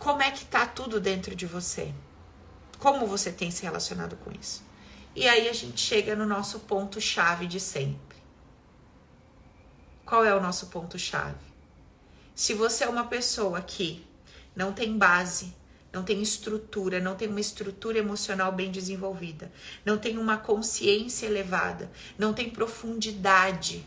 Como 0.00 0.20
é 0.20 0.32
que 0.32 0.46
tá 0.46 0.66
tudo 0.66 0.98
dentro 0.98 1.36
de 1.36 1.46
você? 1.46 1.94
Como 2.80 3.06
você 3.06 3.30
tem 3.30 3.52
se 3.52 3.62
relacionado 3.62 4.16
com 4.16 4.32
isso? 4.32 4.64
E 5.14 5.28
aí 5.28 5.48
a 5.48 5.52
gente 5.52 5.80
chega 5.80 6.16
no 6.16 6.26
nosso 6.26 6.58
ponto 6.58 7.00
chave 7.00 7.46
de 7.46 7.60
sempre. 7.60 8.16
Qual 10.04 10.24
é 10.24 10.34
o 10.34 10.40
nosso 10.40 10.66
ponto 10.66 10.98
chave? 10.98 11.51
Se 12.34 12.54
você 12.54 12.84
é 12.84 12.88
uma 12.88 13.04
pessoa 13.04 13.60
que 13.60 14.06
não 14.56 14.72
tem 14.72 14.96
base, 14.96 15.54
não 15.92 16.02
tem 16.02 16.22
estrutura, 16.22 16.98
não 16.98 17.14
tem 17.14 17.28
uma 17.28 17.40
estrutura 17.40 17.98
emocional 17.98 18.50
bem 18.50 18.70
desenvolvida, 18.70 19.52
não 19.84 19.98
tem 19.98 20.16
uma 20.16 20.38
consciência 20.38 21.26
elevada, 21.26 21.92
não 22.18 22.32
tem 22.32 22.48
profundidade, 22.48 23.86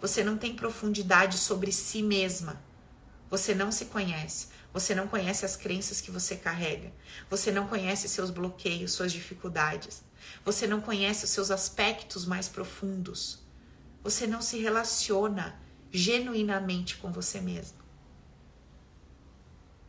você 0.00 0.24
não 0.24 0.36
tem 0.36 0.56
profundidade 0.56 1.38
sobre 1.38 1.70
si 1.70 2.02
mesma, 2.02 2.60
você 3.30 3.54
não 3.54 3.70
se 3.70 3.84
conhece, 3.84 4.48
você 4.72 4.92
não 4.92 5.06
conhece 5.06 5.44
as 5.44 5.54
crenças 5.54 6.00
que 6.00 6.10
você 6.10 6.34
carrega, 6.34 6.92
você 7.30 7.52
não 7.52 7.68
conhece 7.68 8.08
seus 8.08 8.30
bloqueios, 8.30 8.92
suas 8.92 9.12
dificuldades, 9.12 10.02
você 10.44 10.66
não 10.66 10.80
conhece 10.80 11.24
os 11.24 11.30
seus 11.30 11.52
aspectos 11.52 12.26
mais 12.26 12.48
profundos, 12.48 13.38
você 14.02 14.26
não 14.26 14.42
se 14.42 14.58
relaciona 14.58 15.56
genuinamente 15.92 16.96
com 16.96 17.12
você 17.12 17.40
mesmo. 17.40 17.75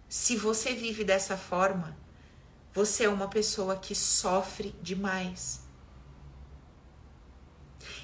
Se 0.08 0.36
você 0.36 0.74
vive 0.74 1.04
dessa 1.04 1.36
forma, 1.36 1.98
você 2.74 3.06
é 3.06 3.10
uma 3.10 3.28
pessoa 3.28 3.76
que 3.76 3.96
sofre 3.96 4.74
demais. 4.82 5.62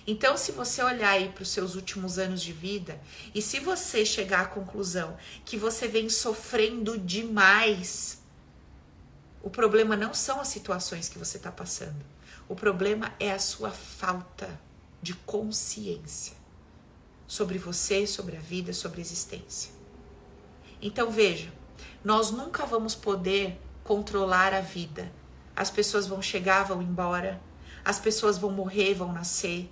Então, 0.06 0.36
se 0.36 0.51
você 0.51 0.84
olhar 0.84 1.12
aí 1.12 1.30
para 1.30 1.43
os 1.43 1.49
seus 1.49 1.76
últimos 1.76 2.20
anos 2.20 2.41
de 2.41 2.51
vida 2.51 2.99
e 3.34 3.41
se 3.41 3.60
você 3.60 4.06
chegar 4.06 4.41
à 4.41 4.45
conclusão 4.45 5.18
que 5.45 5.56
você 5.58 5.88
vem 5.88 6.10
sofrendo 6.10 6.97
demais, 6.97 8.22
o 9.41 9.49
problema 9.49 9.95
não 9.95 10.14
são 10.14 10.41
as 10.41 10.49
situações 10.49 11.08
que 11.08 11.18
você 11.18 11.38
está 11.38 11.51
passando. 11.51 12.04
O 12.49 12.56
problema 12.56 13.14
é 13.20 13.32
a 13.32 13.39
sua 13.39 13.72
falta 13.72 14.60
de 15.01 15.14
consciência 15.14 16.36
sobre 17.26 17.58
você, 17.58 18.06
sobre 18.06 18.36
a 18.36 18.41
vida, 18.41 18.74
sobre 18.74 18.99
a 18.99 19.01
existência. 19.01 19.72
Então 20.82 21.10
veja, 21.10 21.51
nós 22.04 22.32
nunca 22.32 22.66
vamos 22.66 22.95
poder 22.95 23.60
controlar 23.84 24.54
a 24.54 24.62
vida. 24.62 25.12
As 25.56 25.70
pessoas 25.70 26.08
vão 26.08 26.22
chegar, 26.22 26.64
vão 26.64 26.82
embora, 26.82 27.41
as 27.86 27.99
pessoas 27.99 28.38
vão 28.38 28.51
morrer, 28.51 28.93
vão 28.93 29.12
nascer. 29.12 29.70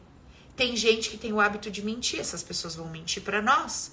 Tem 0.55 0.75
gente 0.75 1.09
que 1.09 1.17
tem 1.17 1.33
o 1.33 1.39
hábito 1.39 1.71
de 1.71 1.81
mentir, 1.81 2.19
essas 2.19 2.43
pessoas 2.43 2.75
vão 2.75 2.87
mentir 2.87 3.23
para 3.23 3.41
nós. 3.41 3.91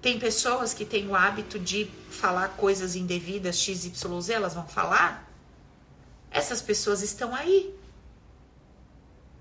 Tem 0.00 0.18
pessoas 0.18 0.74
que 0.74 0.84
têm 0.84 1.08
o 1.08 1.14
hábito 1.14 1.58
de 1.58 1.90
falar 2.10 2.48
coisas 2.50 2.96
indevidas, 2.96 3.58
XYZ, 3.58 4.30
elas 4.30 4.54
vão 4.54 4.66
falar. 4.66 5.30
Essas 6.30 6.60
pessoas 6.60 7.02
estão 7.02 7.34
aí. 7.34 7.74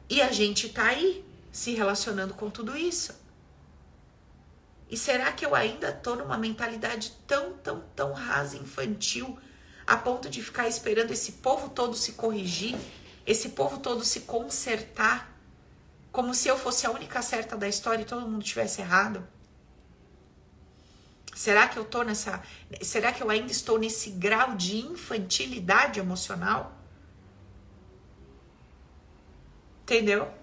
E 0.10 0.22
a 0.22 0.32
gente 0.32 0.70
tá 0.70 0.86
aí 0.86 1.26
se 1.52 1.74
relacionando 1.74 2.34
com 2.34 2.50
tudo 2.50 2.78
isso. 2.78 3.21
E 4.92 4.98
será 4.98 5.32
que 5.32 5.46
eu 5.46 5.56
ainda 5.56 5.90
tô 5.94 6.18
numa 6.18 6.38
mentalidade 6.38 7.14
tão, 7.26 7.54
tão, 7.54 7.80
tão 7.96 8.12
rasa, 8.12 8.58
infantil, 8.58 9.40
a 9.88 9.96
ponto 9.96 10.30
de 10.30 10.44
ficar 10.44 10.68
esperando 10.68 11.12
esse 11.12 11.32
povo 11.34 11.70
todo 11.70 11.96
se 11.96 12.12
corrigir, 12.12 12.78
esse 13.26 13.50
povo 13.50 13.80
todo 13.80 14.04
se 14.04 14.22
consertar, 14.22 15.34
como 16.12 16.34
se 16.34 16.50
eu 16.50 16.58
fosse 16.58 16.86
a 16.86 16.92
única 16.92 17.22
certa 17.22 17.56
da 17.56 17.70
história 17.70 18.02
e 18.02 18.06
todo 18.06 18.28
mundo 18.28 18.44
tivesse 18.44 18.82
errado? 18.82 19.26
Será 21.34 21.70
que 21.70 21.80
eu 21.80 21.86
tô 21.86 22.04
nessa, 22.04 22.44
será 22.82 23.14
que 23.14 23.24
eu 23.24 23.30
ainda 23.30 23.50
estou 23.50 23.80
nesse 23.80 24.10
grau 24.10 24.56
de 24.58 24.76
infantilidade 24.76 26.02
emocional? 26.02 26.78
Entendeu? 29.84 30.41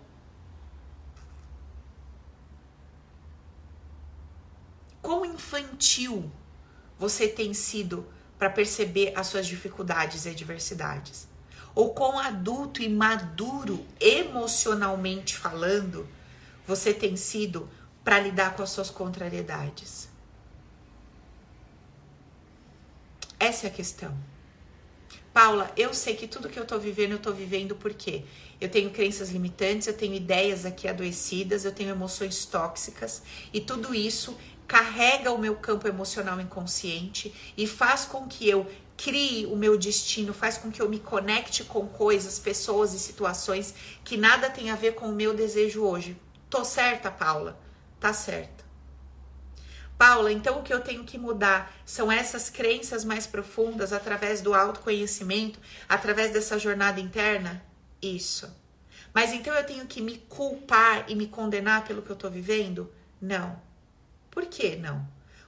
Quão 5.09 5.25
infantil 5.25 6.31
você 6.99 7.27
tem 7.27 7.55
sido 7.55 8.07
para 8.39 8.51
perceber 8.51 9.15
as 9.17 9.27
suas 9.27 9.47
dificuldades 9.47 10.27
e 10.27 10.29
adversidades? 10.29 11.27
Ou 11.75 11.95
quão 11.95 12.19
adulto 12.19 12.83
e 12.83 12.91
maduro, 12.91 13.87
emocionalmente 13.99 15.35
falando, 15.35 16.07
você 16.67 16.93
tem 16.93 17.17
sido 17.17 17.71
para 18.05 18.21
lidar 18.21 18.55
com 18.55 18.63
as 18.63 18.69
suas 18.69 18.91
contrariedades? 18.91 20.11
Essa 23.41 23.67
é 23.67 23.71
a 23.71 23.73
questão. 23.73 24.15
Paula, 25.33 25.73
eu 25.75 25.95
sei 25.95 26.17
que 26.17 26.29
tudo 26.29 26.51
que 26.51 26.59
eu 26.59 26.67
tô 26.67 26.79
vivendo, 26.79 27.13
eu 27.13 27.19
tô 27.19 27.33
vivendo 27.33 27.75
porque 27.75 28.25
eu 28.61 28.69
tenho 28.69 28.91
crenças 28.91 29.31
limitantes, 29.31 29.87
eu 29.87 29.97
tenho 29.97 30.13
ideias 30.13 30.67
aqui 30.67 30.87
adoecidas, 30.87 31.65
eu 31.65 31.73
tenho 31.73 31.91
emoções 31.91 32.45
tóxicas 32.45 33.23
e 33.55 33.61
tudo 33.61 33.95
isso 33.95 34.37
carrega 34.69 35.33
o 35.33 35.39
meu 35.39 35.57
campo 35.57 35.89
emocional 35.89 36.39
inconsciente 36.39 37.35
e 37.57 37.66
faz 37.66 38.05
com 38.05 38.29
que 38.29 38.47
eu 38.47 38.71
crie 38.99 39.47
o 39.47 39.57
meu 39.57 39.79
destino, 39.79 40.35
faz 40.35 40.59
com 40.59 40.71
que 40.71 40.83
eu 40.83 40.89
me 40.89 40.99
conecte 40.99 41.64
com 41.64 41.89
coisas, 41.89 42.39
pessoas 42.39 42.93
e 42.93 42.99
situações 42.99 43.75
que 44.05 44.19
nada 44.19 44.51
tem 44.51 44.71
a 44.71 44.77
ver 44.77 44.95
com 44.95 45.09
o 45.09 45.14
meu 45.14 45.33
desejo 45.33 45.83
hoje. 45.83 46.21
Tô 46.51 46.64
certa, 46.64 47.11
Paula? 47.11 47.59
Tá 47.99 48.12
certa. 48.12 48.64
Paula, 49.97 50.31
então 50.31 50.59
o 50.59 50.62
que 50.62 50.73
eu 50.73 50.81
tenho 50.81 51.03
que 51.03 51.16
mudar 51.16 51.75
são 51.87 52.12
essas 52.12 52.51
crenças 52.51 53.05
mais 53.05 53.27
profundas 53.27 53.93
através 53.93 54.43
do 54.43 54.55
autoconhecimento, 54.55 55.59
através 55.89 56.31
dessa 56.31 56.59
jornada 56.59 57.01
interna? 57.01 57.64
Isso. 58.03 58.55
Mas 59.14 59.33
então 59.33 59.55
eu 59.55 59.64
tenho 59.64 59.87
que 59.87 60.01
me 60.01 60.19
culpar 60.29 61.07
e 61.09 61.16
me 61.16 61.27
condenar 61.27 61.85
pelo 61.85 62.03
que 62.03 62.11
eu 62.11 62.16
tô 62.16 62.29
vivendo? 62.29 62.93
Não. 63.21 63.68
Por 64.39 64.47
que 64.47 64.76
não? 64.76 65.05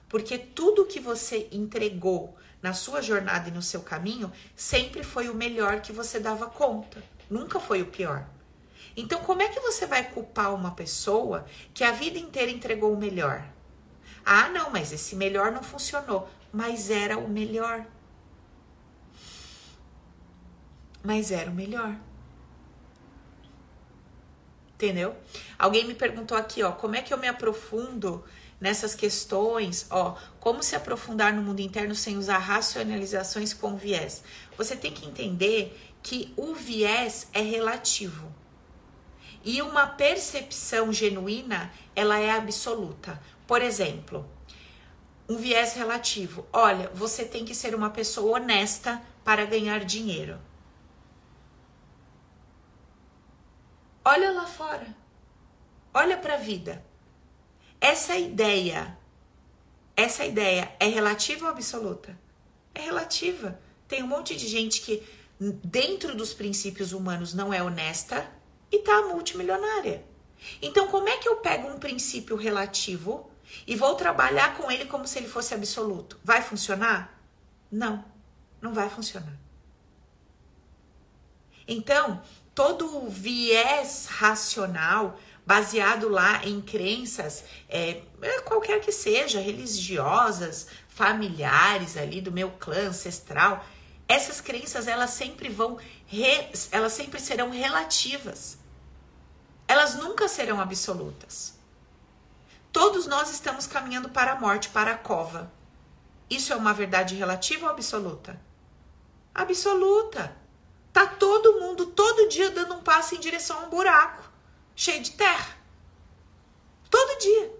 Porque 0.09 0.37
tudo 0.37 0.85
que 0.85 0.99
você 0.99 1.47
entregou 1.49 2.37
na 2.61 2.73
sua 2.73 3.01
jornada 3.01 3.47
e 3.47 3.51
no 3.53 3.61
seu 3.61 3.81
caminho 3.81 4.29
sempre 4.53 5.01
foi 5.01 5.29
o 5.29 5.33
melhor 5.33 5.79
que 5.79 5.93
você 5.93 6.19
dava 6.19 6.47
conta, 6.47 7.01
nunca 7.29 7.57
foi 7.57 7.81
o 7.81 7.85
pior. 7.85 8.27
Então, 8.97 9.23
como 9.23 9.43
é 9.43 9.47
que 9.47 9.61
você 9.61 9.85
vai 9.85 10.11
culpar 10.11 10.53
uma 10.53 10.71
pessoa 10.71 11.45
que 11.73 11.85
a 11.85 11.93
vida 11.93 12.19
inteira 12.19 12.51
entregou 12.51 12.91
o 12.91 12.97
melhor? 12.97 13.47
Ah, 14.25 14.49
não, 14.49 14.69
mas 14.69 14.91
esse 14.91 15.15
melhor 15.15 15.53
não 15.53 15.63
funcionou, 15.63 16.29
mas 16.51 16.89
era 16.89 17.17
o 17.17 17.29
melhor. 17.29 17.85
Mas 21.01 21.31
era 21.31 21.49
o 21.49 21.53
melhor. 21.53 21.95
Entendeu? 24.73 25.15
Alguém 25.57 25.85
me 25.85 25.95
perguntou 25.95 26.37
aqui, 26.37 26.61
ó, 26.61 26.73
como 26.73 26.97
é 26.97 27.01
que 27.01 27.13
eu 27.13 27.17
me 27.17 27.29
aprofundo 27.29 28.25
nessas 28.61 28.93
questões, 28.93 29.87
ó, 29.89 30.15
como 30.39 30.61
se 30.61 30.75
aprofundar 30.75 31.33
no 31.33 31.41
mundo 31.41 31.59
interno 31.59 31.95
sem 31.95 32.15
usar 32.15 32.37
racionalizações 32.37 33.53
com 33.53 33.75
viés. 33.75 34.23
Você 34.55 34.75
tem 34.75 34.93
que 34.93 35.07
entender 35.07 35.75
que 36.03 36.31
o 36.37 36.53
viés 36.53 37.27
é 37.33 37.41
relativo. 37.41 38.31
E 39.43 39.59
uma 39.63 39.87
percepção 39.87 40.93
genuína, 40.93 41.73
ela 41.95 42.19
é 42.19 42.29
absoluta. 42.29 43.19
Por 43.47 43.63
exemplo, 43.63 44.29
um 45.27 45.35
viés 45.35 45.73
relativo. 45.73 46.45
Olha, 46.53 46.89
você 46.93 47.25
tem 47.25 47.43
que 47.43 47.55
ser 47.55 47.73
uma 47.73 47.89
pessoa 47.89 48.37
honesta 48.37 49.01
para 49.23 49.45
ganhar 49.45 49.83
dinheiro. 49.83 50.39
Olha 54.05 54.31
lá 54.31 54.45
fora. 54.45 54.95
Olha 55.93 56.17
para 56.17 56.35
a 56.35 56.37
vida. 56.37 56.90
Essa 57.81 58.15
ideia, 58.15 58.95
essa 59.95 60.23
ideia 60.23 60.71
é 60.79 60.85
relativa 60.85 61.45
ou 61.45 61.51
absoluta? 61.51 62.15
É 62.75 62.81
relativa. 62.81 63.59
Tem 63.87 64.03
um 64.03 64.07
monte 64.07 64.35
de 64.35 64.47
gente 64.47 64.81
que 64.81 65.03
dentro 65.63 66.15
dos 66.15 66.31
princípios 66.31 66.93
humanos 66.93 67.33
não 67.33 67.51
é 67.51 67.63
honesta 67.63 68.29
e 68.71 68.77
tá 68.79 69.01
multimilionária. 69.07 70.05
Então, 70.61 70.87
como 70.87 71.09
é 71.09 71.17
que 71.17 71.27
eu 71.27 71.37
pego 71.37 71.67
um 71.67 71.79
princípio 71.79 72.35
relativo 72.35 73.29
e 73.65 73.75
vou 73.75 73.95
trabalhar 73.95 74.55
com 74.55 74.71
ele 74.71 74.85
como 74.85 75.07
se 75.07 75.17
ele 75.17 75.27
fosse 75.27 75.55
absoluto? 75.55 76.19
Vai 76.23 76.43
funcionar? 76.43 77.19
Não, 77.71 78.05
não 78.61 78.73
vai 78.75 78.89
funcionar. 78.89 79.37
Então, 81.67 82.21
todo 82.53 83.03
o 83.03 83.09
viés 83.09 84.05
racional 84.05 85.19
baseado 85.45 86.07
lá 86.09 86.45
em 86.45 86.61
crenças, 86.61 87.43
é, 87.67 88.01
é, 88.21 88.41
qualquer 88.41 88.79
que 88.79 88.91
seja, 88.91 89.39
religiosas, 89.39 90.67
familiares 90.87 91.97
ali 91.97 92.21
do 92.21 92.31
meu 92.31 92.51
clã 92.51 92.89
ancestral, 92.89 93.65
essas 94.07 94.41
crenças 94.41 94.87
elas 94.87 95.11
sempre 95.11 95.49
vão, 95.49 95.77
re, 96.05 96.49
elas 96.71 96.93
sempre 96.93 97.19
serão 97.19 97.49
relativas. 97.49 98.57
Elas 99.67 99.95
nunca 99.95 100.27
serão 100.27 100.59
absolutas. 100.59 101.55
Todos 102.71 103.05
nós 103.05 103.31
estamos 103.31 103.67
caminhando 103.67 104.09
para 104.09 104.33
a 104.33 104.39
morte, 104.39 104.69
para 104.69 104.91
a 104.91 104.97
cova. 104.97 105.51
Isso 106.29 106.53
é 106.53 106.55
uma 106.55 106.73
verdade 106.73 107.15
relativa 107.15 107.65
ou 107.65 107.71
absoluta? 107.71 108.39
Absoluta. 109.33 110.35
Tá 110.93 111.05
todo 111.05 111.59
mundo 111.59 111.87
todo 111.87 112.29
dia 112.29 112.49
dando 112.51 112.75
um 112.75 112.81
passo 112.81 113.15
em 113.15 113.19
direção 113.19 113.59
a 113.59 113.63
um 113.63 113.69
buraco 113.69 114.30
cheio 114.75 115.01
de 115.01 115.11
terra. 115.11 115.57
Todo 116.89 117.19
dia. 117.19 117.51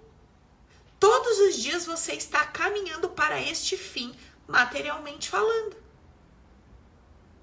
Todos 0.99 1.39
os 1.39 1.55
dias 1.55 1.85
você 1.85 2.13
está 2.13 2.45
caminhando 2.45 3.09
para 3.09 3.41
este 3.41 3.75
fim, 3.75 4.15
materialmente 4.47 5.29
falando. 5.29 5.75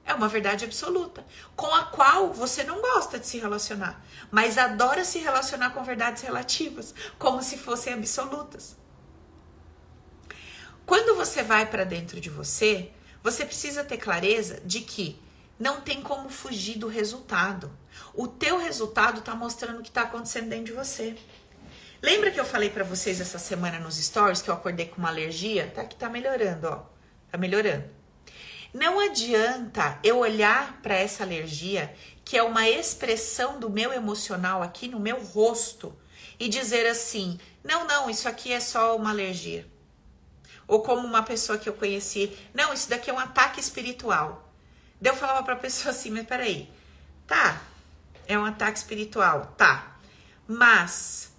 É 0.05 0.15
uma 0.15 0.29
verdade 0.29 0.65
absoluta, 0.65 1.27
com 1.55 1.67
a 1.75 1.85
qual 1.85 2.33
você 2.33 2.65
não 2.65 2.81
gosta 2.81 3.19
de 3.19 3.27
se 3.27 3.39
relacionar, 3.39 4.03
mas 4.31 4.57
adora 4.57 5.05
se 5.05 5.19
relacionar 5.19 5.71
com 5.71 5.85
verdades 5.85 6.23
relativas, 6.23 6.95
como 7.19 7.43
se 7.43 7.59
fossem 7.59 7.93
absolutas. 7.93 8.77
Quando 10.87 11.15
você 11.15 11.43
vai 11.43 11.67
para 11.67 11.85
dentro 11.85 12.19
de 12.19 12.31
você, 12.31 12.91
você 13.23 13.45
precisa 13.45 13.85
ter 13.85 13.99
clareza 13.99 14.63
de 14.65 14.81
que 14.81 15.21
não 15.59 15.81
tem 15.81 16.03
como 16.03 16.29
fugir 16.29 16.79
do 16.79 16.87
resultado. 16.87 17.71
O 18.15 18.29
teu 18.29 18.59
resultado 18.59 19.19
está 19.19 19.35
mostrando 19.35 19.81
o 19.81 19.83
que 19.83 19.89
está 19.89 20.03
acontecendo 20.03 20.49
dentro 20.49 20.67
de 20.67 20.73
você. 20.73 21.17
Lembra 22.01 22.31
que 22.31 22.39
eu 22.39 22.45
falei 22.45 22.71
para 22.71 22.85
vocês 22.85 23.21
essa 23.21 23.39
semana 23.39 23.81
nos 23.81 23.97
stories 23.97 24.41
que 24.41 24.49
eu 24.49 24.55
acordei 24.55 24.87
com 24.87 24.99
uma 24.99 25.09
alergia? 25.09 25.73
Tá 25.75 25.85
que 25.85 25.97
tá 25.97 26.09
melhorando, 26.09 26.69
ó. 26.69 26.83
Tá 27.31 27.37
melhorando. 27.37 27.85
Não 28.73 29.01
adianta 29.01 29.99
eu 30.05 30.19
olhar 30.19 30.81
para 30.81 30.95
essa 30.95 31.25
alergia, 31.25 31.93
que 32.25 32.37
é 32.37 32.43
uma 32.43 32.69
expressão 32.69 33.59
do 33.59 33.69
meu 33.69 33.93
emocional 33.93 34.63
aqui 34.63 34.87
no 34.87 35.01
meu 35.01 35.21
rosto, 35.25 35.99
e 36.39 36.49
dizer 36.49 36.87
assim: 36.87 37.41
"Não, 37.65 37.87
não, 37.87 38.09
isso 38.09 38.29
aqui 38.29 38.53
é 38.53 38.61
só 38.61 38.95
uma 38.95 39.11
alergia". 39.11 39.67
Ou 40.69 40.83
como 40.83 41.07
uma 41.07 41.23
pessoa 41.23 41.59
que 41.59 41.69
eu 41.69 41.73
conheci, 41.73 42.37
não, 42.55 42.73
isso 42.73 42.89
daqui 42.91 43.11
é 43.11 43.13
um 43.13 43.19
ataque 43.19 43.59
espiritual. 43.59 44.48
Daí 45.01 45.13
eu 45.13 45.17
falava 45.17 45.43
pra 45.43 45.57
pessoa 45.57 45.93
assim, 45.93 46.11
mas 46.11 46.27
peraí, 46.27 46.71
tá, 47.27 47.61
é 48.27 48.39
um 48.39 48.45
ataque 48.45 48.79
espiritual, 48.79 49.55
tá, 49.57 49.97
mas 50.47 51.33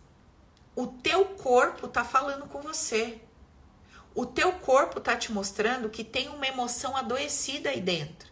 o 0.76 0.88
teu 0.88 1.26
corpo 1.26 1.88
tá 1.88 2.05
falando 2.05 2.47
com 2.47 2.62
você. 2.62 3.20
O 4.16 4.26
teu 4.26 4.53
corpo 4.53 4.99
tá 4.99 5.16
te 5.16 5.32
mostrando 5.32 5.89
que 5.89 6.03
tem 6.03 6.30
uma 6.30 6.47
emoção 6.47 6.95
adoecida 6.95 7.70
aí 7.70 7.82
dentro. 7.82 8.30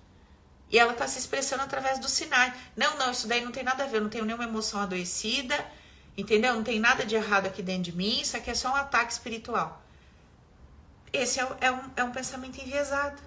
E 0.70 0.78
ela 0.78 0.94
tá 0.94 1.08
se 1.08 1.20
expressando 1.20 1.64
através 1.64 2.00
do 2.00 2.10
sinais. 2.10 2.54
Não, 2.76 2.98
não, 2.98 3.12
isso 3.12 3.28
daí 3.28 3.44
não 3.44 3.52
tem 3.52 3.64
nada 3.64 3.84
a 3.84 3.88
ver, 3.88 3.98
eu 3.98 4.02
não 4.02 4.10
tenho 4.10 4.26
nenhuma 4.26 4.44
emoção 4.44 4.82
adoecida, 4.82 5.56
entendeu? 6.18 6.54
Não 6.54 6.64
tem 6.64 6.80
nada 6.80 7.06
de 7.06 7.16
errado 7.16 7.48
aqui 7.48 7.62
dentro 7.62 7.84
de 7.84 7.92
mim, 7.92 8.22
isso 8.22 8.36
aqui 8.36 8.50
é 8.50 8.56
só 8.56 8.72
um 8.72 8.76
ataque 8.76 9.12
espiritual. 9.12 9.82
Esse 11.14 11.40
é, 11.40 11.48
é, 11.62 11.72
um, 11.72 11.92
é 11.96 12.04
um 12.04 12.12
pensamento 12.12 12.60
enviesado. 12.60 13.22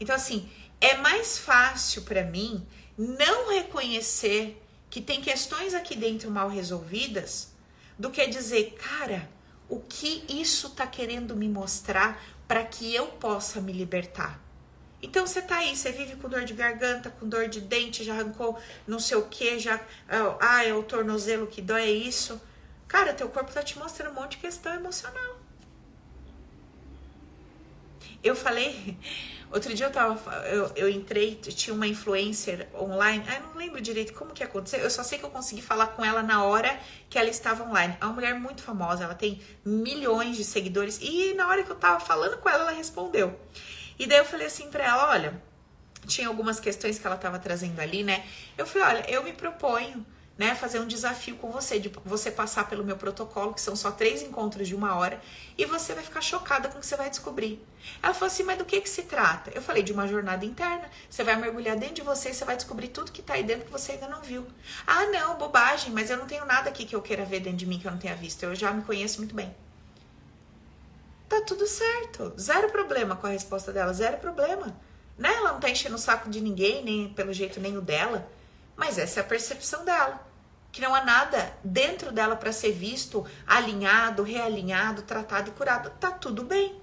Então, 0.00 0.14
assim, 0.14 0.48
é 0.80 0.96
mais 0.96 1.38
fácil 1.38 2.02
para 2.02 2.22
mim 2.24 2.66
não 2.96 3.50
reconhecer 3.50 4.60
que 4.90 5.00
tem 5.00 5.20
questões 5.20 5.74
aqui 5.74 5.96
dentro 5.96 6.30
mal 6.30 6.48
resolvidas 6.48 7.52
do 7.98 8.10
que 8.10 8.26
dizer, 8.26 8.74
cara, 8.74 9.28
o 9.68 9.80
que 9.80 10.24
isso 10.28 10.70
tá 10.70 10.86
querendo 10.86 11.34
me 11.34 11.48
mostrar 11.48 12.22
para 12.46 12.62
que 12.64 12.94
eu 12.94 13.06
possa 13.06 13.60
me 13.60 13.72
libertar? 13.72 14.40
Então 15.02 15.26
você 15.26 15.42
tá 15.42 15.58
aí, 15.58 15.76
você 15.76 15.92
vive 15.92 16.16
com 16.16 16.28
dor 16.28 16.44
de 16.44 16.54
garganta, 16.54 17.10
com 17.10 17.28
dor 17.28 17.48
de 17.48 17.60
dente, 17.60 18.02
já 18.02 18.14
arrancou 18.14 18.58
não 18.86 18.98
sei 18.98 19.18
o 19.18 19.26
que, 19.26 19.58
já. 19.58 19.78
Ah, 20.40 20.64
é 20.64 20.72
o 20.72 20.82
tornozelo 20.82 21.46
que 21.46 21.60
dói, 21.60 21.82
é 21.82 21.90
isso. 21.90 22.40
Cara, 22.88 23.12
teu 23.12 23.28
corpo 23.28 23.52
tá 23.52 23.62
te 23.62 23.78
mostrando 23.78 24.12
um 24.12 24.20
monte 24.20 24.32
de 24.32 24.36
questão 24.38 24.74
emocional. 24.74 25.40
Eu 28.22 28.34
falei, 28.34 28.96
Outro 29.52 29.74
dia 29.74 29.86
eu 29.86 29.92
tava. 29.92 30.32
Eu, 30.46 30.70
eu 30.74 30.88
entrei, 30.88 31.36
tinha 31.36 31.74
uma 31.74 31.86
influencer 31.86 32.68
online. 32.74 33.24
Ah, 33.28 33.40
não 33.40 33.54
lembro 33.56 33.80
direito 33.80 34.12
como 34.12 34.32
que 34.32 34.42
aconteceu. 34.42 34.80
Eu 34.80 34.90
só 34.90 35.02
sei 35.02 35.18
que 35.18 35.24
eu 35.24 35.30
consegui 35.30 35.62
falar 35.62 35.88
com 35.88 36.04
ela 36.04 36.22
na 36.22 36.42
hora 36.44 36.78
que 37.08 37.18
ela 37.18 37.28
estava 37.28 37.64
online. 37.64 37.96
É 38.00 38.04
uma 38.04 38.14
mulher 38.14 38.34
muito 38.34 38.62
famosa, 38.62 39.04
ela 39.04 39.14
tem 39.14 39.40
milhões 39.64 40.36
de 40.36 40.44
seguidores. 40.44 40.98
E 41.00 41.34
na 41.34 41.48
hora 41.48 41.62
que 41.62 41.70
eu 41.70 41.76
tava 41.76 42.00
falando 42.00 42.38
com 42.38 42.48
ela, 42.48 42.62
ela 42.62 42.72
respondeu. 42.72 43.38
E 43.98 44.06
daí 44.06 44.18
eu 44.18 44.24
falei 44.24 44.46
assim 44.46 44.70
pra 44.70 44.84
ela: 44.84 45.10
olha, 45.10 45.42
tinha 46.06 46.28
algumas 46.28 46.58
questões 46.60 46.98
que 46.98 47.06
ela 47.06 47.16
tava 47.16 47.38
trazendo 47.38 47.80
ali, 47.80 48.02
né? 48.02 48.24
Eu 48.58 48.66
falei: 48.66 48.88
olha, 48.88 49.10
eu 49.10 49.22
me 49.22 49.32
proponho 49.32 50.04
né, 50.36 50.54
fazer 50.54 50.80
um 50.80 50.86
desafio 50.86 51.36
com 51.36 51.50
você, 51.50 51.78
de 51.78 51.92
você 52.04 52.30
passar 52.30 52.68
pelo 52.68 52.84
meu 52.84 52.96
protocolo, 52.96 53.54
que 53.54 53.60
são 53.60 53.76
só 53.76 53.92
três 53.92 54.20
encontros 54.20 54.66
de 54.66 54.74
uma 54.74 54.96
hora, 54.96 55.20
e 55.56 55.64
você 55.64 55.94
vai 55.94 56.02
ficar 56.02 56.20
chocada 56.20 56.68
com 56.68 56.78
o 56.78 56.80
que 56.80 56.86
você 56.86 56.96
vai 56.96 57.08
descobrir. 57.08 57.64
Ela 58.02 58.12
falou 58.12 58.26
assim, 58.26 58.42
mas 58.42 58.58
do 58.58 58.64
que 58.64 58.80
que 58.80 58.88
se 58.88 59.02
trata? 59.02 59.52
Eu 59.54 59.62
falei, 59.62 59.82
de 59.82 59.92
uma 59.92 60.08
jornada 60.08 60.44
interna, 60.44 60.90
você 61.08 61.22
vai 61.22 61.36
mergulhar 61.36 61.76
dentro 61.76 61.96
de 61.96 62.02
você 62.02 62.30
e 62.30 62.34
você 62.34 62.44
vai 62.44 62.56
descobrir 62.56 62.88
tudo 62.88 63.12
que 63.12 63.22
tá 63.22 63.34
aí 63.34 63.44
dentro 63.44 63.66
que 63.66 63.72
você 63.72 63.92
ainda 63.92 64.08
não 64.08 64.22
viu. 64.22 64.44
Ah, 64.86 65.06
não, 65.06 65.36
bobagem, 65.36 65.92
mas 65.92 66.10
eu 66.10 66.16
não 66.16 66.26
tenho 66.26 66.44
nada 66.44 66.68
aqui 66.68 66.84
que 66.84 66.96
eu 66.96 67.02
queira 67.02 67.24
ver 67.24 67.40
dentro 67.40 67.58
de 67.58 67.66
mim 67.66 67.78
que 67.78 67.86
eu 67.86 67.92
não 67.92 67.98
tenha 67.98 68.16
visto, 68.16 68.42
eu 68.42 68.54
já 68.54 68.72
me 68.72 68.82
conheço 68.82 69.18
muito 69.18 69.34
bem. 69.34 69.54
Tá 71.28 71.40
tudo 71.42 71.66
certo, 71.66 72.34
zero 72.38 72.70
problema 72.70 73.14
com 73.16 73.26
a 73.26 73.30
resposta 73.30 73.72
dela, 73.72 73.92
zero 73.92 74.18
problema. 74.18 74.76
Né? 75.16 75.32
Ela 75.32 75.52
não 75.52 75.60
tá 75.60 75.70
enchendo 75.70 75.94
o 75.94 75.98
saco 75.98 76.28
de 76.28 76.40
ninguém, 76.40 76.84
nem 76.84 77.08
pelo 77.14 77.32
jeito 77.32 77.60
nem 77.60 77.76
o 77.76 77.80
dela. 77.80 78.28
Mas 78.76 78.98
essa 78.98 79.20
é 79.20 79.22
a 79.22 79.26
percepção 79.26 79.84
dela. 79.84 80.26
Que 80.72 80.80
não 80.80 80.94
há 80.94 81.04
nada 81.04 81.56
dentro 81.62 82.10
dela 82.10 82.34
para 82.34 82.52
ser 82.52 82.72
visto, 82.72 83.24
alinhado, 83.46 84.22
realinhado, 84.22 85.02
tratado 85.02 85.50
e 85.50 85.52
curado. 85.52 85.90
Tá 86.00 86.10
tudo 86.10 86.42
bem. 86.42 86.80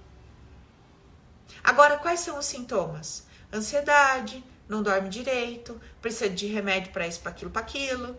Agora, 1.62 1.98
quais 1.98 2.20
são 2.20 2.38
os 2.38 2.46
sintomas? 2.46 3.26
Ansiedade, 3.52 4.42
não 4.68 4.82
dorme 4.82 5.08
direito, 5.08 5.80
precisa 6.00 6.30
de 6.30 6.46
remédio 6.46 6.92
para 6.92 7.06
isso, 7.06 7.20
para 7.20 7.30
aquilo, 7.30 7.50
para 7.50 7.60
aquilo. 7.60 8.16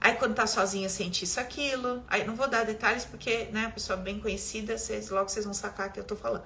Aí 0.00 0.14
quando 0.14 0.34
tá 0.34 0.46
sozinha 0.46 0.88
sente 0.88 1.24
isso, 1.24 1.40
aquilo. 1.40 2.02
Aí 2.08 2.24
não 2.26 2.34
vou 2.34 2.48
dar 2.48 2.64
detalhes 2.64 3.04
porque, 3.04 3.46
né, 3.46 3.70
pessoa 3.74 3.96
bem 3.96 4.20
conhecida, 4.20 4.76
vocês, 4.76 5.10
logo 5.10 5.28
vocês 5.28 5.44
vão 5.44 5.54
sacar 5.54 5.92
que 5.92 6.00
eu 6.00 6.04
tô 6.04 6.16
falando. 6.16 6.44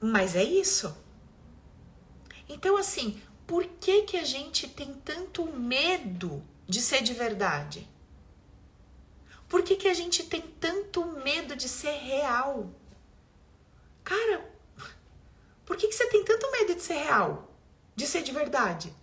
Mas 0.00 0.36
é 0.36 0.42
isso. 0.42 0.96
Então, 2.48 2.76
assim, 2.76 3.20
por 3.46 3.64
que, 3.64 4.02
que 4.02 4.16
a 4.16 4.24
gente 4.24 4.68
tem 4.68 4.94
tanto 4.94 5.44
medo 5.46 6.42
de 6.66 6.80
ser 6.80 7.02
de 7.02 7.12
verdade? 7.12 7.88
Por 9.48 9.62
que, 9.62 9.76
que 9.76 9.88
a 9.88 9.94
gente 9.94 10.24
tem 10.24 10.40
tanto 10.40 11.04
medo 11.04 11.54
de 11.54 11.68
ser 11.68 11.92
real? 11.92 12.70
Cara, 14.02 14.50
por 15.64 15.76
que, 15.76 15.88
que 15.88 15.94
você 15.94 16.06
tem 16.08 16.24
tanto 16.24 16.50
medo 16.50 16.74
de 16.74 16.82
ser 16.82 16.94
real? 16.94 17.50
De 17.94 18.06
ser 18.06 18.22
de 18.22 18.32
verdade? 18.32 18.94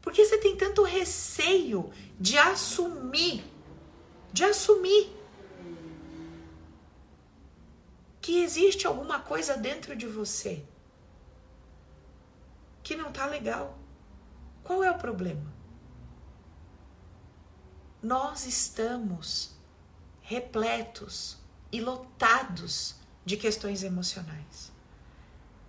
Por 0.00 0.12
que 0.12 0.24
você 0.24 0.38
tem 0.38 0.56
tanto 0.56 0.82
receio 0.82 1.90
de 2.20 2.36
assumir 2.36 3.54
de 4.34 4.42
assumir 4.42 5.16
que 8.20 8.42
existe 8.42 8.84
alguma 8.84 9.20
coisa 9.20 9.56
dentro 9.56 9.94
de 9.94 10.08
você 10.08 10.64
que 12.84 12.94
não 12.94 13.10
tá 13.10 13.26
legal. 13.26 13.76
Qual 14.62 14.84
é 14.84 14.90
o 14.90 14.98
problema? 14.98 15.52
Nós 18.02 18.46
estamos 18.46 19.56
repletos 20.20 21.38
e 21.72 21.80
lotados 21.80 22.96
de 23.24 23.36
questões 23.36 23.82
emocionais. 23.82 24.72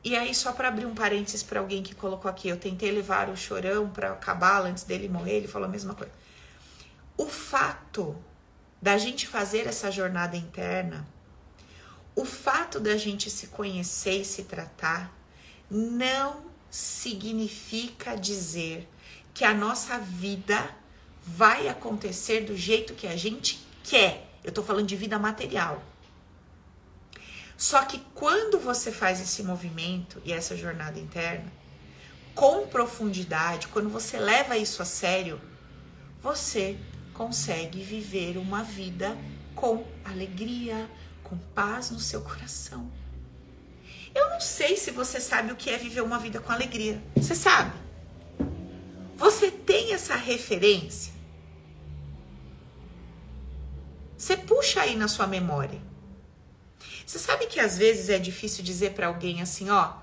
E 0.03 0.16
aí, 0.16 0.36
só 0.36 0.51
para 0.51 0.68
abrir 0.68 0.86
um 0.86 0.93
parênteses 0.93 1.41
para 1.41 1.59
alguém 1.59 1.82
que 1.82 1.95
colocou 1.95 2.30
aqui, 2.30 2.47
eu 2.47 2.59
tentei 2.59 2.91
levar 2.91 3.30
o 3.30 3.36
chorão 3.36 3.89
para 3.89 4.11
acabar 4.11 4.61
antes 4.61 4.84
dele 4.84 5.09
morrer, 5.09 5.38
ele 5.38 5.47
falou 5.47 5.68
a 5.68 5.72
mesma 5.72 5.95
coisa. 5.95 6.13
O 7.18 7.28
fato 7.28 8.16
da 8.82 8.97
gente 8.97 9.26
fazer 9.26 9.66
essa 9.66 9.89
jornada 9.89 10.38
interna, 10.38 11.07
o 12.16 12.24
fato 12.24 12.80
da 12.80 12.95
gente 12.97 13.30
se 13.30 13.47
conhecer 13.47 14.22
e 14.22 14.26
se 14.26 14.43
tratar, 14.43 15.11
não 15.72 16.55
significa 16.76 18.18
dizer 18.18 18.86
que 19.34 19.46
a 19.46 19.54
nossa 19.54 19.98
vida 19.98 20.76
vai 21.26 21.70
acontecer 21.70 22.42
do 22.42 22.58
jeito 22.58 22.94
que 22.94 23.08
a 23.08 23.16
gente 23.16 23.66
quer. 23.82 24.30
Eu 24.44 24.52
tô 24.52 24.62
falando 24.62 24.86
de 24.86 24.96
vida 24.98 25.18
material. 25.18 25.82
Só 27.56 27.86
que 27.86 28.00
quando 28.14 28.60
você 28.60 28.92
faz 28.92 29.22
esse 29.22 29.42
movimento 29.42 30.22
e 30.26 30.34
essa 30.34 30.58
jornada 30.58 31.00
interna, 31.00 31.50
com 32.34 32.68
profundidade, 32.68 33.70
quando 33.70 33.90
você 33.90 34.20
leva 34.20 34.58
isso 34.58 34.82
a 34.82 34.86
sério, 34.86 35.40
você 36.22 36.78
consegue 37.14 37.82
viver 37.82 38.38
uma 38.38 38.64
vida 38.64 39.18
com 39.56 39.88
alegria, 40.04 40.90
com 41.24 41.38
paz 41.38 41.90
no 41.90 42.02
seu 42.02 42.22
coração. 42.22 42.92
Eu 44.16 44.30
não 44.30 44.39
sei 44.39 44.78
se 44.78 44.91
você 44.91 45.20
sabe 45.20 45.51
o 45.51 45.55
que 45.57 45.70
é 45.70 45.78
viver 45.78 46.01
uma 46.01 46.18
vida 46.18 46.39
com 46.39 46.51
alegria. 46.51 47.03
Você 47.18 47.36
sabe? 47.36 47.78
Você 49.18 49.51
tem 49.51 49.93
essa 49.93 50.16
referência? 50.16 51.13
Você 54.18 54.38
puxa 54.38 54.82
aí 54.82 54.95
na 54.95 55.09
sua 55.09 55.28
memória. 55.28 55.82
Você 57.05 57.20
sabe 57.20 57.45
que 57.47 57.59
às 57.59 57.78
vezes 57.78 58.09
é 58.09 58.18
difícil 58.18 58.63
dizer 58.63 58.93
para 58.93 59.07
alguém 59.07 59.41
assim, 59.41 59.70
ó, 59.70 59.97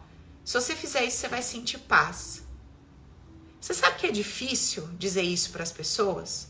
se 0.45 0.55
você 0.55 0.77
fizer 0.77 1.05
isso 1.05 1.17
você 1.17 1.29
vai 1.29 1.43
sentir 1.43 1.79
paz. 1.79 2.43
Você 3.61 3.75
sabe 3.75 3.99
que 3.99 4.07
é 4.07 4.11
difícil 4.11 4.89
dizer 4.99 5.23
isso 5.23 5.51
para 5.51 5.63
as 5.63 5.73
pessoas? 5.73 6.49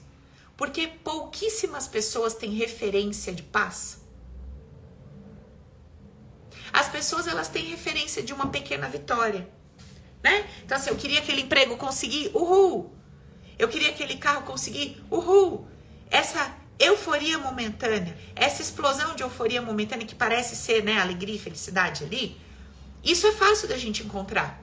Porque 0.56 0.88
pouquíssimas 0.88 1.86
pessoas 1.86 2.34
têm 2.34 2.50
referência 2.54 3.32
de 3.32 3.42
paz. 3.42 4.01
As 6.72 6.88
pessoas 6.88 7.26
elas 7.26 7.48
têm 7.48 7.64
referência 7.64 8.22
de 8.22 8.32
uma 8.32 8.48
pequena 8.48 8.88
vitória, 8.88 9.48
né? 10.22 10.46
Então 10.64 10.76
assim, 10.76 10.90
eu 10.90 10.96
queria 10.96 11.20
aquele 11.20 11.42
emprego, 11.42 11.76
consegui, 11.76 12.30
uhul. 12.34 12.94
Eu 13.58 13.68
queria 13.68 13.90
aquele 13.90 14.16
carro, 14.16 14.42
consegui, 14.42 15.02
uhul. 15.10 15.66
Essa 16.10 16.54
euforia 16.78 17.38
momentânea, 17.38 18.16
essa 18.34 18.60
explosão 18.60 19.14
de 19.14 19.22
euforia 19.22 19.62
momentânea 19.62 20.06
que 20.06 20.14
parece 20.14 20.56
ser, 20.56 20.82
né, 20.82 20.98
alegria 21.00 21.36
e 21.36 21.38
felicidade 21.38 22.04
ali, 22.04 22.36
isso 23.04 23.26
é 23.26 23.32
fácil 23.32 23.68
da 23.68 23.76
gente 23.76 24.02
encontrar. 24.02 24.60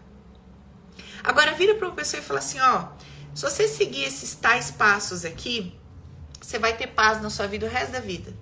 Agora 1.23 1.53
vira 1.53 1.75
para 1.75 1.87
uma 1.87 1.95
pessoa 1.95 2.21
e 2.21 2.23
fala 2.23 2.39
assim, 2.39 2.59
ó, 2.59 2.89
se 3.33 3.43
você 3.43 3.67
seguir 3.67 4.03
esses 4.03 4.35
tais 4.35 4.71
passos 4.71 5.25
aqui, 5.25 5.77
você 6.41 6.57
vai 6.57 6.75
ter 6.75 6.87
paz 6.87 7.21
na 7.21 7.29
sua 7.29 7.47
vida 7.47 7.65
o 7.65 7.69
resto 7.69 7.91
da 7.91 7.99
vida. 7.99 8.33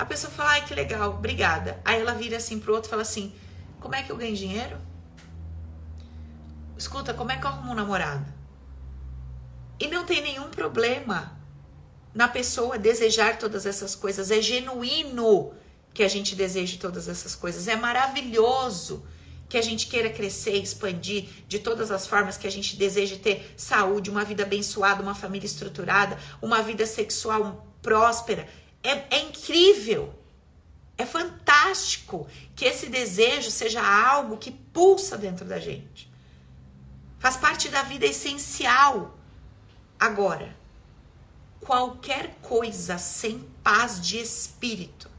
A 0.00 0.04
pessoa 0.06 0.32
fala, 0.32 0.52
ai 0.52 0.64
que 0.64 0.74
legal, 0.74 1.10
obrigada. 1.10 1.78
Aí 1.84 2.00
ela 2.00 2.14
vira 2.14 2.38
assim 2.38 2.58
pro 2.58 2.72
outro 2.72 2.88
e 2.88 2.90
fala 2.90 3.02
assim: 3.02 3.34
como 3.78 3.94
é 3.94 4.02
que 4.02 4.10
eu 4.10 4.16
ganho 4.16 4.34
dinheiro? 4.34 4.78
Escuta, 6.74 7.12
como 7.12 7.30
é 7.30 7.36
que 7.36 7.44
eu 7.44 7.50
arrumo 7.50 7.72
um 7.72 7.74
namorado? 7.74 8.24
E 9.78 9.88
não 9.88 10.06
tem 10.06 10.22
nenhum 10.22 10.48
problema 10.48 11.38
na 12.14 12.26
pessoa 12.26 12.78
desejar 12.78 13.36
todas 13.36 13.66
essas 13.66 13.94
coisas. 13.94 14.30
É 14.30 14.40
genuíno 14.40 15.52
que 15.92 16.02
a 16.02 16.08
gente 16.08 16.34
deseje 16.34 16.78
todas 16.78 17.06
essas 17.06 17.34
coisas. 17.34 17.68
É 17.68 17.76
maravilhoso 17.76 19.04
que 19.50 19.58
a 19.58 19.62
gente 19.62 19.86
queira 19.86 20.08
crescer, 20.08 20.56
expandir 20.56 21.28
de 21.46 21.58
todas 21.58 21.90
as 21.90 22.06
formas 22.06 22.38
que 22.38 22.46
a 22.46 22.50
gente 22.50 22.74
deseja 22.74 23.16
ter 23.16 23.52
saúde, 23.54 24.08
uma 24.08 24.24
vida 24.24 24.44
abençoada, 24.44 25.02
uma 25.02 25.14
família 25.14 25.44
estruturada, 25.44 26.16
uma 26.40 26.62
vida 26.62 26.86
sexual 26.86 27.66
próspera. 27.82 28.48
É, 28.82 29.16
é 29.16 29.20
incrível, 29.22 30.14
é 30.96 31.04
fantástico 31.04 32.26
que 32.54 32.64
esse 32.64 32.88
desejo 32.88 33.50
seja 33.50 33.82
algo 33.82 34.36
que 34.36 34.50
pulsa 34.50 35.16
dentro 35.16 35.44
da 35.44 35.58
gente. 35.58 36.10
Faz 37.18 37.36
parte 37.36 37.68
da 37.68 37.82
vida 37.82 38.06
essencial. 38.06 39.18
Agora, 39.98 40.56
qualquer 41.60 42.36
coisa 42.40 42.96
sem 42.98 43.40
paz 43.62 44.00
de 44.00 44.18
espírito. 44.18 45.10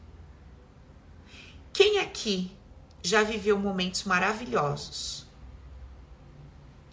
Quem 1.72 2.00
aqui 2.00 2.56
já 3.04 3.24
viveu 3.24 3.58
momentos 3.58 4.04
maravilhosos? 4.04 5.26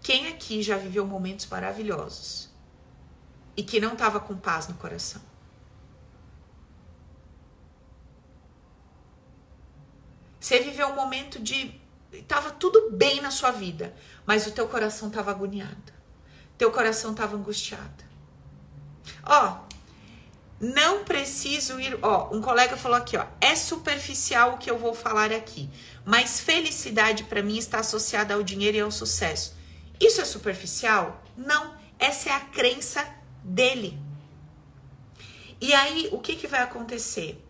Quem 0.02 0.28
aqui 0.28 0.62
já 0.62 0.76
viveu 0.76 1.06
momentos 1.06 1.46
maravilhosos 1.46 2.48
e 3.56 3.62
que 3.62 3.80
não 3.80 3.92
estava 3.92 4.20
com 4.20 4.36
paz 4.36 4.68
no 4.68 4.74
coração? 4.74 5.27
Você 10.48 10.60
viveu 10.60 10.88
um 10.88 10.94
momento 10.94 11.38
de 11.38 11.78
tava 12.26 12.50
tudo 12.50 12.90
bem 12.92 13.20
na 13.20 13.30
sua 13.30 13.50
vida, 13.50 13.94
mas 14.24 14.46
o 14.46 14.50
teu 14.50 14.66
coração 14.66 15.10
tava 15.10 15.30
agoniado. 15.30 15.92
Teu 16.56 16.72
coração 16.72 17.12
tava 17.12 17.36
angustiado. 17.36 18.02
Ó, 19.26 19.58
não 20.58 21.04
preciso 21.04 21.78
ir, 21.78 21.98
ó, 22.00 22.34
um 22.34 22.40
colega 22.40 22.78
falou 22.78 22.96
aqui, 22.96 23.14
ó, 23.18 23.26
é 23.42 23.54
superficial 23.54 24.54
o 24.54 24.56
que 24.56 24.70
eu 24.70 24.78
vou 24.78 24.94
falar 24.94 25.32
aqui, 25.32 25.68
mas 26.02 26.40
felicidade 26.40 27.24
para 27.24 27.42
mim 27.42 27.58
está 27.58 27.80
associada 27.80 28.32
ao 28.32 28.42
dinheiro 28.42 28.78
e 28.78 28.80
ao 28.80 28.90
sucesso. 28.90 29.54
Isso 30.00 30.18
é 30.18 30.24
superficial? 30.24 31.22
Não, 31.36 31.74
essa 31.98 32.30
é 32.30 32.32
a 32.32 32.40
crença 32.40 33.06
dele. 33.44 34.00
E 35.60 35.74
aí, 35.74 36.08
o 36.10 36.18
que 36.18 36.36
que 36.36 36.46
vai 36.46 36.62
acontecer? 36.62 37.44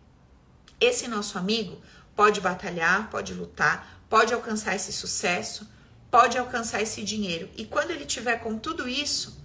Esse 0.81 1.07
nosso 1.07 1.37
amigo 1.37 1.81
pode 2.19 2.41
batalhar, 2.41 3.09
pode 3.09 3.33
lutar, 3.33 4.03
pode 4.09 4.33
alcançar 4.33 4.75
esse 4.75 4.91
sucesso, 4.91 5.65
pode 6.11 6.37
alcançar 6.37 6.81
esse 6.81 7.01
dinheiro. 7.01 7.49
E 7.55 7.63
quando 7.63 7.91
ele 7.91 8.05
tiver 8.05 8.35
com 8.39 8.59
tudo 8.59 8.89
isso, 8.89 9.41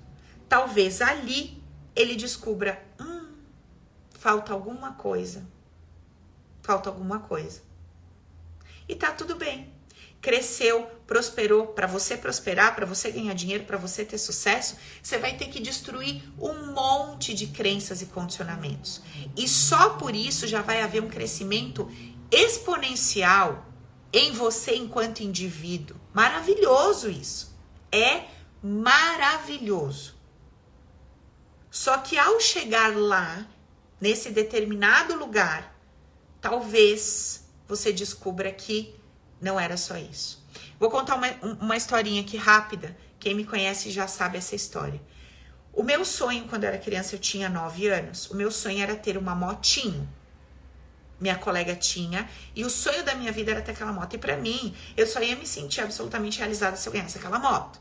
talvez 0.49 1.01
ali 1.01 1.63
ele 1.95 2.17
descubra: 2.17 2.85
hum, 3.01 3.29
falta 4.11 4.53
alguma 4.53 4.95
coisa. 4.95 5.47
Falta 6.63 6.91
alguma 6.91 7.21
coisa. 7.21 7.63
E 8.89 8.97
tá 8.97 9.13
tudo 9.13 9.37
bem. 9.37 9.73
Cresceu, 10.21 10.85
prosperou. 11.07 11.69
Para 11.69 11.87
você 11.87 12.17
prosperar, 12.17 12.75
para 12.75 12.87
você 12.87 13.09
ganhar 13.13 13.35
dinheiro, 13.35 13.65
para 13.65 13.77
você 13.77 14.05
ter 14.05 14.19
sucesso, 14.19 14.77
você 15.01 15.17
vai 15.17 15.37
ter 15.37 15.47
que 15.47 15.61
destruir 15.61 16.25
um 16.41 16.73
monte 16.73 17.35
de 17.35 17.47
crenças 17.47 18.03
e 18.03 18.07
condicionamentos. 18.07 19.01
E 19.37 19.47
só 19.47 19.91
por 19.91 20.17
isso 20.17 20.49
já 20.49 20.61
vai 20.61 20.83
haver 20.83 21.01
um 21.01 21.09
crescimento 21.09 21.89
exponencial 22.35 23.67
em 24.13 24.33
você 24.33 24.75
enquanto 24.75 25.21
indivíduo. 25.21 25.97
Maravilhoso 26.13 27.11
isso. 27.11 27.57
É 27.91 28.25
maravilhoso. 28.63 30.15
Só 31.71 31.99
que 31.99 32.17
ao 32.17 32.41
chegar 32.41 32.97
lá, 32.97 33.47
nesse 34.01 34.31
determinado 34.31 35.17
lugar, 35.17 35.77
talvez 36.41 37.49
você 37.67 37.93
descubra 37.93 38.53
que 38.53 38.95
não 39.41 39.59
era 39.59 39.77
só 39.77 39.97
isso. 39.97 40.45
Vou 40.79 40.91
contar 40.91 41.17
uma, 41.17 41.29
uma 41.61 41.77
historinha 41.77 42.23
aqui 42.23 42.37
rápida. 42.37 42.97
Quem 43.19 43.35
me 43.35 43.45
conhece 43.45 43.91
já 43.91 44.07
sabe 44.07 44.39
essa 44.39 44.55
história. 44.55 45.01
O 45.73 45.83
meu 45.83 46.05
sonho, 46.05 46.47
quando 46.47 46.65
eu 46.65 46.69
era 46.69 46.79
criança, 46.79 47.17
eu 47.17 47.19
tinha 47.19 47.49
9 47.49 47.89
anos. 47.89 48.31
O 48.31 48.37
meu 48.37 48.51
sonho 48.51 48.81
era 48.81 48.95
ter 48.95 49.17
uma 49.19 49.35
motinho 49.35 50.09
minha 51.21 51.37
colega 51.37 51.75
tinha, 51.75 52.29
e 52.55 52.65
o 52.65 52.71
sonho 52.71 53.05
da 53.05 53.15
minha 53.15 53.33
vida 53.33 53.53
era 53.53 53.63
ter 53.63 53.73
aquela 53.73 53.93
moto. 53.93 54.15
E 54.15 54.19
para 54.19 54.37
mim, 54.37 54.75
eu 54.97 55.07
só 55.07 55.21
ia 55.23 55.37
me 55.37 55.47
sentir 55.47 55.81
absolutamente 55.81 56.39
realizada 56.39 56.77
se 56.77 56.89
eu 56.89 56.93
ganhasse 56.93 57.19
aquela 57.19 57.39
moto. 57.39 57.81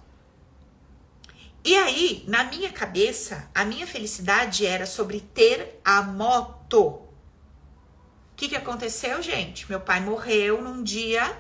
E 1.66 1.76
aí, 1.76 2.26
na 2.28 2.44
minha 2.44 2.72
cabeça, 2.72 3.50
a 3.56 3.64
minha 3.64 3.88
felicidade 3.88 4.66
era 4.66 4.86
sobre 4.86 5.22
ter 5.22 5.80
a 5.84 6.02
moto. 6.02 6.80
O 6.82 8.36
que, 8.36 8.50
que 8.50 8.56
aconteceu, 8.56 9.22
gente? 9.22 9.70
Meu 9.70 9.80
pai 9.80 10.02
morreu 10.02 10.62
num 10.62 10.84
dia. 10.84 11.38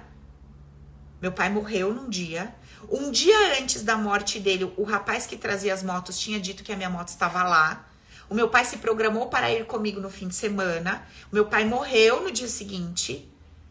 Meu 1.22 1.32
pai 1.32 1.50
morreu 1.50 1.94
num 1.94 2.10
dia. 2.10 2.56
Um 2.89 3.12
dia 3.12 3.60
antes 3.60 3.84
da 3.84 3.98
morte 3.98 4.39
dele, 4.39 4.72
o 4.78 4.84
rapaz 4.84 5.26
que 5.26 5.36
trazia 5.36 5.74
as 5.74 5.84
motos 5.84 6.20
tinha 6.20 6.39
dito 6.39 6.64
que 6.64 6.72
a 6.72 6.76
minha 6.76 6.89
moto 6.89 7.10
estava 7.10 7.44
lá. 7.44 7.86
O 8.30 8.34
meu 8.34 8.50
pai 8.50 8.66
se 8.66 8.78
programou 8.78 9.28
para 9.28 9.52
ir 9.52 9.66
comigo 9.66 10.00
no 10.00 10.10
fim 10.10 10.28
de 10.28 10.36
semana. 10.36 11.08
O 11.32 11.36
meu 11.36 11.46
pai 11.46 11.66
morreu 11.66 12.22
no 12.22 12.32
dia 12.32 12.48
seguinte 12.48 13.30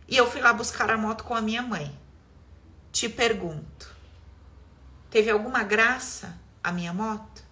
e 0.08 0.16
eu 0.16 0.30
fui 0.30 0.40
lá 0.40 0.52
buscar 0.52 0.90
a 0.90 0.96
moto 0.96 1.24
com 1.24 1.34
a 1.34 1.40
minha 1.40 1.62
mãe. 1.62 1.90
Te 2.90 3.08
pergunto, 3.08 3.90
teve 5.10 5.30
alguma 5.30 5.62
graça 5.62 6.38
a 6.62 6.70
minha 6.70 6.92
moto? 6.92 7.42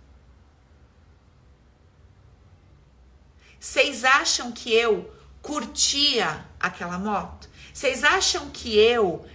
Vocês 3.59 4.05
acham 4.05 4.53
que 4.53 4.73
eu 4.73 5.15
curtia 5.43 6.45
aquela 6.59 6.99
moto? 6.99 7.49
Vocês 7.73 8.05
acham 8.05 8.51
que 8.51 8.77
eu. 8.77 9.27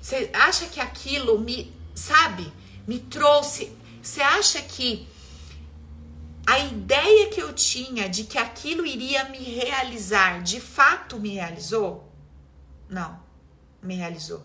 Você 0.00 0.30
acha 0.32 0.66
que 0.66 0.80
aquilo 0.80 1.38
me. 1.38 1.74
Sabe? 1.94 2.52
Me 2.86 2.98
trouxe. 2.98 3.76
Você 4.02 4.22
acha 4.22 4.62
que 4.62 5.08
a 6.50 6.58
ideia 6.58 7.28
que 7.28 7.40
eu 7.40 7.52
tinha 7.52 8.08
de 8.08 8.24
que 8.24 8.36
aquilo 8.36 8.84
iria 8.84 9.22
me 9.28 9.38
realizar, 9.38 10.42
de 10.42 10.60
fato 10.60 11.20
me 11.20 11.28
realizou? 11.28 12.12
Não, 12.88 13.20
me 13.80 13.94
realizou. 13.94 14.44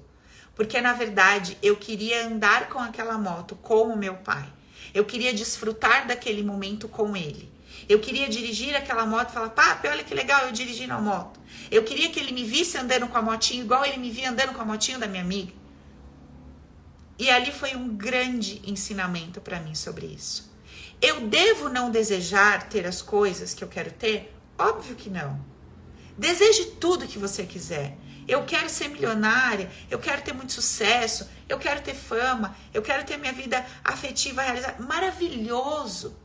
Porque 0.53 0.79
na 0.79 0.93
verdade 0.93 1.57
eu 1.63 1.75
queria 1.75 2.27
andar 2.27 2.69
com 2.69 2.77
aquela 2.77 3.17
moto 3.17 3.55
com 3.55 3.87
o 3.87 3.97
meu 3.97 4.17
pai. 4.17 4.47
Eu 4.93 5.03
queria 5.03 5.33
desfrutar 5.33 6.05
daquele 6.05 6.43
momento 6.43 6.87
com 6.87 7.17
ele. 7.17 7.51
Eu 7.89 7.99
queria 7.99 8.29
dirigir 8.29 8.75
aquela 8.75 9.07
moto 9.07 9.31
e 9.31 9.33
falar, 9.33 9.49
papi, 9.49 9.87
olha 9.87 10.03
que 10.03 10.13
legal 10.13 10.45
eu 10.45 10.51
dirigindo 10.51 10.93
a 10.93 11.01
moto. 11.01 11.39
Eu 11.71 11.83
queria 11.83 12.11
que 12.11 12.19
ele 12.19 12.33
me 12.33 12.43
visse 12.43 12.77
andando 12.77 13.07
com 13.07 13.17
a 13.17 13.21
motinha 13.23 13.63
igual 13.63 13.83
ele 13.83 13.97
me 13.97 14.11
via 14.11 14.29
andando 14.29 14.53
com 14.53 14.61
a 14.61 14.65
motinha 14.65 14.99
da 14.99 15.07
minha 15.07 15.23
amiga. 15.23 15.53
E 17.17 17.31
ali 17.31 17.51
foi 17.51 17.75
um 17.75 17.97
grande 17.97 18.61
ensinamento 18.63 19.41
para 19.41 19.59
mim 19.59 19.73
sobre 19.73 20.05
isso. 20.05 20.54
Eu 21.05 21.21
devo 21.27 21.69
não 21.69 21.91
desejar 21.91 22.67
ter 22.67 22.83
as 22.87 22.99
coisas 22.99 23.53
que 23.53 23.63
eu 23.63 23.67
quero 23.67 23.91
ter? 23.91 24.35
Óbvio 24.57 24.95
que 24.95 25.07
não. 25.07 25.39
Deseje 26.17 26.65
tudo 26.81 27.05
que 27.05 27.19
você 27.19 27.45
quiser. 27.45 27.95
Eu 28.27 28.43
quero 28.43 28.67
ser 28.67 28.87
milionária, 28.87 29.71
eu 29.91 29.99
quero 29.99 30.23
ter 30.23 30.33
muito 30.33 30.51
sucesso, 30.51 31.29
eu 31.47 31.59
quero 31.59 31.83
ter 31.83 31.93
fama, 31.93 32.57
eu 32.73 32.81
quero 32.81 33.05
ter 33.05 33.17
minha 33.17 33.31
vida 33.33 33.63
afetiva 33.83 34.41
realizada. 34.41 34.81
Maravilhoso. 34.81 36.17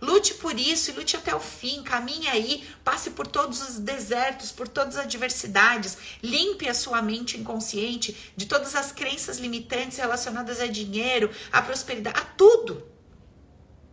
Lute 0.00 0.34
por 0.34 0.58
isso 0.58 0.90
e 0.90 0.94
lute 0.94 1.16
até 1.16 1.32
o 1.32 1.38
fim. 1.38 1.84
Caminhe 1.84 2.26
aí, 2.26 2.68
passe 2.82 3.10
por 3.10 3.28
todos 3.28 3.62
os 3.62 3.78
desertos, 3.78 4.50
por 4.50 4.66
todas 4.66 4.96
as 4.96 5.04
adversidades. 5.04 5.96
Limpe 6.20 6.68
a 6.68 6.74
sua 6.74 7.00
mente 7.00 7.38
inconsciente 7.38 8.32
de 8.36 8.46
todas 8.46 8.74
as 8.74 8.90
crenças 8.90 9.38
limitantes 9.38 9.98
relacionadas 9.98 10.58
a 10.58 10.66
dinheiro, 10.66 11.30
a 11.52 11.62
prosperidade, 11.62 12.18
a 12.18 12.24
tudo. 12.24 12.95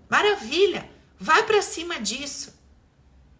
Maravilha! 0.10 0.90
Vai 1.20 1.44
para 1.44 1.62
cima 1.62 2.00
disso. 2.00 2.54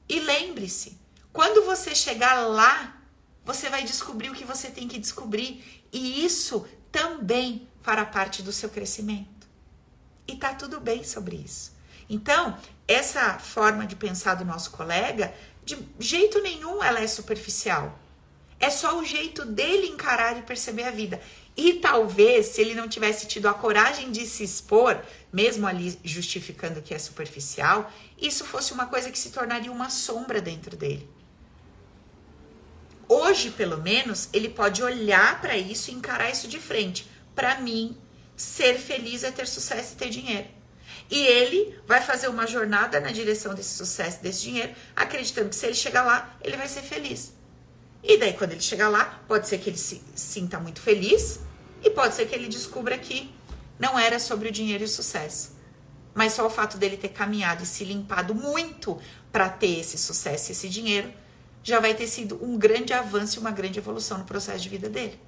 E 0.08 0.20
lembre-se, 0.20 0.98
quando 1.32 1.66
você 1.66 1.94
chegar 1.94 2.36
lá, 2.48 3.02
você 3.44 3.70
vai 3.70 3.84
descobrir 3.84 4.30
o 4.30 4.34
que 4.34 4.46
você 4.46 4.70
tem 4.70 4.88
que 4.88 5.00
descobrir. 5.00 5.84
E 5.92 6.24
isso 6.26 6.68
também 6.92 7.68
fará 7.82 8.06
parte 8.06 8.42
do 8.42 8.52
seu 8.52 8.70
crescimento. 8.70 9.48
E 10.28 10.36
tá 10.36 10.54
tudo 10.54 10.80
bem 10.80 11.04
sobre 11.04 11.36
isso. 11.36 11.74
Então, 12.10 12.58
essa 12.88 13.40
forma 13.40 13.86
de 13.86 13.96
pensar 13.96 14.36
do 14.36 14.46
nosso 14.46 14.72
colega, 14.72 15.34
de 15.66 15.78
jeito 16.00 16.42
nenhum 16.42 16.84
ela 16.84 17.00
é 17.00 17.08
superficial. 17.08 18.00
É 18.60 18.70
só 18.70 18.98
o 18.98 19.04
jeito 19.04 19.46
dele 19.46 19.88
encarar 19.88 20.38
e 20.38 20.44
perceber 20.44 20.84
a 20.84 20.92
vida. 20.92 21.22
E 21.56 21.74
talvez, 21.74 22.48
se 22.48 22.62
ele 22.62 22.74
não 22.74 22.88
tivesse 22.88 23.28
tido 23.28 23.48
a 23.48 23.54
coragem 23.54 24.12
de 24.12 24.26
se 24.26 24.44
expor, 24.44 25.04
mesmo 25.34 25.66
ali 25.66 26.00
justificando 26.04 26.82
que 26.82 26.94
é 26.94 27.00
superficial, 27.00 27.92
isso 28.22 28.46
fosse 28.46 28.72
uma 28.72 28.86
coisa 28.86 29.10
que 29.10 29.18
se 29.18 29.32
tornaria 29.32 29.72
uma 29.72 29.90
sombra 29.90 30.40
dentro 30.40 30.78
dele. 30.78 31.10
Hoje, 33.10 33.50
pelo 33.50 33.80
menos, 33.80 34.30
ele 34.32 34.48
pode 34.48 34.84
olhar 34.84 35.42
para 35.42 35.58
isso 35.58 35.90
e 35.90 35.94
encarar 35.94 36.30
isso 36.30 36.48
de 36.48 36.60
frente. 36.60 37.10
Para 37.36 37.60
mim, 37.60 37.98
ser 38.38 38.78
feliz 38.78 39.24
é 39.24 39.32
ter 39.32 39.48
sucesso 39.48 39.94
e 39.94 39.98
ter 39.98 40.10
dinheiro. 40.10 40.48
E 41.10 41.20
ele 41.20 41.78
vai 41.86 42.02
fazer 42.02 42.28
uma 42.28 42.48
jornada 42.48 43.00
na 43.00 43.12
direção 43.12 43.54
desse 43.54 43.76
sucesso, 43.76 44.22
desse 44.22 44.44
dinheiro, 44.44 44.74
acreditando 44.96 45.50
que 45.50 45.56
se 45.56 45.66
ele 45.66 45.76
chegar 45.76 46.04
lá, 46.04 46.38
ele 46.42 46.56
vai 46.56 46.68
ser 46.68 46.82
feliz. 46.82 47.34
E 48.04 48.18
daí, 48.18 48.34
quando 48.34 48.52
ele 48.52 48.62
chegar 48.62 48.90
lá, 48.90 49.22
pode 49.28 49.48
ser 49.48 49.58
que 49.58 49.70
ele 49.70 49.78
se 49.78 50.02
sinta 50.16 50.60
muito 50.60 50.82
feliz 50.82 51.40
e 51.84 51.90
pode 51.90 52.16
ser 52.16 52.28
que 52.28 52.36
ele 52.36 52.48
descubra 52.48 52.98
que 52.98 53.34
não 53.80 53.98
era 53.98 54.20
sobre 54.20 54.50
o 54.50 54.52
dinheiro 54.52 54.84
e 54.84 54.86
o 54.86 54.90
sucesso. 54.90 55.54
Mas 56.14 56.34
só 56.34 56.46
o 56.46 56.50
fato 56.50 56.78
dele 56.78 56.98
ter 56.98 57.10
caminhado 57.10 57.64
e 57.64 57.66
se 57.66 57.84
limpado 57.84 58.36
muito 58.36 59.00
para 59.32 59.50
ter 59.50 59.80
esse 59.80 59.98
sucesso 59.98 60.52
e 60.52 60.54
esse 60.54 60.70
dinheiro 60.70 61.12
já 61.64 61.80
vai 61.80 61.94
ter 61.94 62.08
sido 62.08 62.44
um 62.44 62.58
grande 62.58 62.94
avanço 62.94 63.38
e 63.38 63.40
uma 63.40 63.52
grande 63.52 63.80
evolução 63.80 64.18
no 64.18 64.26
processo 64.26 64.62
de 64.62 64.70
vida 64.70 64.90
dele. 64.90 65.20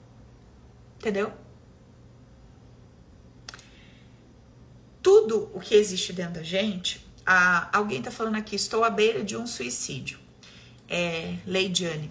Entendeu? 1.00 1.32
tudo 5.06 5.52
o 5.54 5.60
que 5.60 5.76
existe 5.76 6.12
dentro 6.12 6.34
da 6.34 6.42
gente, 6.44 7.06
a, 7.24 7.70
alguém 7.78 8.00
está 8.00 8.10
falando 8.10 8.38
aqui, 8.38 8.56
estou 8.56 8.84
à 8.84 8.90
beira 8.90 9.24
de 9.24 9.38
um 9.38 9.46
suicídio. 9.46 10.18
É, 10.90 11.36
Leidiane. 11.46 12.10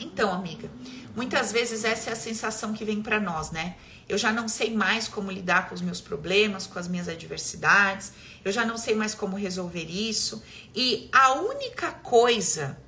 Então, 0.00 0.32
amiga, 0.32 0.68
muitas 1.14 1.52
vezes 1.52 1.84
essa 1.84 2.10
é 2.10 2.12
a 2.12 2.16
sensação 2.16 2.72
que 2.72 2.84
vem 2.84 3.00
para 3.00 3.20
nós, 3.20 3.52
né? 3.52 3.76
Eu 4.08 4.16
já 4.16 4.32
não 4.32 4.48
sei 4.48 4.74
mais 4.74 5.06
como 5.06 5.30
lidar 5.30 5.68
com 5.68 5.74
os 5.74 5.82
meus 5.82 6.00
problemas, 6.00 6.66
com 6.66 6.78
as 6.78 6.88
minhas 6.88 7.08
adversidades, 7.08 8.12
eu 8.44 8.50
já 8.50 8.64
não 8.64 8.78
sei 8.78 8.94
mais 8.94 9.14
como 9.14 9.36
resolver 9.36 9.84
isso. 9.84 10.42
E 10.74 11.10
a 11.12 11.34
única 11.34 11.92
coisa, 11.92 12.78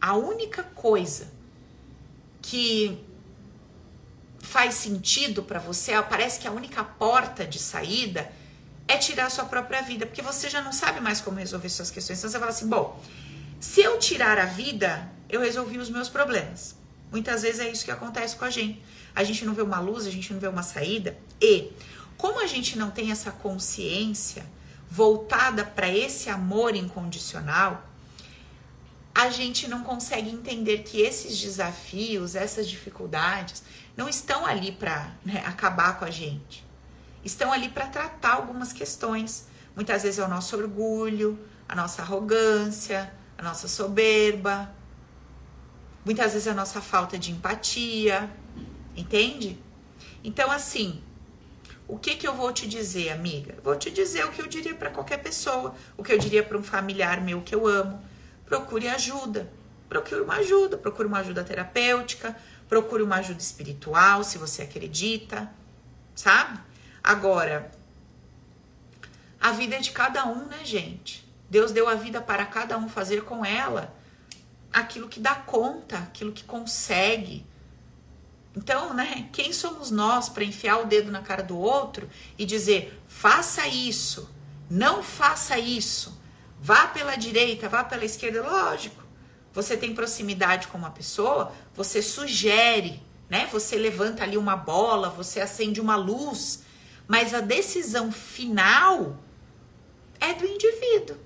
a 0.00 0.14
única 0.14 0.62
coisa 0.62 1.32
que 2.42 3.02
faz 4.40 4.74
sentido 4.74 5.42
para 5.42 5.58
você, 5.58 6.00
parece 6.02 6.38
que 6.38 6.46
a 6.46 6.52
única 6.52 6.84
porta 6.84 7.46
de 7.46 7.58
saída 7.58 8.30
é 8.86 8.96
tirar 8.96 9.26
a 9.26 9.30
sua 9.30 9.46
própria 9.46 9.82
vida, 9.82 10.06
porque 10.06 10.22
você 10.22 10.48
já 10.48 10.62
não 10.62 10.72
sabe 10.72 11.00
mais 11.00 11.20
como 11.20 11.38
resolver 11.38 11.68
suas 11.68 11.90
questões. 11.90 12.18
Então 12.18 12.30
você 12.30 12.38
fala 12.38 12.50
assim: 12.50 12.68
bom, 12.68 13.02
se 13.58 13.80
eu 13.80 13.98
tirar 13.98 14.38
a 14.38 14.44
vida, 14.44 15.10
eu 15.28 15.40
resolvi 15.40 15.78
os 15.78 15.90
meus 15.90 16.08
problemas. 16.08 16.76
Muitas 17.10 17.42
vezes 17.42 17.60
é 17.60 17.68
isso 17.68 17.84
que 17.84 17.90
acontece 17.90 18.36
com 18.36 18.44
a 18.44 18.50
gente. 18.50 18.82
A 19.16 19.24
gente 19.24 19.46
não 19.46 19.54
vê 19.54 19.62
uma 19.62 19.80
luz, 19.80 20.06
a 20.06 20.10
gente 20.10 20.30
não 20.32 20.38
vê 20.38 20.46
uma 20.46 20.62
saída. 20.62 21.16
E, 21.40 21.72
como 22.18 22.38
a 22.40 22.46
gente 22.46 22.78
não 22.78 22.90
tem 22.90 23.10
essa 23.10 23.32
consciência 23.32 24.44
voltada 24.90 25.64
para 25.64 25.88
esse 25.88 26.28
amor 26.28 26.76
incondicional, 26.76 27.82
a 29.14 29.30
gente 29.30 29.66
não 29.66 29.82
consegue 29.82 30.28
entender 30.28 30.82
que 30.82 31.00
esses 31.00 31.40
desafios, 31.40 32.34
essas 32.34 32.68
dificuldades, 32.68 33.62
não 33.96 34.06
estão 34.06 34.44
ali 34.44 34.70
para 34.70 35.10
né, 35.24 35.42
acabar 35.46 35.98
com 35.98 36.04
a 36.04 36.10
gente. 36.10 36.62
Estão 37.24 37.50
ali 37.50 37.70
para 37.70 37.86
tratar 37.86 38.34
algumas 38.34 38.74
questões. 38.74 39.46
Muitas 39.74 40.02
vezes 40.02 40.18
é 40.18 40.24
o 40.24 40.28
nosso 40.28 40.54
orgulho, 40.54 41.38
a 41.66 41.74
nossa 41.74 42.02
arrogância, 42.02 43.10
a 43.38 43.42
nossa 43.42 43.66
soberba. 43.66 44.70
Muitas 46.04 46.34
vezes 46.34 46.46
é 46.46 46.50
a 46.50 46.54
nossa 46.54 46.82
falta 46.82 47.18
de 47.18 47.32
empatia. 47.32 48.30
Entende? 48.96 49.58
Então, 50.24 50.50
assim, 50.50 51.02
o 51.86 51.98
que, 51.98 52.16
que 52.16 52.26
eu 52.26 52.34
vou 52.34 52.52
te 52.52 52.66
dizer, 52.66 53.10
amiga? 53.10 53.56
Vou 53.62 53.76
te 53.76 53.90
dizer 53.90 54.24
o 54.24 54.30
que 54.30 54.40
eu 54.40 54.46
diria 54.46 54.74
para 54.74 54.90
qualquer 54.90 55.18
pessoa, 55.18 55.74
o 55.96 56.02
que 56.02 56.12
eu 56.12 56.18
diria 56.18 56.42
para 56.42 56.56
um 56.56 56.62
familiar 56.62 57.20
meu 57.20 57.42
que 57.42 57.54
eu 57.54 57.66
amo. 57.66 58.02
Procure 58.44 58.88
ajuda. 58.88 59.52
Procure 59.88 60.22
uma 60.22 60.36
ajuda, 60.36 60.76
procure 60.76 61.06
uma 61.06 61.18
ajuda 61.18 61.44
terapêutica, 61.44 62.36
Procure 62.68 63.02
uma 63.02 63.16
ajuda 63.16 63.40
espiritual, 63.40 64.24
se 64.24 64.38
você 64.38 64.62
acredita, 64.62 65.50
sabe? 66.14 66.58
Agora, 67.02 67.70
a 69.40 69.52
vida 69.52 69.76
é 69.76 69.78
de 69.78 69.92
cada 69.92 70.26
um, 70.26 70.46
né, 70.46 70.64
gente? 70.64 71.24
Deus 71.48 71.70
deu 71.70 71.88
a 71.88 71.94
vida 71.94 72.20
para 72.20 72.44
cada 72.44 72.76
um 72.76 72.88
fazer 72.88 73.22
com 73.22 73.44
ela 73.44 73.94
aquilo 74.72 75.08
que 75.08 75.20
dá 75.20 75.34
conta, 75.34 75.98
aquilo 75.98 76.32
que 76.32 76.42
consegue. 76.42 77.46
Então, 78.56 78.94
né, 78.94 79.28
quem 79.32 79.52
somos 79.52 79.90
nós 79.90 80.30
para 80.30 80.42
enfiar 80.42 80.78
o 80.78 80.86
dedo 80.86 81.12
na 81.12 81.20
cara 81.20 81.42
do 81.42 81.58
outro 81.58 82.08
e 82.38 82.46
dizer: 82.46 82.98
faça 83.06 83.68
isso, 83.68 84.34
não 84.70 85.02
faça 85.02 85.58
isso, 85.58 86.18
vá 86.58 86.86
pela 86.86 87.16
direita, 87.16 87.68
vá 87.68 87.84
pela 87.84 88.06
esquerda? 88.06 88.42
Lógico, 88.42 89.04
você 89.52 89.76
tem 89.76 89.94
proximidade 89.94 90.68
com 90.68 90.78
uma 90.78 90.90
pessoa, 90.90 91.52
você 91.74 92.00
sugere, 92.00 93.02
né? 93.28 93.46
Você 93.52 93.76
levanta 93.76 94.22
ali 94.22 94.38
uma 94.38 94.56
bola, 94.56 95.10
você 95.10 95.38
acende 95.38 95.78
uma 95.78 95.96
luz, 95.96 96.64
mas 97.06 97.34
a 97.34 97.40
decisão 97.40 98.10
final 98.10 99.18
é 100.18 100.32
do 100.32 100.46
indivíduo. 100.46 101.18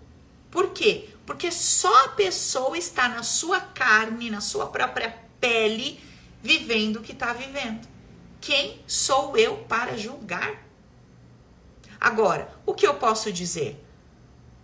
Por 0.51 0.71
quê? 0.71 1.09
Porque 1.25 1.53
só 1.53 2.07
a 2.07 2.09
pessoa 2.09 2.77
está 2.77 3.09
na 3.09 3.23
sua 3.23 3.61
carne, 3.61 4.31
na 4.31 4.41
sua 4.41 4.67
própria 4.67 5.17
pele, 5.41 6.01
vivendo 6.43 6.97
o 6.97 7.03
que 7.03 7.13
está 7.13 7.33
vivendo. 7.33 7.89
Quem 8.41 8.83
sou 8.87 9.37
eu 9.37 9.59
para 9.69 9.97
julgar? 9.97 10.67
Agora, 12.01 12.53
o 12.65 12.75
que 12.75 12.87
eu 12.87 12.95
posso 12.95 13.33
dizer? 13.33 13.85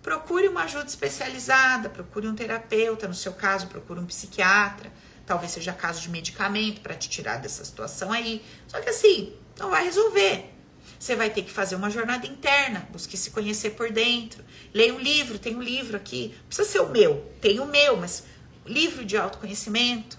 procure 0.07 0.47
uma 0.47 0.63
ajuda 0.63 0.87
especializada, 0.87 1.89
procure 1.89 2.29
um 2.29 2.35
terapeuta, 2.37 3.09
no 3.09 3.15
seu 3.15 3.33
caso, 3.33 3.67
procure 3.67 3.99
um 3.99 4.07
psiquiatra. 4.07 4.93
Talvez 5.27 5.51
seja 5.51 5.73
caso 5.73 6.01
de 6.01 6.09
medicamento 6.09 6.81
para 6.81 6.95
te 6.95 7.09
tirar 7.09 7.39
dessa 7.39 7.65
situação 7.65 8.13
aí. 8.13 8.41
Só 8.69 8.81
que 8.81 8.89
assim, 8.89 9.33
não 9.59 9.69
vai 9.69 9.83
resolver. 9.83 10.55
Você 10.97 11.17
vai 11.17 11.29
ter 11.29 11.43
que 11.43 11.51
fazer 11.51 11.75
uma 11.75 11.91
jornada 11.91 12.25
interna, 12.25 12.87
busque 12.93 13.17
se 13.17 13.33
conhecer 13.33 13.71
por 13.71 13.91
dentro. 13.91 14.45
Leia 14.73 14.95
um 14.95 15.01
livro, 15.01 15.41
tem 15.41 15.57
um 15.57 15.61
livro 15.61 15.97
aqui. 15.97 16.33
Não 16.39 16.47
precisa 16.47 16.69
ser 16.69 16.81
o 16.83 16.89
meu, 16.89 17.29
tem 17.41 17.59
o 17.59 17.67
meu, 17.67 17.97
mas 17.97 18.23
livro 18.65 19.05
de 19.05 19.17
autoconhecimento. 19.17 20.17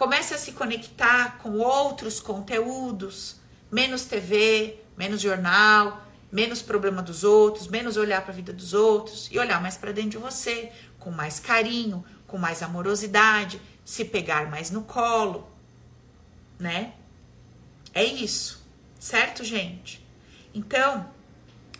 Comece 0.00 0.32
a 0.32 0.38
se 0.38 0.52
conectar 0.52 1.36
com 1.42 1.58
outros 1.58 2.20
conteúdos, 2.20 3.36
menos 3.70 4.06
TV, 4.06 4.78
menos 4.96 5.20
jornal, 5.20 6.06
menos 6.32 6.62
problema 6.62 7.02
dos 7.02 7.22
outros, 7.22 7.68
menos 7.68 7.98
olhar 7.98 8.22
para 8.22 8.32
a 8.32 8.34
vida 8.34 8.50
dos 8.50 8.72
outros 8.72 9.28
e 9.30 9.38
olhar 9.38 9.60
mais 9.60 9.76
para 9.76 9.92
dentro 9.92 10.12
de 10.12 10.16
você, 10.16 10.72
com 10.98 11.10
mais 11.10 11.38
carinho, 11.38 12.02
com 12.26 12.38
mais 12.38 12.62
amorosidade, 12.62 13.60
se 13.84 14.06
pegar 14.06 14.50
mais 14.50 14.70
no 14.70 14.84
colo, 14.84 15.46
né? 16.58 16.94
É 17.92 18.02
isso, 18.02 18.66
certo, 18.98 19.44
gente? 19.44 20.02
Então, 20.54 21.10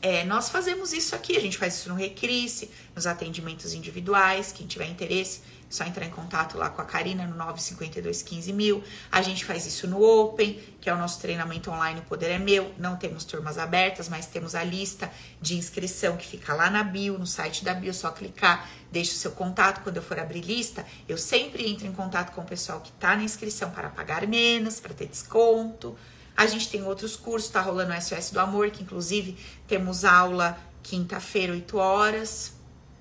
é, 0.03 0.27
nós 0.27 0.51
fazemos 0.51 0.93
isso 0.93 1.14
aqui, 1.14 1.39
a 1.39 1.41
gente 1.41 1.57
faz 1.57 1.77
isso 1.77 1.89
no 1.89 1.95
Recrisse, 1.95 2.71
nos 2.95 3.07
atendimentos 3.07 3.73
individuais, 3.73 4.53
quem 4.53 4.66
tiver 4.66 4.89
interesse, 4.91 5.41
só 5.71 5.85
entrar 5.85 6.05
em 6.05 6.11
contato 6.11 6.59
lá 6.59 6.68
com 6.68 6.83
a 6.83 6.85
Karina 6.85 7.25
no 7.27 7.37
952 7.37 8.23
15 8.23 8.53
mil. 8.53 8.83
A 9.11 9.23
gente 9.23 9.45
faz 9.45 9.64
isso 9.64 9.87
no 9.87 10.03
Open, 10.03 10.61
que 10.81 10.91
é 10.91 10.93
o 10.93 10.99
nosso 10.99 11.21
treinamento 11.21 11.71
online 11.71 12.01
O 12.01 12.03
Poder 12.03 12.33
é 12.33 12.39
Meu. 12.39 12.75
Não 12.77 12.97
temos 12.97 13.25
turmas 13.25 13.57
abertas, 13.57 14.09
mas 14.09 14.27
temos 14.27 14.57
a 14.57 14.64
lista 14.64 15.11
de 15.41 15.57
inscrição 15.57 16.16
que 16.16 16.27
fica 16.27 16.53
lá 16.53 16.68
na 16.68 16.83
bio, 16.83 17.16
no 17.16 17.27
site 17.27 17.64
da 17.64 17.73
bio, 17.73 17.95
só 17.95 18.11
clicar, 18.11 18.68
deixa 18.91 19.12
o 19.12 19.16
seu 19.16 19.31
contato. 19.31 19.83
Quando 19.85 19.99
eu 19.99 20.03
for 20.03 20.18
abrir 20.18 20.41
lista, 20.41 20.85
eu 21.09 21.16
sempre 21.16 21.71
entro 21.71 21.87
em 21.87 21.93
contato 21.93 22.35
com 22.35 22.41
o 22.41 22.45
pessoal 22.45 22.81
que 22.81 22.91
está 22.91 23.14
na 23.14 23.23
inscrição 23.23 23.71
para 23.71 23.89
pagar 23.89 24.27
menos, 24.27 24.81
para 24.81 24.93
ter 24.93 25.07
desconto. 25.07 25.97
A 26.37 26.47
gente 26.47 26.68
tem 26.68 26.83
outros 26.83 27.14
cursos, 27.14 27.49
tá 27.49 27.61
rolando 27.61 27.93
o 27.93 28.01
SOS 28.01 28.31
do 28.31 28.41
Amor, 28.41 28.71
que 28.71 28.83
inclusive 28.83 29.39
temos 29.68 30.05
aula 30.05 30.59
quinta-feira, 30.83 31.53
8 31.53 31.77
horas, 31.79 32.55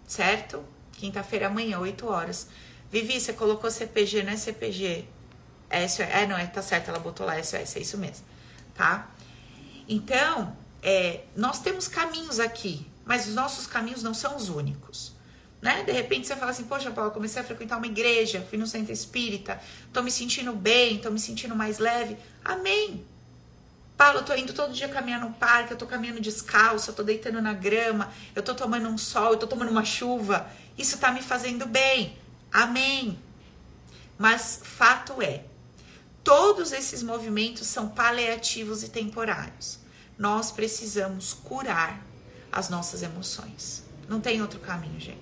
certo? 0.05 0.63
Quinta-feira 0.99 1.47
amanhã, 1.47 1.79
8 1.79 2.05
horas. 2.07 2.47
Vivi, 2.91 3.21
você 3.21 3.31
colocou 3.31 3.71
CPG, 3.71 4.23
não 4.23 4.33
é 4.33 4.35
CPG? 4.35 5.05
É, 5.69 5.85
é, 5.85 6.27
não, 6.27 6.37
é, 6.37 6.45
tá 6.45 6.61
certo, 6.61 6.89
ela 6.89 6.99
botou 6.99 7.25
lá 7.25 7.41
SOS, 7.41 7.75
é 7.77 7.79
isso 7.79 7.97
mesmo, 7.97 8.25
tá? 8.75 9.09
Então, 9.87 10.57
é, 10.83 11.21
nós 11.35 11.59
temos 11.59 11.87
caminhos 11.87 12.39
aqui, 12.39 12.85
mas 13.05 13.27
os 13.27 13.35
nossos 13.35 13.65
caminhos 13.65 14.03
não 14.03 14.13
são 14.13 14.35
os 14.35 14.49
únicos. 14.49 15.13
Né? 15.61 15.83
De 15.83 15.91
repente 15.91 16.27
você 16.27 16.35
fala 16.35 16.51
assim, 16.51 16.63
poxa, 16.63 16.91
Paula, 16.91 17.11
comecei 17.11 17.41
a 17.41 17.45
frequentar 17.45 17.77
uma 17.77 17.85
igreja, 17.85 18.45
fui 18.49 18.57
no 18.57 18.67
centro 18.67 18.91
espírita, 18.91 19.61
tô 19.93 20.01
me 20.01 20.11
sentindo 20.11 20.53
bem, 20.53 20.97
tô 20.99 21.11
me 21.11 21.19
sentindo 21.19 21.55
mais 21.55 21.79
leve. 21.79 22.17
Amém. 22.43 23.05
Paulo, 23.97 24.19
eu 24.19 24.23
tô 24.23 24.33
indo 24.33 24.53
todo 24.53 24.71
dia 24.71 24.87
caminhar 24.87 25.19
no 25.19 25.33
parque, 25.33 25.73
eu 25.73 25.77
tô 25.77 25.85
caminhando 25.85 26.21
descalço, 26.21 26.91
eu 26.91 26.95
tô 26.95 27.03
deitando 27.03 27.41
na 27.41 27.51
grama, 27.51 28.09
eu 28.33 28.41
tô 28.41 28.55
tomando 28.55 28.87
um 28.87 28.97
sol, 28.97 29.33
eu 29.33 29.37
tô 29.37 29.45
tomando 29.45 29.69
uma 29.69 29.83
chuva. 29.83 30.49
Isso 30.79 30.97
tá 30.97 31.11
me 31.11 31.21
fazendo 31.21 31.65
bem. 31.65 32.17
Amém. 32.49 33.19
Mas 34.17 34.61
fato 34.63 35.21
é, 35.21 35.43
todos 36.23 36.71
esses 36.71 37.03
movimentos 37.03 37.67
são 37.67 37.89
paliativos 37.89 38.81
e 38.81 38.87
temporários. 38.87 39.77
Nós 40.17 40.51
precisamos 40.51 41.33
curar 41.33 42.01
as 42.49 42.69
nossas 42.69 43.03
emoções. 43.03 43.83
Não 44.07 44.21
tem 44.21 44.41
outro 44.41 44.61
caminho, 44.61 44.97
gente. 45.01 45.19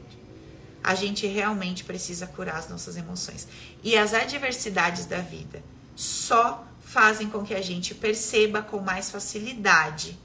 A 0.84 0.94
gente 0.94 1.26
realmente 1.26 1.84
precisa 1.84 2.28
curar 2.28 2.58
as 2.58 2.70
nossas 2.70 2.96
emoções. 2.96 3.48
E 3.84 3.98
as 3.98 4.14
adversidades 4.14 5.06
da 5.06 5.22
vida 5.22 5.64
só 5.96 6.68
fazem 6.82 7.32
com 7.32 7.44
que 7.44 7.56
a 7.56 7.62
gente 7.64 7.96
perceba 7.96 8.62
com 8.62 8.80
mais 8.80 9.10
facilidade 9.10 10.18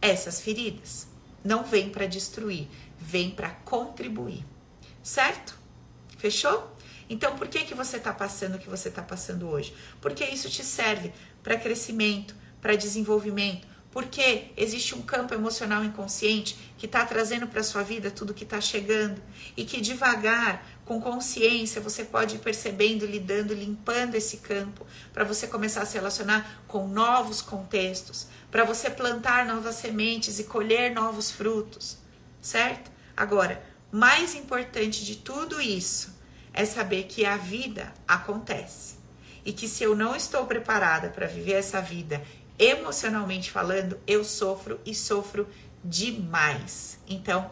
essas 0.00 0.42
feridas. 0.42 1.06
Não 1.42 1.64
vem 1.64 1.88
para 1.88 2.06
destruir, 2.06 2.68
vem 3.00 3.30
para 3.30 3.48
contribuir. 3.48 4.44
Certo? 5.08 5.54
Fechou? 6.18 6.70
Então, 7.08 7.34
por 7.34 7.48
que 7.48 7.64
que 7.64 7.74
você 7.74 7.96
está 7.96 8.12
passando 8.12 8.56
o 8.56 8.58
que 8.58 8.68
você 8.68 8.90
está 8.90 9.00
passando 9.00 9.48
hoje? 9.48 9.74
Porque 10.02 10.22
isso 10.22 10.50
te 10.50 10.62
serve 10.62 11.14
para 11.42 11.56
crescimento, 11.56 12.34
para 12.60 12.76
desenvolvimento, 12.76 13.66
porque 13.90 14.50
existe 14.54 14.94
um 14.94 15.00
campo 15.00 15.32
emocional 15.32 15.82
inconsciente 15.82 16.58
que 16.76 16.84
está 16.84 17.06
trazendo 17.06 17.46
para 17.46 17.62
sua 17.62 17.82
vida 17.82 18.10
tudo 18.10 18.34
que 18.34 18.44
está 18.44 18.60
chegando 18.60 19.18
e 19.56 19.64
que 19.64 19.80
devagar, 19.80 20.62
com 20.84 21.00
consciência, 21.00 21.80
você 21.80 22.04
pode 22.04 22.36
ir 22.36 22.40
percebendo, 22.40 23.06
lidando, 23.06 23.54
limpando 23.54 24.14
esse 24.14 24.36
campo 24.36 24.86
para 25.14 25.24
você 25.24 25.46
começar 25.46 25.80
a 25.80 25.86
se 25.86 25.94
relacionar 25.94 26.64
com 26.68 26.86
novos 26.86 27.40
contextos, 27.40 28.26
para 28.50 28.62
você 28.62 28.90
plantar 28.90 29.46
novas 29.46 29.76
sementes 29.76 30.38
e 30.38 30.44
colher 30.44 30.92
novos 30.92 31.30
frutos, 31.30 31.96
certo? 32.42 32.90
Agora, 33.16 33.66
mais 33.90 34.34
importante 34.34 35.04
de 35.04 35.16
tudo 35.16 35.60
isso 35.60 36.16
é 36.52 36.64
saber 36.64 37.04
que 37.04 37.24
a 37.24 37.36
vida 37.36 37.92
acontece 38.06 38.96
e 39.44 39.52
que 39.52 39.68
se 39.68 39.84
eu 39.84 39.96
não 39.96 40.14
estou 40.14 40.44
preparada 40.46 41.08
para 41.08 41.26
viver 41.26 41.54
essa 41.54 41.80
vida 41.80 42.22
emocionalmente 42.58 43.50
falando, 43.50 43.98
eu 44.06 44.24
sofro 44.24 44.80
e 44.84 44.94
sofro 44.94 45.48
demais. 45.82 46.98
Então, 47.08 47.50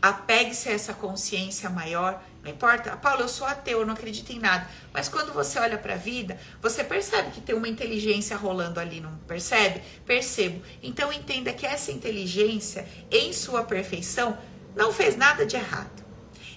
apegue-se 0.00 0.68
a 0.68 0.72
essa 0.72 0.92
consciência 0.92 1.70
maior. 1.70 2.22
Não 2.44 2.50
importa, 2.50 2.96
Paulo, 2.96 3.22
eu 3.22 3.28
sou 3.28 3.46
ateu, 3.46 3.80
eu 3.80 3.86
não 3.86 3.94
acredito 3.94 4.30
em 4.30 4.38
nada. 4.38 4.68
Mas 4.92 5.08
quando 5.08 5.32
você 5.32 5.58
olha 5.58 5.78
para 5.78 5.94
a 5.94 5.96
vida, 5.96 6.38
você 6.60 6.84
percebe 6.84 7.30
que 7.30 7.40
tem 7.40 7.56
uma 7.56 7.66
inteligência 7.66 8.36
rolando 8.36 8.78
ali, 8.78 9.00
não 9.00 9.16
percebe? 9.26 9.82
Percebo. 10.04 10.62
Então 10.82 11.12
entenda 11.12 11.52
que 11.52 11.66
essa 11.66 11.90
inteligência, 11.90 12.86
em 13.10 13.32
sua 13.32 13.64
perfeição, 13.64 14.38
não 14.76 14.92
fez 14.92 15.16
nada 15.16 15.46
de 15.46 15.56
errado. 15.56 16.04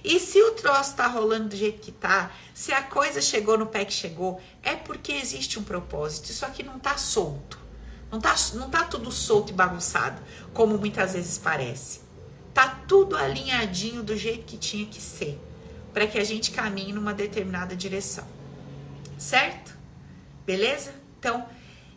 E 0.03 0.19
se 0.19 0.41
o 0.41 0.51
troço 0.51 0.95
tá 0.95 1.07
rolando 1.07 1.49
do 1.49 1.55
jeito 1.55 1.81
que 1.81 1.91
tá, 1.91 2.31
se 2.53 2.71
a 2.71 2.83
coisa 2.83 3.21
chegou 3.21 3.57
no 3.57 3.65
pé 3.65 3.85
que 3.85 3.93
chegou, 3.93 4.41
é 4.61 4.75
porque 4.75 5.13
existe 5.13 5.57
um 5.57 5.63
propósito. 5.63 6.29
Isso 6.29 6.45
aqui 6.45 6.61
não 6.61 6.77
tá 6.77 6.97
solto. 6.97 7.57
Não 8.11 8.19
tá, 8.19 8.35
não 8.53 8.69
tá 8.69 8.83
tudo 8.83 9.11
solto 9.11 9.51
e 9.51 9.53
bagunçado, 9.53 10.21
como 10.53 10.77
muitas 10.77 11.13
vezes 11.13 11.37
parece. 11.37 12.01
Tá 12.53 12.81
tudo 12.87 13.15
alinhadinho 13.15 14.03
do 14.03 14.17
jeito 14.17 14.45
que 14.45 14.57
tinha 14.57 14.85
que 14.85 15.01
ser, 15.01 15.39
para 15.93 16.07
que 16.07 16.17
a 16.17 16.23
gente 16.23 16.51
caminhe 16.51 16.91
numa 16.91 17.13
determinada 17.13 17.75
direção. 17.75 18.27
Certo? 19.17 19.77
Beleza? 20.45 20.93
Então, 21.19 21.47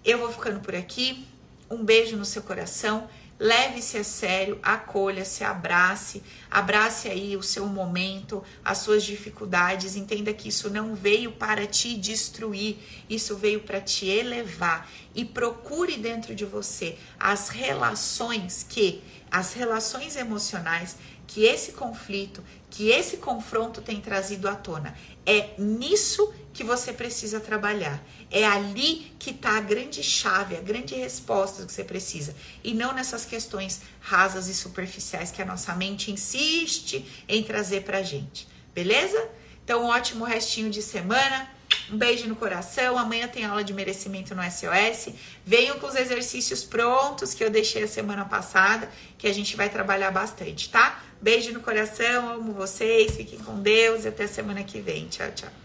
eu 0.04 0.18
vou 0.18 0.30
ficando 0.30 0.60
por 0.60 0.74
aqui. 0.74 1.26
Um 1.70 1.82
beijo 1.82 2.16
no 2.16 2.24
seu 2.24 2.42
coração. 2.42 3.08
Leve-se 3.42 3.98
a 3.98 4.04
sério, 4.04 4.56
acolha-se, 4.62 5.42
abrace, 5.42 6.22
abrace 6.48 7.08
aí 7.08 7.36
o 7.36 7.42
seu 7.42 7.66
momento, 7.66 8.40
as 8.64 8.78
suas 8.78 9.02
dificuldades. 9.02 9.96
Entenda 9.96 10.32
que 10.32 10.48
isso 10.48 10.70
não 10.70 10.94
veio 10.94 11.32
para 11.32 11.66
te 11.66 11.96
destruir, 11.96 12.76
isso 13.10 13.34
veio 13.34 13.58
para 13.58 13.80
te 13.80 14.06
elevar. 14.06 14.88
E 15.12 15.24
procure 15.24 15.96
dentro 15.96 16.36
de 16.36 16.44
você 16.44 16.96
as 17.18 17.48
relações 17.48 18.64
que, 18.68 19.02
as 19.28 19.54
relações 19.54 20.14
emocionais 20.14 20.96
que 21.26 21.44
esse 21.44 21.72
conflito, 21.72 22.44
que 22.70 22.90
esse 22.90 23.16
confronto 23.16 23.82
tem 23.82 24.00
trazido 24.00 24.48
à 24.48 24.54
tona. 24.54 24.94
É 25.26 25.54
nisso 25.58 26.32
que 26.52 26.62
você 26.62 26.92
precisa 26.92 27.40
trabalhar. 27.40 28.02
É 28.30 28.44
ali 28.44 29.12
que 29.18 29.30
está 29.30 29.56
a 29.56 29.60
grande 29.60 30.02
chave, 30.02 30.56
a 30.56 30.60
grande 30.60 30.94
resposta 30.94 31.64
que 31.64 31.72
você 31.72 31.84
precisa. 31.84 32.34
E 32.62 32.74
não 32.74 32.92
nessas 32.92 33.24
questões 33.24 33.80
rasas 34.00 34.48
e 34.48 34.54
superficiais 34.54 35.30
que 35.30 35.40
a 35.40 35.46
nossa 35.46 35.74
mente 35.74 36.10
insiste 36.10 37.04
em 37.28 37.42
trazer 37.42 37.82
para 37.82 38.02
gente. 38.02 38.46
Beleza? 38.74 39.28
Então, 39.64 39.84
um 39.84 39.88
ótimo 39.88 40.24
restinho 40.24 40.70
de 40.70 40.82
semana. 40.82 41.48
Um 41.90 41.96
beijo 41.96 42.28
no 42.28 42.36
coração. 42.36 42.98
Amanhã 42.98 43.28
tem 43.28 43.44
aula 43.44 43.64
de 43.64 43.72
merecimento 43.72 44.34
no 44.34 44.42
SOS. 44.42 45.14
Venham 45.44 45.78
com 45.78 45.86
os 45.86 45.94
exercícios 45.94 46.64
prontos 46.64 47.34
que 47.34 47.42
eu 47.42 47.50
deixei 47.50 47.84
a 47.84 47.88
semana 47.88 48.24
passada, 48.24 48.90
que 49.16 49.26
a 49.26 49.32
gente 49.32 49.56
vai 49.56 49.68
trabalhar 49.68 50.10
bastante, 50.10 50.68
tá? 50.68 51.02
Beijo 51.20 51.52
no 51.52 51.60
coração, 51.60 52.30
amo 52.30 52.52
vocês, 52.52 53.14
fiquem 53.14 53.38
com 53.38 53.60
Deus 53.60 54.04
e 54.04 54.08
até 54.08 54.26
semana 54.26 54.64
que 54.64 54.80
vem. 54.80 55.06
Tchau, 55.06 55.30
tchau. 55.32 55.61